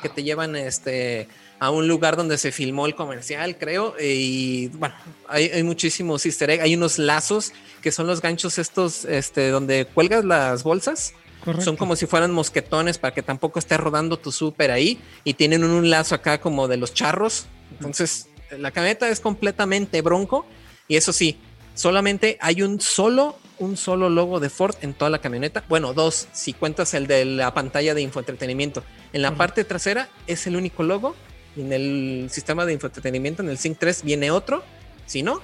que 0.00 0.08
te 0.08 0.22
llevan 0.22 0.56
este, 0.56 1.28
a 1.58 1.70
un 1.70 1.88
lugar 1.88 2.16
donde 2.16 2.38
se 2.38 2.52
filmó 2.52 2.86
el 2.86 2.94
comercial, 2.94 3.56
creo. 3.58 3.94
Y 4.00 4.68
bueno, 4.68 4.94
hay, 5.28 5.62
muchísimos 5.62 6.24
easter 6.26 6.50
eggs. 6.50 6.62
Hay 6.62 6.74
unos 6.74 6.98
lazos 6.98 7.52
que 7.82 7.92
son 7.92 8.06
los 8.06 8.20
ganchos 8.20 8.58
estos 8.58 9.04
este, 9.04 9.48
donde 9.50 9.86
cuelgas 9.86 10.24
las 10.24 10.62
bolsas. 10.62 11.14
Son 11.60 11.76
como 11.76 11.94
si 11.94 12.06
fueran 12.06 12.32
mosquetones 12.32 12.96
para 12.96 13.12
que 13.12 13.20
tampoco 13.22 13.58
esté 13.58 13.76
rodando 13.76 14.18
tu 14.18 14.32
súper 14.32 14.70
ahí. 14.70 14.98
Y 15.24 15.34
tienen 15.34 15.62
un 15.62 15.90
lazo 15.90 16.14
acá 16.14 16.40
como 16.40 16.68
de 16.68 16.78
los 16.78 16.94
charros. 16.94 17.46
Entonces, 17.72 18.28
la 18.58 18.70
camioneta 18.70 19.08
es 19.08 19.20
completamente 19.20 20.02
bronco. 20.02 20.46
Y 20.88 20.96
eso 20.96 21.12
sí, 21.12 21.38
solamente 21.74 22.38
hay 22.40 22.62
un 22.62 22.80
solo, 22.80 23.38
un 23.58 23.76
solo 23.76 24.10
logo 24.10 24.40
de 24.40 24.50
Ford 24.50 24.76
en 24.82 24.94
toda 24.94 25.10
la 25.10 25.18
camioneta. 25.20 25.64
Bueno, 25.68 25.94
dos, 25.94 26.28
si 26.32 26.52
cuentas 26.52 26.94
el 26.94 27.06
de 27.06 27.24
la 27.24 27.54
pantalla 27.54 27.94
de 27.94 28.02
infoentretenimiento. 28.02 28.84
En 29.12 29.22
la 29.22 29.34
parte 29.34 29.64
trasera 29.64 30.08
es 30.26 30.46
el 30.46 30.56
único 30.56 30.82
logo 30.82 31.14
en 31.56 31.72
el 31.72 32.28
sistema 32.30 32.66
de 32.66 32.72
infoentretenimiento, 32.72 33.42
en 33.42 33.48
el 33.48 33.58
Sync 33.58 33.78
3, 33.78 34.02
viene 34.02 34.30
otro. 34.30 34.62
Si 35.06 35.22
no, 35.22 35.40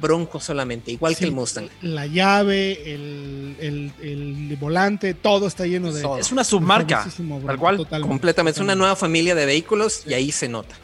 Bronco 0.00 0.40
solamente, 0.40 0.92
igual 0.92 1.16
que 1.16 1.24
el 1.24 1.32
Mustang. 1.32 1.68
La 1.82 2.06
llave, 2.06 2.94
el, 2.94 4.56
volante, 4.60 5.14
todo 5.14 5.46
está 5.46 5.66
lleno 5.66 5.92
de. 5.92 6.06
Es 6.18 6.32
una 6.32 6.44
submarca, 6.44 7.06
tal 7.46 7.58
cual. 7.58 7.86
completamente. 8.02 8.58
Es 8.58 8.64
una 8.64 8.74
nueva 8.74 8.96
familia 8.96 9.34
de 9.34 9.46
vehículos 9.46 10.04
y 10.06 10.14
ahí 10.14 10.32
se 10.32 10.48
nota. 10.48 10.76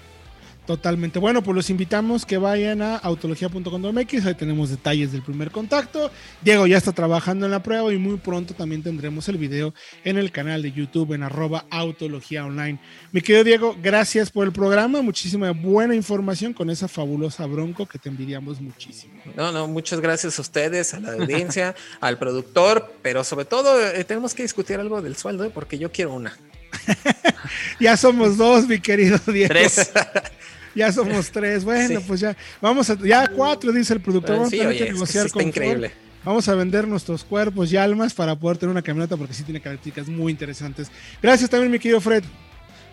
Totalmente. 0.67 1.19
Bueno, 1.19 1.43
pues 1.43 1.57
los 1.57 1.71
invitamos 1.71 2.25
que 2.25 2.39
vayan 2.39 2.83
a 2.83 2.97
autología.com.mx. 2.97 4.27
Ahí 4.27 4.35
tenemos 4.35 4.71
detalles 4.71 5.11
del 5.11 5.23
primer 5.23 5.51
contacto. 5.51 6.09
Diego 6.41 6.69
ya 6.69 6.77
está 6.77 6.93
trabajando 6.93 7.47
en 7.47 7.51
la 7.51 7.65
prueba 7.65 7.93
y 7.93 7.99
muy 7.99 8.17
pronto 8.19 8.55
también 8.55 8.81
tendremos 8.81 9.29
el 9.29 9.39
video 9.39 9.75
en 10.05 10.19
el 10.19 10.31
canal 10.31 10.63
de 10.63 10.71
YouTube 10.71 11.15
en 11.15 11.25
arroba 11.25 11.65
autología 11.69 12.45
online. 12.45 12.79
Mi 13.11 13.23
querido 13.23 13.43
Diego, 13.43 13.77
gracias 13.83 14.31
por 14.31 14.47
el 14.47 14.53
programa. 14.53 15.03
Muchísima 15.03 15.51
buena 15.51 15.97
información 15.97 16.53
con 16.53 16.71
esa 16.71 16.87
fabulosa 16.87 17.45
bronco 17.47 17.87
que 17.87 17.99
te 17.99 18.09
envidiamos 18.09 18.61
muchísimo. 18.61 19.15
No, 19.35 19.51
no, 19.51 19.67
muchas 19.67 19.99
gracias 20.01 20.39
a 20.39 20.43
ustedes, 20.43 20.95
a 20.95 21.01
la 21.01 21.15
audiencia, 21.15 21.75
al 22.01 22.19
productor, 22.19 22.95
pero 23.03 23.25
sobre 23.25 23.47
todo 23.47 23.85
eh, 23.85 24.05
tenemos 24.05 24.33
que 24.33 24.45
discutir 24.45 24.79
algo 24.79 25.03
del 25.03 25.17
sueldo, 25.17 25.45
¿eh? 25.45 25.51
porque 25.53 25.77
yo 25.77 25.91
quiero 25.91 26.15
una. 26.15 26.39
ya 27.81 27.97
somos 27.97 28.37
dos, 28.37 28.69
mi 28.69 28.79
querido 28.79 29.19
Diego. 29.27 29.49
Tres. 29.49 29.91
ya 30.75 30.93
somos 30.93 31.31
tres. 31.33 31.65
Bueno, 31.65 32.01
pues 32.07 32.21
ya, 32.21 32.37
vamos 32.61 32.89
a, 32.91 32.99
ya 32.99 33.29
cuatro, 33.29 33.73
dice 33.73 33.95
el 33.95 34.01
productor. 34.01 34.37
Vamos 34.37 34.49
a 34.49 34.57
tener 34.57 34.77
que 34.77 34.93
negociar 34.93 35.31
con 35.31 35.43
increíble. 35.43 35.93
Vamos 36.25 36.49
a 36.49 36.55
vender 36.55 36.87
nuestros 36.87 37.25
cuerpos 37.25 37.73
y 37.73 37.77
almas 37.77 38.15
para 38.15 38.37
poder 38.37 38.57
tener 38.57 38.71
una 38.71 38.83
camioneta 38.83 39.17
porque 39.17 39.35
sí 39.35 39.43
tiene 39.43 39.61
características 39.61 40.09
muy 40.09 40.31
interesantes. 40.31 40.91
Gracias 41.21 41.51
también, 41.51 41.73
mi 41.73 41.79
querido 41.79 42.01
Fred. 42.01 42.23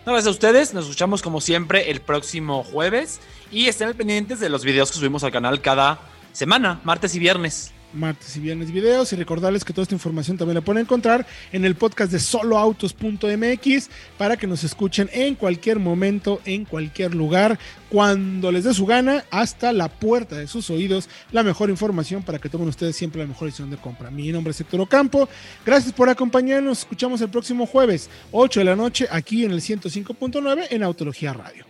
No, 0.04 0.12
gracias 0.12 0.28
a 0.28 0.30
ustedes. 0.30 0.74
Nos 0.74 0.84
escuchamos 0.84 1.22
como 1.22 1.40
siempre 1.40 1.90
el 1.90 2.00
próximo 2.00 2.64
jueves 2.64 3.20
y 3.52 3.66
estén 3.66 3.92
pendientes 3.94 4.40
de 4.40 4.48
los 4.48 4.64
videos 4.64 4.90
que 4.90 4.98
subimos 4.98 5.22
al 5.22 5.30
canal 5.30 5.60
cada 5.60 6.00
semana, 6.32 6.80
martes 6.84 7.14
y 7.14 7.18
viernes 7.20 7.72
martes 7.92 8.36
y 8.36 8.40
viernes 8.40 8.72
videos 8.72 9.12
y 9.12 9.16
recordarles 9.16 9.64
que 9.64 9.72
toda 9.72 9.82
esta 9.82 9.94
información 9.94 10.36
también 10.36 10.56
la 10.56 10.60
pueden 10.60 10.82
encontrar 10.82 11.26
en 11.52 11.64
el 11.64 11.74
podcast 11.74 12.12
de 12.12 12.18
soloautos.mx 12.18 13.90
para 14.18 14.36
que 14.36 14.46
nos 14.46 14.64
escuchen 14.64 15.08
en 15.12 15.34
cualquier 15.34 15.78
momento, 15.78 16.40
en 16.44 16.64
cualquier 16.64 17.14
lugar, 17.14 17.58
cuando 17.88 18.52
les 18.52 18.64
dé 18.64 18.74
su 18.74 18.86
gana, 18.86 19.24
hasta 19.30 19.72
la 19.72 19.88
puerta 19.88 20.36
de 20.36 20.46
sus 20.46 20.70
oídos, 20.70 21.08
la 21.32 21.42
mejor 21.42 21.70
información 21.70 22.22
para 22.22 22.38
que 22.38 22.48
tomen 22.48 22.68
ustedes 22.68 22.96
siempre 22.96 23.22
la 23.22 23.28
mejor 23.28 23.46
decisión 23.46 23.70
de 23.70 23.76
compra. 23.76 24.10
Mi 24.10 24.30
nombre 24.30 24.52
es 24.52 24.60
Héctor 24.60 24.80
Ocampo, 24.80 25.28
gracias 25.64 25.92
por 25.92 26.08
acompañarnos, 26.08 26.80
escuchamos 26.80 27.20
el 27.20 27.30
próximo 27.30 27.66
jueves, 27.66 28.08
8 28.32 28.60
de 28.60 28.64
la 28.64 28.76
noche, 28.76 29.06
aquí 29.10 29.44
en 29.44 29.52
el 29.52 29.60
105.9 29.60 30.68
en 30.70 30.82
Autología 30.82 31.32
Radio. 31.32 31.69